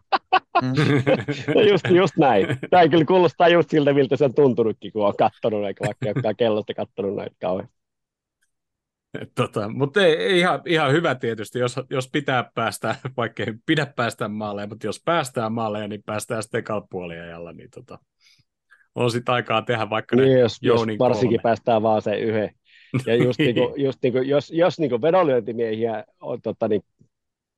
No 1.54 1.60
just, 1.60 1.84
just 1.90 2.16
näin. 2.16 2.46
Tämä 2.70 2.88
kyllä 2.88 3.04
kuulostaa 3.04 3.48
just 3.48 3.70
siltä, 3.70 3.92
miltä 3.92 4.16
se 4.16 4.24
on 4.24 4.34
tuntunutkin, 4.34 4.92
kun 4.92 5.06
on 5.06 5.16
katsonut, 5.18 5.66
eikä 5.66 5.84
vaikka 5.86 6.08
jokaan 6.08 6.36
kellosta 6.36 6.74
katsonut 6.74 7.16
näitä 7.16 7.36
kauheasti. 7.40 7.74
Tota, 9.34 9.68
mutta 9.68 10.04
ei, 10.04 10.38
ihan, 10.38 10.62
ihan, 10.66 10.92
hyvä 10.92 11.14
tietysti, 11.14 11.58
jos, 11.58 11.76
jos 11.90 12.08
pitää 12.12 12.50
päästä, 12.54 12.96
vaikka 13.16 13.42
ei 13.42 13.54
pidä 13.66 13.86
päästä 13.86 14.28
maaleja, 14.28 14.66
mutta 14.66 14.86
jos 14.86 15.02
päästään 15.04 15.52
maaleja, 15.52 15.88
niin 15.88 16.02
päästään 16.06 16.42
sitten 16.42 16.64
kalppuoliajalla, 16.64 17.52
niin 17.52 17.70
tota, 17.70 17.98
on 18.94 19.10
sitten 19.10 19.34
aikaa 19.34 19.62
tehdä 19.62 19.90
vaikka 19.90 20.16
Niin, 20.16 20.28
ne 20.28 20.40
jos, 20.40 20.58
jos 20.62 20.80
varsinkin 20.98 21.38
kolme. 21.38 21.42
päästään 21.42 21.82
vaan 21.82 22.02
se 22.02 22.18
yhden. 22.18 22.50
Ja 23.06 23.14
just, 23.14 23.38
niin 23.46 23.54
kuin, 23.54 23.84
just 23.84 23.98
niin 24.02 24.12
kuin, 24.12 24.28
jos, 24.28 24.50
jos 24.50 24.78
niin 24.78 24.90
kuin 24.90 25.02
vedonlyöntimiehiä 25.02 26.04
on 26.20 26.42
tota, 26.42 26.68
niin, 26.68 26.82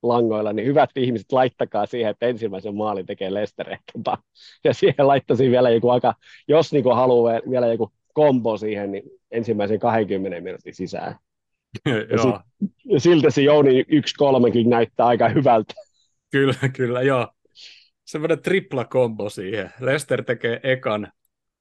langoilla, 0.03 0.53
niin 0.53 0.67
hyvät 0.67 0.91
ihmiset 0.97 1.33
laittakaa 1.33 1.87
siihen, 1.87 2.11
että 2.11 2.27
ensimmäisen 2.27 2.75
maalin 2.75 3.07
tekee 3.07 3.35
Lester 3.35 3.71
ehkäpä. 3.71 4.19
Ja 4.65 4.75
siihen 4.75 5.07
laittaisin 5.07 5.51
vielä 5.51 5.71
joku 5.71 5.91
aika, 5.91 6.15
jos 6.49 6.73
niin 6.73 6.83
kuin 6.83 6.97
haluaa 6.97 7.41
vielä 7.51 7.67
joku 7.67 7.93
kombo 8.13 8.57
siihen, 8.57 8.93
niin 8.93 9.03
ensimmäisen 9.31 9.79
20 9.79 10.41
minuutin 10.41 10.75
sisään. 10.75 11.15
Joo, 11.87 12.41
Ja 12.85 13.01
siltä 13.01 13.31
se 13.31 13.43
Jouni 13.43 13.83
1-3kin 13.83 14.69
näyttää 14.69 15.07
aika 15.07 15.29
hyvältä. 15.29 15.75
kyllä, 16.31 16.69
kyllä, 16.77 17.03
joo. 17.03 17.29
Semmoinen 18.05 18.43
tripla 18.43 18.85
kombo 18.85 19.31
siihen. 19.31 19.73
Lester 19.81 20.25
tekee 20.25 20.61
ekan 20.63 21.13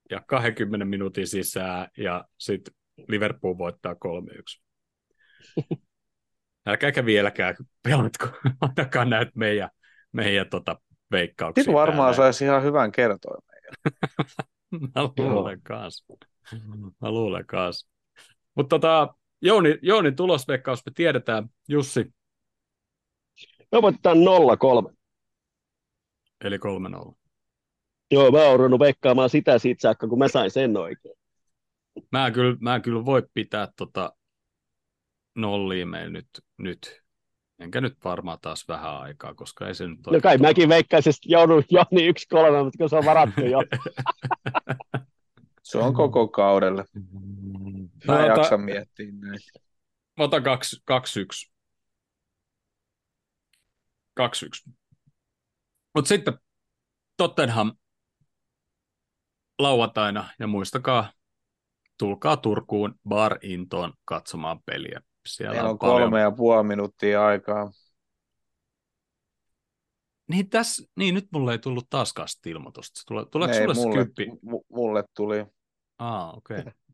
ja 0.10 0.22
20 0.28 0.86
minuutin 0.86 1.28
sisään 1.28 1.88
ja 1.98 2.26
sitten 2.38 2.74
Liverpool 3.08 3.58
voittaa 3.58 3.94
3-1. 3.94 3.98
Älkääkä 6.68 7.06
vieläkään 7.06 7.56
pelatko, 7.84 8.28
ainakaan 8.62 9.10
näet 9.10 9.36
meidän, 9.36 9.70
meidän 10.12 10.50
tota, 10.50 10.80
veikkauksia. 11.12 11.64
Sitten 11.64 11.76
varmaan 11.76 12.14
saisi 12.14 12.46
ihan 12.46 12.64
hyvän 12.64 12.92
kertoimen. 12.92 13.58
Mä 14.96 15.04
luulen 15.18 15.62
kanssa. 15.62 16.14
Mä 17.02 17.12
luulen 17.12 17.46
kanssa. 17.46 17.88
Mutta 18.56 18.70
tota, 18.70 19.16
Jouni, 19.42 19.80
Jouni 19.82 20.12
tulosveikkaus 20.12 20.86
me 20.86 20.92
tiedetään, 20.96 21.50
Jussi, 21.68 22.14
Me 23.72 23.82
voitetaan 23.82 24.18
0-3. 24.18 24.94
eli 26.44 26.58
3-0. 26.58 27.14
Joo, 28.12 28.32
mä 28.32 28.44
oon 28.44 28.58
ruvennut 28.58 28.80
veikkaamaan 28.80 29.30
sitä 29.30 29.60
siitä 29.60 29.82
saakka, 29.82 30.08
kun 30.08 30.20
mä 30.20 30.28
sain 30.28 30.52
sen 30.52 30.78
oikein. 30.78 31.16
Mä 32.12 32.28
en 32.28 32.34
kyllä, 32.34 32.58
mä 32.60 32.76
en 32.76 32.82
kyllä 32.82 33.06
voi 33.06 33.24
pitää 33.34 33.68
tota 33.76 34.14
nollia 35.36 35.86
meillä 35.86 36.10
nyt, 36.10 36.30
nyt. 36.58 37.02
Enkä 37.60 37.82
nyt 37.82 37.98
varmaan 38.04 38.38
taas 38.42 38.68
vähän 38.68 39.02
aikaa, 39.02 39.34
koska 39.34 39.68
ei 39.68 39.76
se 39.76 39.88
nyt 39.88 40.00
No 40.12 40.20
kai 40.22 40.38
mäkin 40.38 40.70
veikkaisin, 40.70 41.10
että 41.10 41.22
joudun 41.24 41.64
Joni 41.72 42.08
yksi 42.08 42.28
kolme, 42.28 42.64
mutta 42.64 42.78
kun 42.78 42.90
se 42.90 42.96
on 42.96 43.06
varattu 43.06 43.42
jo. 43.42 43.60
Se 45.64 45.78
on 45.78 45.94
koko 45.94 46.28
kaudelle. 46.28 46.86
Mä 48.06 48.20
en 48.20 48.32
Mä 48.32 48.36
jaksa 48.36 48.58
miettiä 48.58 49.12
näin. 49.12 49.40
mä 50.18 50.24
otan 50.24 50.44
kaksi, 50.44 50.82
kaksi 50.86 51.20
yksi. 51.20 51.52
Kaksi 54.14 54.46
yksi. 54.46 54.70
Mutta 55.96 56.08
sitten 56.10 56.40
Tottenham 57.18 57.72
lauantaina, 59.60 60.30
ja 60.40 60.48
muistakaa, 60.48 61.12
tulkaa 61.98 62.38
Turkuun 62.38 62.96
Bar 63.08 63.38
Intoon 63.42 63.94
katsomaan 64.06 64.60
peliä. 64.66 65.02
Siellä 65.28 65.54
Meillä 65.54 65.68
on, 65.68 65.72
on 65.72 65.80
paljon... 65.80 66.02
kolme 66.02 66.20
ja 66.20 66.32
puoli 66.32 66.64
minuuttia 66.64 67.26
aikaa. 67.26 67.72
Niin, 70.28 70.50
tässä, 70.50 70.84
niin, 70.96 71.16
nyt 71.16 71.28
mulle 71.32 71.52
ei 71.52 71.60
tullut 71.60 71.90
taaskaan 71.90 72.28
sitä 72.28 72.50
ilmoitusta. 72.50 73.02
Tule, 73.08 73.26
tuleeko 73.32 73.56
Ei, 73.56 73.62
sulle 73.62 73.76
se 73.76 73.82
mulle, 73.82 73.96
kymppi? 73.96 74.26
mu- 74.26 74.66
mulle 74.70 75.04
tuli. 75.16 75.46
Aa, 76.00 76.32
okei. 76.32 76.60
Okay. 76.60 76.72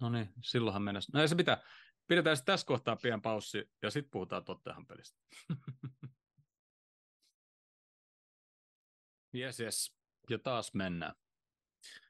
No 0.00 0.10
niin, 0.10 0.28
silloinhan 0.42 0.82
mennessä. 0.82 1.10
No 1.14 1.20
ei 1.20 1.28
se 1.28 1.36
pitää. 1.36 1.62
Pidetään 2.06 2.36
sitten 2.36 2.52
tässä 2.52 2.66
kohtaa 2.66 2.96
pian 2.96 3.22
paussi 3.22 3.70
ja 3.82 3.90
sitten 3.90 4.10
puhutaan 4.10 4.44
Tottenham 4.44 4.86
pelistä. 4.86 5.18
Jes, 9.32 9.60
jes. 9.60 9.96
Ja 10.30 10.38
taas 10.38 10.74
mennään. 10.74 11.14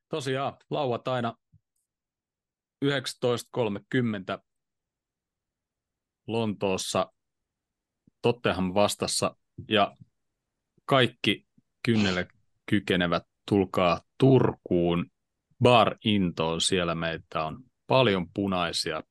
Tosiaan, 0.08 0.56
lauantaina 0.70 1.34
19.30 2.84 2.90
Lontoossa 6.26 7.12
Tottenham 8.22 8.74
vastassa 8.74 9.36
ja 9.68 9.96
kaikki 10.84 11.46
kynnelle 11.84 12.28
kykenevät 12.66 13.22
tulkaa 13.48 14.00
Turkuun 14.18 15.10
Bar 15.62 15.96
Intoon. 16.04 16.60
Siellä 16.60 16.94
meitä 16.94 17.44
on 17.44 17.67
paljon 17.88 18.26
punaisia, 18.34 19.02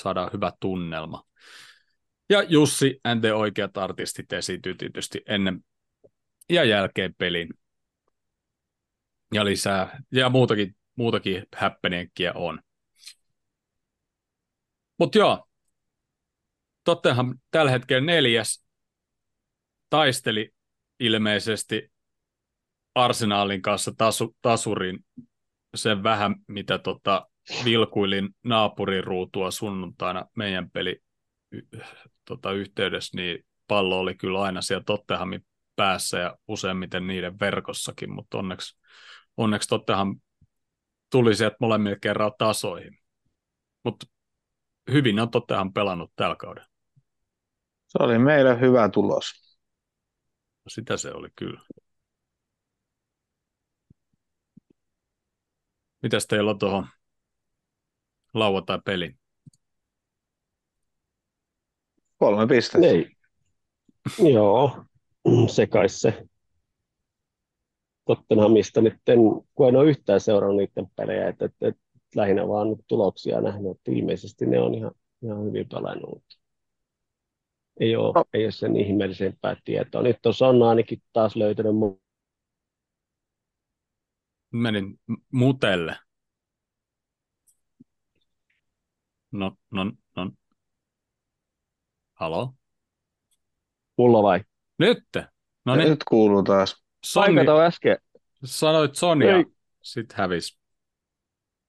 saadaan 0.00 0.30
hyvä 0.32 0.52
tunnelma. 0.60 1.22
Ja 2.30 2.42
Jussi 2.42 3.00
and 3.04 3.20
the 3.20 3.34
oikeat 3.34 3.76
artistit 3.76 4.32
esiintyy 4.32 4.74
tietysti 4.74 5.20
ennen 5.26 5.64
ja 6.50 6.64
jälkeen 6.64 7.14
pelin. 7.18 7.48
Ja 9.34 9.44
lisää, 9.44 10.02
ja 10.12 10.28
muutakin, 10.28 10.76
muutakin 10.96 11.44
häppenenkkiä 11.56 12.32
on. 12.34 12.60
Mutta 14.98 15.18
joo, 15.18 15.48
Tottenham 16.84 17.38
tällä 17.50 17.70
hetkellä 17.70 18.06
neljäs 18.06 18.66
taisteli 19.90 20.50
ilmeisesti 21.00 21.92
Arsenaalin 22.94 23.62
kanssa 23.62 23.92
tasu, 23.98 24.36
tasurin 24.42 25.04
sen 25.74 26.02
vähän, 26.02 26.34
mitä 26.48 26.78
tota, 26.78 27.30
vilkuilin 27.64 28.28
naapurin 28.42 29.04
ruutua 29.04 29.50
sunnuntaina 29.50 30.26
meidän 30.36 30.70
peli 30.70 31.02
tota, 32.24 32.52
yhteydessä, 32.52 33.16
niin 33.16 33.46
pallo 33.68 33.98
oli 33.98 34.14
kyllä 34.14 34.42
aina 34.42 34.62
siellä 34.62 34.84
Tottenhamin 34.84 35.46
päässä 35.76 36.18
ja 36.18 36.36
useimmiten 36.48 37.06
niiden 37.06 37.40
verkossakin, 37.40 38.10
mutta 38.10 38.38
onneksi, 38.38 38.78
onneksi 39.36 39.68
Tottenham 39.68 40.20
tuli 41.10 41.34
sieltä 41.34 41.56
molemmilla 41.60 41.98
kerran 42.02 42.32
tasoihin. 42.38 42.98
Mutta 43.84 44.06
hyvin 44.92 45.20
on 45.20 45.30
Tottenham 45.30 45.72
pelannut 45.72 46.12
tällä 46.16 46.36
kaudella. 46.36 46.68
Se 47.86 47.98
oli 48.00 48.18
meille 48.18 48.60
hyvä 48.60 48.88
tulos. 48.88 49.58
Sitä 50.68 50.96
se 50.96 51.12
oli 51.12 51.28
kyllä. 51.36 51.60
Mitäs 56.02 56.26
teillä 56.26 56.50
on 56.50 56.58
tuohon 56.58 56.86
lauantai-peliin? 58.34 59.18
Kolme 62.18 62.46
pistettä. 62.46 62.86
Ei. 62.86 63.10
Joo, 64.32 64.84
se 65.48 65.66
kai 65.66 65.88
se. 65.88 66.26
Tottenhamista 68.04 68.80
nyt, 68.80 68.94
en, 69.06 69.18
kun 69.54 69.68
en 69.68 69.76
ole 69.76 69.90
yhtään 69.90 70.20
seurannut 70.20 70.56
niiden 70.56 70.86
pelejä, 70.96 71.28
että, 71.28 71.44
että, 71.44 71.68
että 71.68 71.82
lähinnä 72.16 72.48
vaan 72.48 72.70
nyt 72.70 72.78
tuloksia 72.86 73.40
nähnyt, 73.40 73.70
että 73.70 73.90
ilmeisesti 73.90 74.46
ne 74.46 74.60
on 74.60 74.74
ihan, 74.74 74.92
ihan 75.22 75.44
hyvin 75.44 75.68
pelannut. 75.68 76.24
Ei 77.80 77.96
ole, 77.96 78.12
No. 78.14 78.24
ei 78.34 78.44
ole 78.44 78.52
sen 78.52 78.76
ihmeellisempää 78.76 79.56
tietoa. 79.64 80.02
Nyt 80.02 80.26
on 80.26 80.34
Sonna 80.34 80.68
ainakin 80.68 81.02
taas 81.12 81.36
löytänyt 81.36 81.72
mu- 81.72 82.00
Menin 84.52 85.00
mutelle. 85.32 85.96
No, 89.32 89.56
no, 89.70 89.92
no. 90.16 90.30
Halo? 92.14 92.54
mulla 93.98 94.22
vai? 94.22 94.40
Nyt! 94.78 95.04
No 95.64 95.76
niin, 95.76 95.90
Nyt 95.90 96.04
kuuluu 96.04 96.42
taas. 96.42 96.84
Sonni, 97.04 97.34
Paikata 97.34 97.64
äsken. 97.64 97.96
sanoit 98.44 98.94
Sonia, 98.96 99.36
Ei. 99.36 99.44
sitten 99.82 100.16
hävis. 100.18 100.58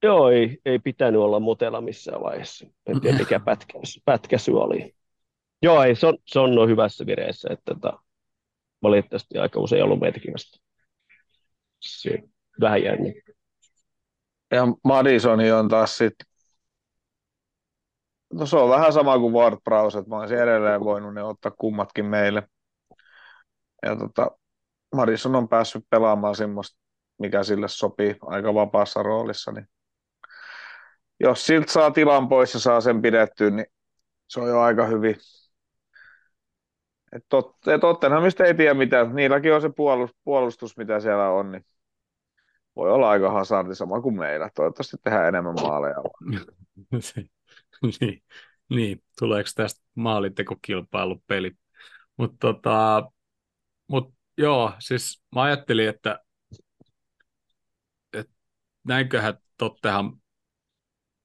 Joo, 0.04 0.30
ei, 0.30 0.58
ei 0.66 0.80
pitänyt 0.80 1.22
olla 1.22 1.40
mutella 1.40 1.82
missään 1.82 2.22
vaiheessa. 2.22 2.68
En 2.86 3.02
tiedä, 3.02 3.18
mikä 3.18 3.40
pätkäs, 3.46 4.02
pätkäsy 4.06 4.52
oli. 4.52 4.96
Joo, 5.62 5.84
ei, 5.84 5.96
Son, 5.96 6.18
Son 6.26 6.60
on 6.60 6.70
hyvässä 6.70 7.06
vireessä, 7.06 7.50
että 7.52 7.74
tota, 7.76 8.00
valitettavasti 8.84 9.38
aika 9.38 9.60
usein 9.60 9.84
ollut 9.84 10.00
meitäkin. 10.00 10.34
Se, 11.80 12.20
vähän 12.62 12.84
jänni. 12.84 13.14
Ja 14.52 14.64
Madisoni 14.84 15.52
on 15.52 15.68
taas 15.68 15.98
sitten, 15.98 16.28
no 18.34 18.46
se 18.46 18.58
on 18.58 18.70
vähän 18.70 18.94
sama 18.94 19.20
kuin 19.20 19.34
Ward 19.34 19.58
Prowse, 19.64 20.00
että 20.00 20.10
mä 20.10 20.20
olisin 20.20 20.40
edelleen 20.40 20.82
voinut 20.84 21.14
ne 21.14 21.24
ottaa 21.24 21.52
kummatkin 21.52 22.06
meille. 22.06 22.48
Ja 23.86 23.96
tota, 23.96 24.32
Madison 24.96 25.36
on 25.36 25.50
päässyt 25.50 25.86
pelaamaan 25.90 26.36
semmoista, 26.36 26.80
mikä 27.20 27.44
sille 27.44 27.68
sopii 27.68 28.16
aika 28.22 28.54
vapaassa 28.54 29.04
roolissa, 29.04 29.52
niin 29.52 29.68
jos 31.20 31.46
siltä 31.46 31.72
saa 31.72 31.92
tilan 31.92 32.30
pois 32.30 32.54
ja 32.54 32.60
saa 32.60 32.82
sen 32.82 33.02
pidettyä, 33.02 33.50
niin 33.50 33.66
se 34.28 34.40
on 34.40 34.50
jo 34.50 34.60
aika 34.60 34.86
hyvin. 34.86 35.16
Et 37.16 37.26
tot, 37.30 37.56
Tottenhamista 37.82 38.46
ei 38.46 38.54
tiedä 38.54 38.74
mitä, 38.74 39.04
niilläkin 39.04 39.54
on 39.54 39.62
se 39.62 39.70
puolustus, 39.76 40.20
puolustus, 40.24 40.78
mitä 40.78 41.00
siellä 41.00 41.30
on, 41.30 41.52
niin 41.52 41.66
voi 42.76 42.92
olla 42.92 43.10
aika 43.10 43.32
hasardi 43.32 43.76
sama 43.76 44.02
kuin 44.02 44.18
meillä. 44.18 44.50
Toivottavasti 44.56 44.98
tehdään 45.04 45.28
enemmän 45.28 45.56
maaleja. 45.62 45.96
niin, 48.02 48.24
niin, 48.70 49.04
tuleeko 49.20 49.50
tästä 49.56 49.82
maalintekokilpailupeli? 49.96 51.52
Mutta 52.18 52.38
tota, 52.40 53.12
mut, 53.88 54.14
joo, 54.38 54.74
siis 54.80 55.24
mä 55.36 55.42
ajattelin, 55.42 55.90
että, 55.90 56.20
että 58.14 58.34
näinköhän 58.84 59.38
Tottenham 59.58 60.20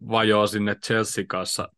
vajoaa 0.09 0.47
sinne 0.47 0.75
Chelsea 0.75 1.25
kanssa 1.29 1.69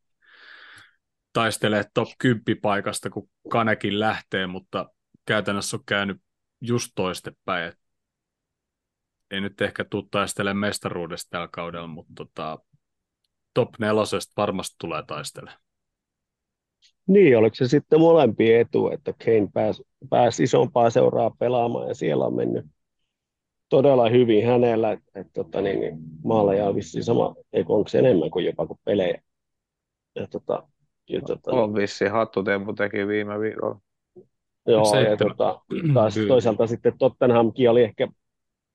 taistelee 1.32 1.84
top 1.94 2.08
10 2.18 2.60
paikasta, 2.62 3.10
kun 3.10 3.30
Kanekin 3.50 4.00
lähtee, 4.00 4.46
mutta 4.46 4.90
käytännössä 5.26 5.76
on 5.76 5.82
käynyt 5.86 6.22
just 6.60 6.92
toistepäin. 6.94 7.72
Ei 9.30 9.40
nyt 9.40 9.60
ehkä 9.60 9.84
tule 9.84 10.04
taistelemaan 10.10 10.56
mestaruudesta 10.56 11.30
tällä 11.30 11.48
kaudella, 11.48 11.86
mutta 11.86 12.12
tota, 12.16 12.58
top 13.54 13.68
nelosesta 13.78 14.32
varmasti 14.36 14.76
tulee 14.80 15.02
taistelemaan. 15.06 15.60
Niin, 17.06 17.38
oliko 17.38 17.54
se 17.54 17.68
sitten 17.68 18.00
molempien 18.00 18.60
etu, 18.60 18.90
että 18.90 19.12
Kane 19.24 19.48
pääsi, 19.54 19.82
pääsi 20.10 20.42
isompaa 20.42 20.90
seuraa 20.90 21.30
pelaamaan 21.38 21.88
ja 21.88 21.94
siellä 21.94 22.24
on 22.24 22.34
mennyt 22.34 22.66
todella 23.68 24.08
hyvin 24.08 24.46
hänellä, 24.46 24.92
että, 24.92 25.20
että 25.20 25.32
tota, 25.32 25.60
niin, 25.60 25.80
niin, 25.80 25.98
maaleja 26.24 26.68
on 26.68 26.74
vissiin 26.74 27.04
sama, 27.04 27.34
ei 27.52 27.64
onko 27.68 27.88
se 27.88 27.98
enemmän 27.98 28.30
kuin 28.30 28.44
jopa 28.44 28.66
kuin 28.66 28.80
pelejä. 28.84 29.22
Ja, 30.14 30.26
tota, 30.26 30.68
ja, 31.08 31.20
tota, 31.20 31.50
On 31.50 31.74
vissi 31.74 32.06
hattutempu 32.06 32.72
teki 32.72 33.06
viime 33.06 33.40
viikolla. 33.40 33.80
Joo, 34.66 34.78
ja 34.78 34.84
Seitsemän. 34.84 35.36
tota, 35.36 35.60
taas 35.94 36.14
toisaalta 36.28 36.66
sitten 36.66 36.98
Tottenhamkin 36.98 37.70
oli 37.70 37.82
ehkä, 37.82 38.08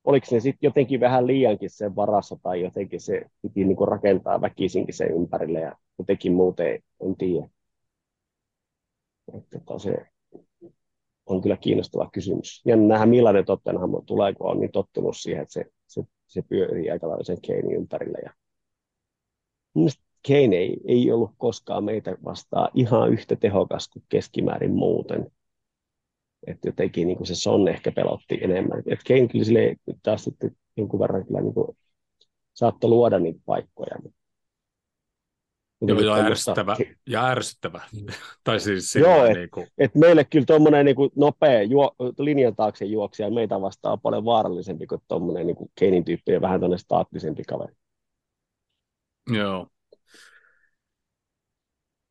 oliko 0.06 0.26
se 0.26 0.40
sitten 0.40 0.68
jotenkin 0.68 0.99
vähän 0.99 1.27
liiankin 1.27 1.69
sen 1.69 1.95
varassa 1.95 2.38
tai 2.44 2.61
jotenkin 2.61 3.02
se 3.02 3.22
piti 3.41 3.64
niinku 3.64 3.86
rakentaa 3.86 4.41
väkisinkin 4.41 4.95
sen 4.95 5.11
ympärille 5.11 5.60
ja 5.60 5.76
jotenkin 5.99 6.34
muuten 6.34 6.84
en 7.02 7.15
tiedä. 7.18 7.49
Että 9.34 9.60
tota, 9.60 9.80
se 9.80 9.95
on 11.26 11.41
kyllä 11.41 11.57
kiinnostava 11.57 12.10
kysymys. 12.14 12.61
Ja 12.65 12.76
nähdään 12.76 13.10
millainen 13.10 13.45
Tottenham 13.45 13.91
tulee, 14.06 14.34
kun 14.34 14.52
on 14.52 14.60
niin 14.60 14.72
tottunut 14.72 15.18
siihen, 15.18 15.41
että 15.41 15.53
se, 15.53 15.65
se, 15.88 16.03
se 16.27 16.41
pyörii 16.41 16.90
aika 16.90 17.07
lailla 17.07 17.23
sen 17.23 17.41
Keinin 17.41 17.76
ympärillä. 17.76 18.18
Ja... 18.23 18.34
Kane 20.27 20.56
ei, 20.56 20.77
ei 20.88 21.11
ollut 21.11 21.32
koskaan 21.38 21.84
meitä 21.84 22.18
vastaan 22.23 22.69
ihan 22.73 23.14
yhtä 23.14 23.36
tehokas 23.36 23.90
kuin 23.90 24.03
keskimäärin 24.10 24.73
muuten. 24.73 25.32
Että 26.48 26.68
jotenkin 26.68 27.08
niin 27.08 27.18
kuin 27.18 27.28
se 27.28 27.36
Son 27.36 27.68
ehkä 27.68 27.92
pelotti 27.92 28.40
enemmän. 28.42 28.84
Et 28.86 29.00
Kane 29.08 29.28
kyllä 29.28 29.46
sille 29.46 29.76
taas 30.04 30.24
sitten 30.24 30.52
jonkun 30.78 31.00
verran 31.00 31.26
kyllä 31.26 31.42
niin 31.42 31.54
kuin 31.54 31.78
saattoi 32.54 32.90
luoda 32.90 33.20
niitä 33.20 33.40
paikkoja. 33.46 33.96
Joo, 35.82 36.00
ja 36.00 36.26
ärsyttävä. 36.26 36.76
Ja 37.10 37.28
ärsyttävä. 37.28 37.82
tai 38.44 38.60
siis 38.60 38.96
Joo, 38.96 39.26
et, 39.26 39.38
niin 39.38 39.50
kuin... 39.50 39.68
et 39.78 39.96
meille 39.96 40.24
kyllä 40.24 40.46
tuommoinen 40.46 40.86
niin 40.86 40.96
nopea 41.16 41.64
juo, 41.64 41.96
linjan 42.18 42.56
taakse 42.56 42.86
juoksija 42.86 43.32
meitä 43.32 43.62
vastaan 43.62 44.00
paljon 44.02 44.26
vaarallisempi 44.26 44.88
kuin 44.88 45.02
tuommoinen 45.08 45.48
niin 45.48 45.58
Keinin 45.80 46.06
tyyppinen 46.06 46.42
vähän 46.42 46.60
tuonne 46.60 46.78
staattisempi 46.78 47.44
kaveri. 47.44 47.74
Joo. 49.30 49.68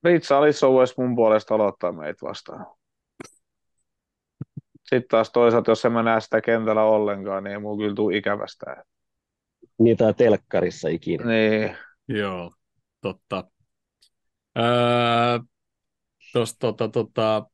Ritsa 0.05 0.39
Alisson 0.39 0.73
voisi 0.73 0.94
mun 0.97 1.16
puolesta 1.16 1.55
aloittaa 1.55 1.93
meitä 1.93 2.27
vastaan. 2.27 2.66
Sitten 4.85 5.09
taas 5.09 5.31
toisaalta, 5.31 5.70
jos 5.70 5.85
en 5.85 5.93
mä 5.93 6.02
näe 6.02 6.20
sitä 6.20 6.40
kentällä 6.40 6.82
ollenkaan, 6.82 7.44
niin 7.44 7.52
ei 7.52 7.59
mun 7.59 7.78
kyllä 7.78 7.94
tule 7.94 8.16
ikävästä. 8.16 8.85
Niitä 9.78 10.12
telkkarissa 10.12 10.89
ikinä. 10.89 11.24
Niin. 11.24 11.77
Joo, 12.09 12.52
totta. 13.01 13.51
Öö, 14.59 15.39
tosta, 16.32 16.59
tota, 16.59 16.89
tota, 16.89 17.47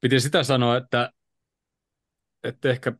piti 0.00 0.20
sitä 0.20 0.42
sanoa, 0.42 0.76
että, 0.76 1.12
että 2.44 2.70
ehkä 2.70 2.92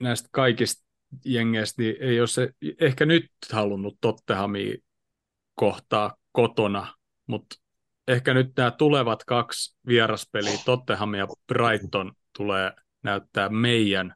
näistä 0.00 0.28
kaikista 0.32 0.84
jengeistä 1.24 1.82
niin 1.82 1.96
ei 2.00 2.20
ole 2.20 2.26
se 2.26 2.50
ehkä 2.80 3.06
nyt 3.06 3.30
halunnut 3.52 3.98
Tottenhamia 4.00 4.76
kohtaa 5.54 6.16
kotona, 6.32 6.94
mutta 7.26 7.56
ehkä 8.12 8.34
nyt 8.34 8.52
nämä 8.56 8.70
tulevat 8.70 9.24
kaksi 9.24 9.76
vieraspeliä, 9.86 10.58
Tottenham 10.64 11.14
ja 11.14 11.26
Brighton, 11.46 12.12
tulee 12.36 12.72
näyttää 13.02 13.48
meidän 13.48 14.14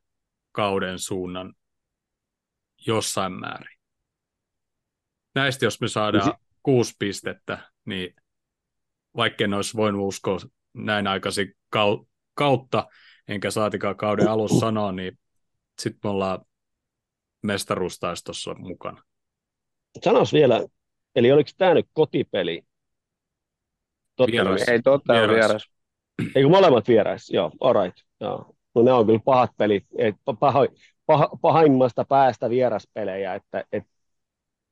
kauden 0.53 0.99
suunnan 0.99 1.55
jossain 2.87 3.33
määrin. 3.33 3.79
Näistä 5.35 5.65
jos 5.65 5.81
me 5.81 5.89
saadaan 5.89 6.25
si- 6.25 6.45
kuusi 6.62 6.95
pistettä, 6.99 7.71
niin 7.85 8.15
vaikka 9.16 9.45
en 9.45 9.55
olisi 9.55 9.77
voinut 9.77 10.09
uskoa 10.09 10.39
näin 10.73 11.07
aikaisin 11.07 11.55
kautta, 12.35 12.87
enkä 13.29 13.51
saatikaan 13.51 13.97
kauden 13.97 14.29
alussa 14.29 14.61
sanoa, 14.61 14.93
niin 14.93 15.19
sitten 15.79 16.01
me 16.05 16.11
ollaan 16.11 16.45
mestaruustaistossa 17.43 18.55
mukana. 18.55 19.03
Sanois 20.05 20.33
vielä, 20.33 20.66
eli 21.16 21.33
oliko 21.33 21.51
tämä 21.59 21.75
nyt 21.75 21.87
kotipeli? 21.93 22.62
Totta 24.16 24.32
vieras. 24.32 24.69
Ei, 24.69 24.82
totta 24.82 25.12
vieras. 25.12 25.36
vieras. 25.36 25.70
Eikö 26.35 26.49
molemmat 26.49 26.89
vierais? 26.89 27.31
Joo, 27.31 27.51
alright. 27.61 27.97
Joo. 28.20 28.55
No 28.74 28.82
ne 28.82 28.93
on 28.93 29.07
kyllä 29.07 29.20
pahat 29.24 29.51
pelit, 29.57 29.85
et, 29.99 30.15
paho, 30.41 30.66
pah, 31.07 31.28
pahimmasta 31.41 32.05
päästä 32.05 32.51
vieraspelejä, 32.51 33.35
että 33.35 33.65
et, 33.73 33.85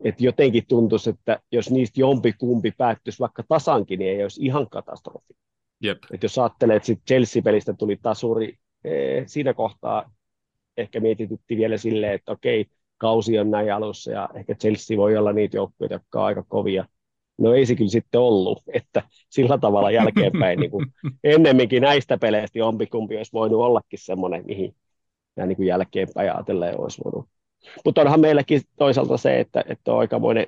et 0.05 0.21
jotenkin 0.21 0.65
tuntuisi, 0.69 1.11
että 1.11 1.41
jos 1.53 1.71
niistä 1.71 2.01
jompi 2.01 2.33
kumpi 2.33 2.73
päättyisi 2.79 3.19
vaikka 3.19 3.43
tasankin, 3.49 3.99
niin 3.99 4.17
ei 4.17 4.23
olisi 4.23 4.45
ihan 4.45 4.71
katastrofi. 4.71 5.35
Jep. 5.83 5.99
Et 6.13 6.23
jos 6.23 6.39
ajattelee, 6.39 6.77
että 6.77 6.93
Chelsea-pelistä 7.09 7.73
tuli 7.73 7.99
tasuri, 8.03 8.59
eh, 8.85 9.25
siinä 9.27 9.55
kohtaa 9.55 10.13
ehkä 10.77 11.01
mietitytti 11.01 11.57
vielä 11.57 11.77
silleen, 11.77 12.13
että 12.13 12.33
okei, 12.33 12.67
kausi 12.99 13.39
on 13.39 13.51
näin 13.51 13.75
alussa 13.75 14.11
ja 14.11 14.29
ehkä 14.35 14.55
Chelsea 14.55 14.97
voi 14.97 15.17
olla 15.17 15.33
niitä 15.33 15.57
joukkoja, 15.57 15.93
jotka 15.93 16.21
on 16.21 16.27
aika 16.27 16.45
kovia. 16.49 16.85
No 17.43 17.55
ei 17.55 17.67
se 17.67 17.75
kyllä 17.75 17.91
sitten 17.91 18.21
ollut, 18.21 18.63
että 18.73 19.03
sillä 19.31 19.59
tavalla 19.59 19.91
jälkeenpäin 19.91 20.61
niin 20.61 20.71
kuin 20.71 20.87
ennemminkin 21.25 21.83
näistä 21.83 22.19
peleistä 22.19 22.59
jompikumpi 22.59 23.17
olisi 23.17 23.33
voinut 23.33 23.61
ollakin 23.61 23.99
semmoinen, 24.03 24.45
mihin 24.47 24.75
ja 25.37 25.47
niin 25.47 25.57
kuin 25.57 25.67
jälkeenpäin 25.67 26.33
ajatellen 26.33 26.81
olisi 26.81 27.01
voinut. 27.05 27.29
Mutta 27.85 28.01
onhan 28.01 28.21
meilläkin 28.21 28.61
toisaalta 28.79 29.17
se, 29.17 29.41
että, 29.41 29.65
että 29.69 29.93
on 29.93 29.99
aikamoinen 29.99 30.47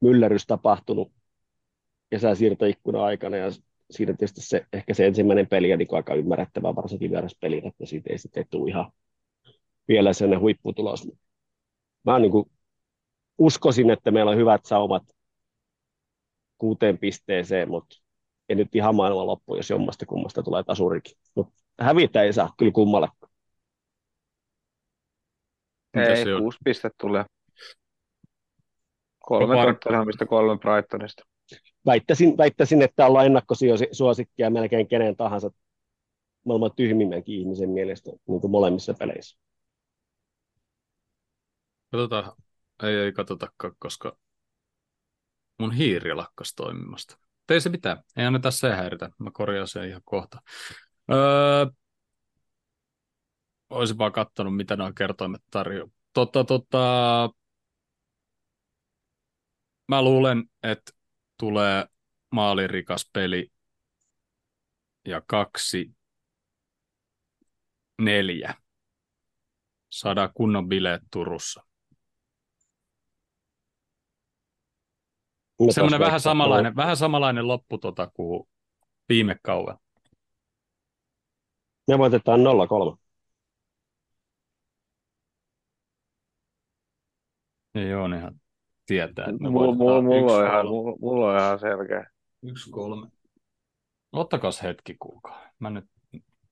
myllerys 0.00 0.46
tapahtunut 0.46 1.12
kesäsiirtoikkuna 2.10 3.04
aikana 3.04 3.36
ja 3.36 3.50
siinä 3.90 4.12
tietysti 4.12 4.40
se, 4.40 4.66
ehkä 4.72 4.94
se 4.94 5.06
ensimmäinen 5.06 5.46
peli 5.46 5.72
on 5.72 5.78
niin 5.78 5.88
aika 5.92 6.14
ymmärrettävää, 6.14 6.76
varsinkin 6.76 7.10
vieraspeli, 7.10 7.62
että 7.64 7.86
siitä 7.86 8.12
ei 8.12 8.18
sitten 8.18 8.46
tule 8.50 8.70
ihan 8.70 8.92
vielä 9.88 10.12
sen 10.12 10.40
huipputulos. 10.40 11.08
Mä 12.04 12.18
niin 12.18 12.32
kuin 12.32 12.50
uskoisin, 13.38 13.90
että 13.90 14.10
meillä 14.10 14.30
on 14.30 14.36
hyvät 14.36 14.64
saumat 14.64 15.02
kuuteen 16.58 16.98
pisteeseen, 16.98 17.70
mutta 17.70 17.96
ei 18.48 18.56
nyt 18.56 18.74
ihan 18.74 18.94
maailman 18.94 19.26
loppu, 19.26 19.56
jos 19.56 19.70
jommasta 19.70 20.06
kummasta 20.06 20.42
tulee 20.42 20.62
tasurikin. 20.62 21.18
Mutta 21.34 21.54
hävitä 21.80 22.22
ei 22.22 22.32
saa 22.32 22.54
kyllä 22.58 22.72
kummalle. 22.72 23.08
Ei, 25.94 26.24
kuusi 26.38 26.58
pistettä 26.64 26.96
tulee. 27.00 27.24
Kolme 29.18 29.56
Tottenhamista, 29.56 30.26
kolme 30.26 30.58
Brightonista 30.58 31.22
väittäisin, 31.86 32.36
väittäisin, 32.36 32.82
että 32.82 33.06
ollaan 33.06 33.26
ennakkosuosikkia 33.26 34.50
melkein 34.50 34.88
kenen 34.88 35.16
tahansa 35.16 35.50
maailman 36.44 36.70
tyhmimmänkin 36.76 37.40
ihmisen 37.40 37.70
mielestä 37.70 38.10
niin 38.28 38.40
kuin 38.40 38.50
molemmissa 38.50 38.94
peleissä. 38.98 39.38
Katsotaan, 41.90 42.32
ei, 42.82 42.94
ei 42.94 43.12
katsotakaan, 43.12 43.74
koska 43.78 44.16
mun 45.58 45.72
hiiri 45.72 46.14
lakkas 46.14 46.54
toimimasta. 46.54 47.18
Ei 47.48 47.60
se 47.60 47.68
mitään, 47.68 48.02
ei 48.16 48.26
anneta 48.26 48.50
se 48.50 48.72
häiritä, 48.72 49.10
mä 49.18 49.30
korjaan 49.30 49.68
sen 49.68 49.88
ihan 49.88 50.02
kohta. 50.04 50.42
Öö, 51.12 51.66
olisin 53.70 53.98
vaan 53.98 54.12
katsonut, 54.12 54.56
mitä 54.56 54.76
nuo 54.76 54.92
kertoimet 54.92 55.42
tarjoaa. 55.50 55.90
Tota, 56.12 56.44
tota, 56.44 56.78
mä 59.88 60.02
luulen, 60.02 60.44
että 60.62 60.92
tulee 61.38 61.86
maalirikas 62.30 63.10
peli 63.12 63.52
ja 65.04 65.22
kaksi 65.26 65.96
neljä. 68.02 68.54
Saadaan 69.90 70.30
kunnon 70.34 70.68
bileet 70.68 71.02
Turussa. 71.12 71.65
Semmoinen 75.70 76.00
vähän 76.00 76.20
samanlainen, 76.20 76.76
vähän 76.76 76.96
samanlainen 76.96 77.48
loppu 77.48 77.78
tota 77.78 78.10
kuin 78.14 78.48
viime 79.08 79.36
kauden. 79.42 79.76
Me 81.88 81.98
voitetaan 81.98 82.40
0-3. 82.40 82.98
Ei 87.74 87.94
ole 87.94 88.16
ihan 88.16 88.40
tietää. 88.86 89.26
Että 89.28 89.50
mulla, 89.50 89.74
mulla, 89.74 90.02
mulla, 90.02 90.36
on 90.36 90.46
ihan, 90.46 90.66
mulla, 90.66 90.96
mulla 91.00 91.32
on 91.32 91.38
ihan 91.38 91.58
selkeä. 91.58 92.10
Yksi 92.42 92.70
kolme. 92.70 93.06
Ottakas 94.12 94.62
hetki, 94.62 94.96
kuulkaa. 94.98 95.50
Mä 95.58 95.70
nyt 95.70 95.84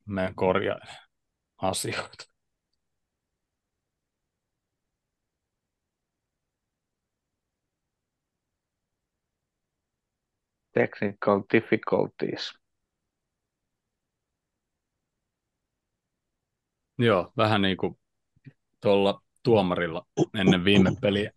menen 0.04 0.34
korjailemaan 0.34 0.98
asioita. 1.62 2.33
Technical 10.74 11.42
difficulties. 11.52 12.54
Joo, 16.98 17.32
vähän 17.36 17.62
niin 17.62 17.76
kuin 17.76 17.98
tuolla 18.80 19.22
tuomarilla 19.42 20.06
ennen 20.34 20.64
viime 20.64 20.90
peliä 21.00 21.30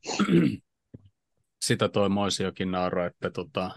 sitä 1.61 1.89
toi 1.89 2.09
Moisiokin 2.09 2.71
nauro, 2.71 3.05
että 3.05 3.29
tota, 3.29 3.71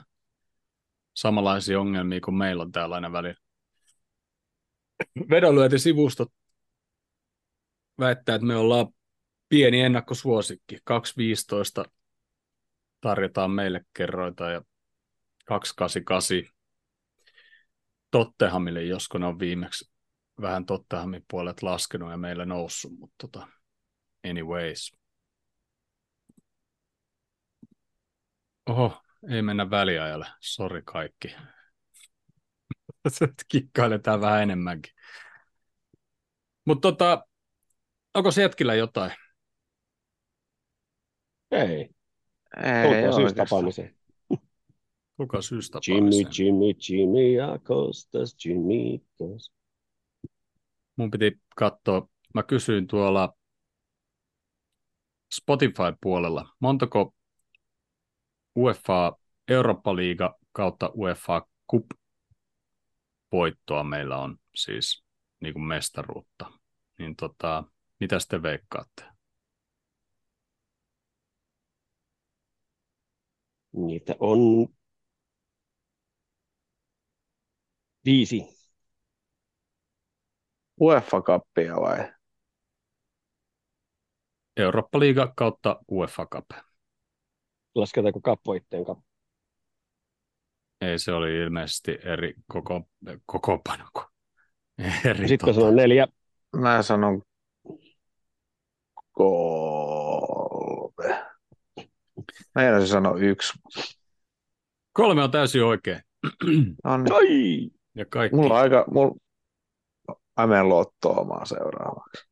samanlaisia 1.14 1.80
ongelmia 1.80 2.20
kuin 2.20 2.34
meillä 2.34 2.62
on 2.62 2.72
täällä 2.72 2.94
aina 2.94 3.12
välillä. 3.12 3.40
Vedonlyöntisivustot 5.30 6.32
väittää, 8.00 8.34
että 8.34 8.46
me 8.46 8.56
ollaan 8.56 8.86
pieni 9.48 9.80
ennakkosuosikki. 9.80 10.76
2.15 11.84 11.90
tarjotaan 13.00 13.50
meille 13.50 13.84
kerroita 13.96 14.50
ja 14.50 14.62
2.88 15.46 16.50
Tottehamille, 18.10 18.82
josko 18.82 19.18
ne 19.18 19.26
on 19.26 19.38
viimeksi 19.38 19.90
vähän 20.40 20.66
Tottehamin 20.66 21.24
puolet 21.30 21.62
laskenut 21.62 22.10
ja 22.10 22.16
meille 22.16 22.46
noussut, 22.46 22.92
mutta 22.98 23.14
tota, 23.18 23.48
anyways. 24.30 24.96
Oho, 28.66 29.02
ei 29.30 29.42
mennä 29.42 29.70
väliajalle. 29.70 30.26
Sori 30.40 30.82
kaikki. 30.84 31.34
Kikkailetaan 33.48 34.20
vähän 34.20 34.42
enemmänkin. 34.42 34.92
Mutta 36.66 36.80
tota, 36.92 37.26
onko 38.14 38.30
Setkillä 38.30 38.74
jotain? 38.74 39.12
Ei, 41.50 41.60
Ei 41.60 41.88
tulkaa 42.82 42.88
oikeastaan. 42.88 43.14
syystapaamiseen. 43.14 43.99
Kuka 45.20 45.42
syystä 45.42 45.78
Jimmy, 45.88 46.10
Jimmy, 46.38 46.66
Jimmy 46.88 47.36
Jimmy, 48.44 48.98
Kostas. 49.18 49.52
Mun 50.96 51.10
piti 51.10 51.40
katsoa, 51.56 52.08
mä 52.34 52.42
kysyin 52.42 52.86
tuolla 52.86 53.34
Spotify-puolella, 55.34 56.48
montako 56.60 57.14
UEFA 58.56 59.16
Eurooppa-liiga 59.48 60.38
kautta 60.52 60.90
UEFA 60.96 61.46
Cup 61.70 61.86
voittoa 63.32 63.84
meillä 63.84 64.18
on 64.18 64.36
siis 64.54 65.04
niin 65.40 65.54
kuin 65.54 65.64
mestaruutta. 65.64 66.52
Niin 66.98 67.16
tota, 67.16 67.64
mitä 68.00 68.18
te 68.28 68.42
veikkaatte? 68.42 69.04
Niitä 73.72 74.16
on 74.20 74.68
viisi. 78.04 78.60
UEFA-kappia 80.80 81.76
vai? 81.76 82.12
Eurooppa-liiga 84.56 85.32
kautta 85.36 85.80
UEFA 85.92 86.26
Cup. 86.26 86.50
Lasketaanko 87.74 88.20
kapvoitteen 88.20 88.84
kap? 88.84 88.98
Ei, 90.80 90.98
se 90.98 91.12
oli 91.12 91.38
ilmeisesti 91.38 91.98
eri 92.04 92.34
koko, 92.46 92.88
kokoonpano 93.26 93.84
kuin 93.92 94.06
eri. 95.04 95.28
Sitten 95.28 95.46
tota, 95.46 95.60
sanon 95.60 95.76
neljä. 95.76 96.06
Mä 96.56 96.82
sanon 96.82 97.22
kolme. 99.12 101.26
Mä 102.54 102.62
en 102.62 102.86
sano 102.86 103.16
yksi. 103.16 103.52
Kolme 104.92 105.22
on 105.22 105.30
täysin 105.30 105.64
oikein. 105.64 106.00
No 106.84 106.96
niin. 106.96 107.79
Ja 107.94 108.04
kaikki. 108.04 108.36
Mulla 108.36 108.54
on 108.54 108.60
aika... 108.60 108.84
Mulla... 108.90 109.14
Mä 110.40 110.46
menen 110.46 110.68
lottoomaan 110.68 111.46
seuraavaksi. 111.46 112.24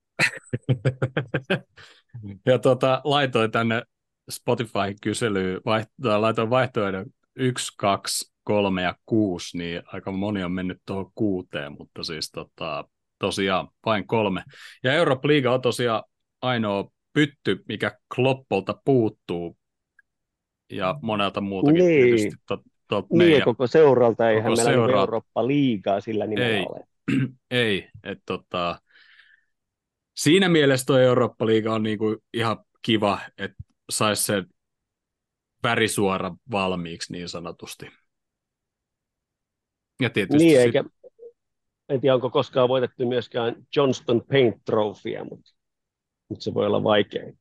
ja 2.46 2.58
tota, 2.58 3.00
laitoin 3.04 3.50
tänne 3.50 3.82
Spotify-kyselyyn, 4.30 5.60
vaihto- 5.64 6.20
laitoin 6.20 6.50
vaihtoehdon 6.50 7.06
1, 7.36 7.72
2, 7.78 8.32
3 8.44 8.82
ja 8.82 8.94
6, 9.06 9.58
niin 9.58 9.82
aika 9.86 10.12
moni 10.12 10.44
on 10.44 10.52
mennyt 10.52 10.78
tuohon 10.86 11.10
kuuteen, 11.14 11.72
mutta 11.78 12.02
siis 12.02 12.30
tota, 12.30 12.84
tosiaan 13.18 13.68
vain 13.86 14.06
kolme. 14.06 14.44
Ja 14.84 14.92
Eurooppa 14.92 15.28
Liiga 15.28 15.54
on 15.54 15.62
tosiaan 15.62 16.02
ainoa 16.42 16.90
pytty, 17.12 17.64
mikä 17.68 17.98
Kloppolta 18.14 18.80
puuttuu, 18.84 19.56
ja 20.70 20.98
monelta 21.02 21.40
muutakin 21.40 21.84
Niin. 21.84 22.04
tietysti 22.04 22.36
to, 22.88 23.00
Niin, 23.10 23.18
meidän, 23.18 23.42
koko 23.44 23.66
seuralta 23.66 24.30
eihän 24.30 24.52
koko 24.52 24.56
meillä 24.56 24.72
seura- 24.72 25.00
Eurooppa-liigaa 25.00 26.00
sillä 26.00 26.26
nimellä 26.26 26.56
Ei. 26.56 26.66
ole. 26.68 26.84
ei, 27.50 27.88
että 28.04 28.22
tota, 28.26 28.80
siinä 30.16 30.48
mielessä 30.48 30.86
tuo 30.86 30.98
Eurooppa-liiga 30.98 31.74
on 31.74 31.82
niinku 31.82 32.16
ihan 32.34 32.64
kiva, 32.82 33.18
että 33.38 33.56
saisi 33.90 34.22
sen 34.22 34.46
värisuora 35.62 36.34
valmiiksi 36.50 37.12
niin 37.12 37.28
sanotusti. 37.28 37.86
Ja 40.00 40.10
tietysti 40.10 40.44
Niin, 40.44 40.56
sit- 40.56 40.64
eikä, 40.66 40.84
en 41.88 42.00
tiedä, 42.00 42.14
onko 42.14 42.30
koskaan 42.30 42.68
voitettu 42.68 43.08
myöskään 43.08 43.56
Johnston 43.76 44.22
Paint 44.30 44.64
Trophya, 44.64 45.24
mutta, 45.24 45.50
mutta 46.28 46.44
se 46.44 46.54
voi 46.54 46.66
olla 46.66 46.82
vaikein. 46.84 47.38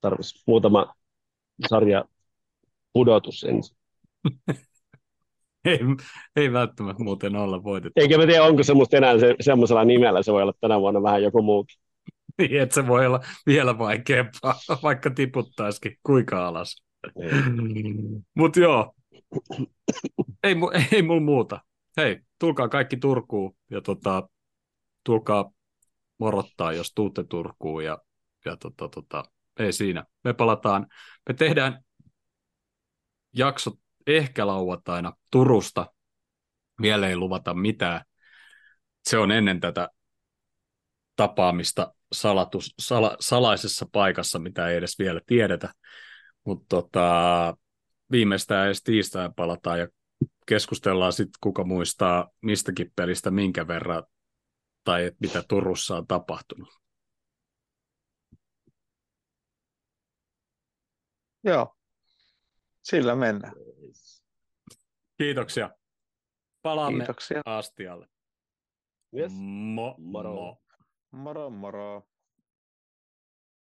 Tarvitsisi 0.00 0.44
muutama 0.46 0.94
sarja 1.68 2.04
pudotus 2.92 3.44
ensin. 3.44 3.76
ei, 5.64 5.78
ei 6.36 6.52
välttämättä 6.52 7.04
muuten 7.04 7.36
olla 7.36 7.64
voitettu. 7.64 8.00
Eikä 8.00 8.18
mä 8.18 8.26
tiedä, 8.26 8.44
onko 8.44 8.62
semmoista 8.62 8.96
enää 8.96 9.18
se, 9.18 9.34
semmoisella 9.40 9.84
nimellä, 9.84 10.22
se 10.22 10.32
voi 10.32 10.42
olla 10.42 10.54
tänä 10.60 10.80
vuonna 10.80 11.02
vähän 11.02 11.22
joku 11.22 11.42
muukin. 11.42 11.76
Niin, 12.38 12.60
että 12.60 12.74
se 12.74 12.86
voi 12.86 13.06
olla 13.06 13.20
vielä 13.46 13.78
vaikeampaa, 13.78 14.54
vaikka 14.82 15.10
tiputtaisikin 15.10 15.96
kuinka 16.02 16.46
alas. 16.48 16.84
Mutta 18.34 18.60
joo, 18.60 18.94
ei, 20.44 20.54
ei 20.92 21.02
mulla 21.02 21.20
muuta. 21.20 21.60
Hei, 21.96 22.20
tulkaa 22.38 22.68
kaikki 22.68 22.96
Turkuun 22.96 23.56
ja 23.70 23.80
tota, 23.80 24.28
tulkaa 25.04 25.52
morottaa, 26.18 26.72
jos 26.72 26.92
tuutte 26.94 27.24
Turkuun 27.24 27.84
ja, 27.84 27.98
ja 28.44 28.56
tota, 28.56 28.88
tota, 28.88 29.24
ei 29.58 29.72
siinä. 29.72 30.04
Me 30.24 30.32
palataan, 30.32 30.86
me 31.28 31.34
tehdään 31.34 31.84
jaksot 33.32 33.79
ehkä 34.06 34.46
lauantaina 34.46 35.12
Turusta. 35.30 35.92
Vielä 36.82 37.08
ei 37.08 37.16
luvata 37.16 37.54
mitään. 37.54 38.04
Se 39.08 39.18
on 39.18 39.30
ennen 39.30 39.60
tätä 39.60 39.88
tapaamista 41.16 41.94
salatus, 42.12 42.74
sala, 42.78 43.16
salaisessa 43.20 43.86
paikassa, 43.92 44.38
mitä 44.38 44.68
ei 44.68 44.76
edes 44.76 44.98
vielä 44.98 45.20
tiedetä. 45.26 45.72
Mutta 46.44 46.66
tota, 46.68 47.56
viimeistään 48.10 48.66
edes 48.66 48.82
tiistaina 48.82 49.32
palataan 49.36 49.78
ja 49.78 49.88
keskustellaan 50.46 51.12
sitten, 51.12 51.38
kuka 51.40 51.64
muistaa 51.64 52.28
mistäkin 52.40 52.92
pelistä 52.96 53.30
minkä 53.30 53.66
verran 53.66 54.02
tai 54.84 55.04
et 55.04 55.14
mitä 55.20 55.42
Turussa 55.48 55.96
on 55.96 56.06
tapahtunut. 56.06 56.68
Joo. 61.44 61.76
Sillä 62.82 63.16
mennään. 63.16 63.54
Kiitoksia. 65.20 65.70
Palaamme 66.62 66.98
Kiitoksia. 66.98 67.42
astialle. 67.44 68.06
Yes. 69.12 69.32
Mo, 69.34 69.94
Moro. 69.98 70.34
mo. 70.34 70.62
Moro 71.10 71.50
moro. 71.50 72.02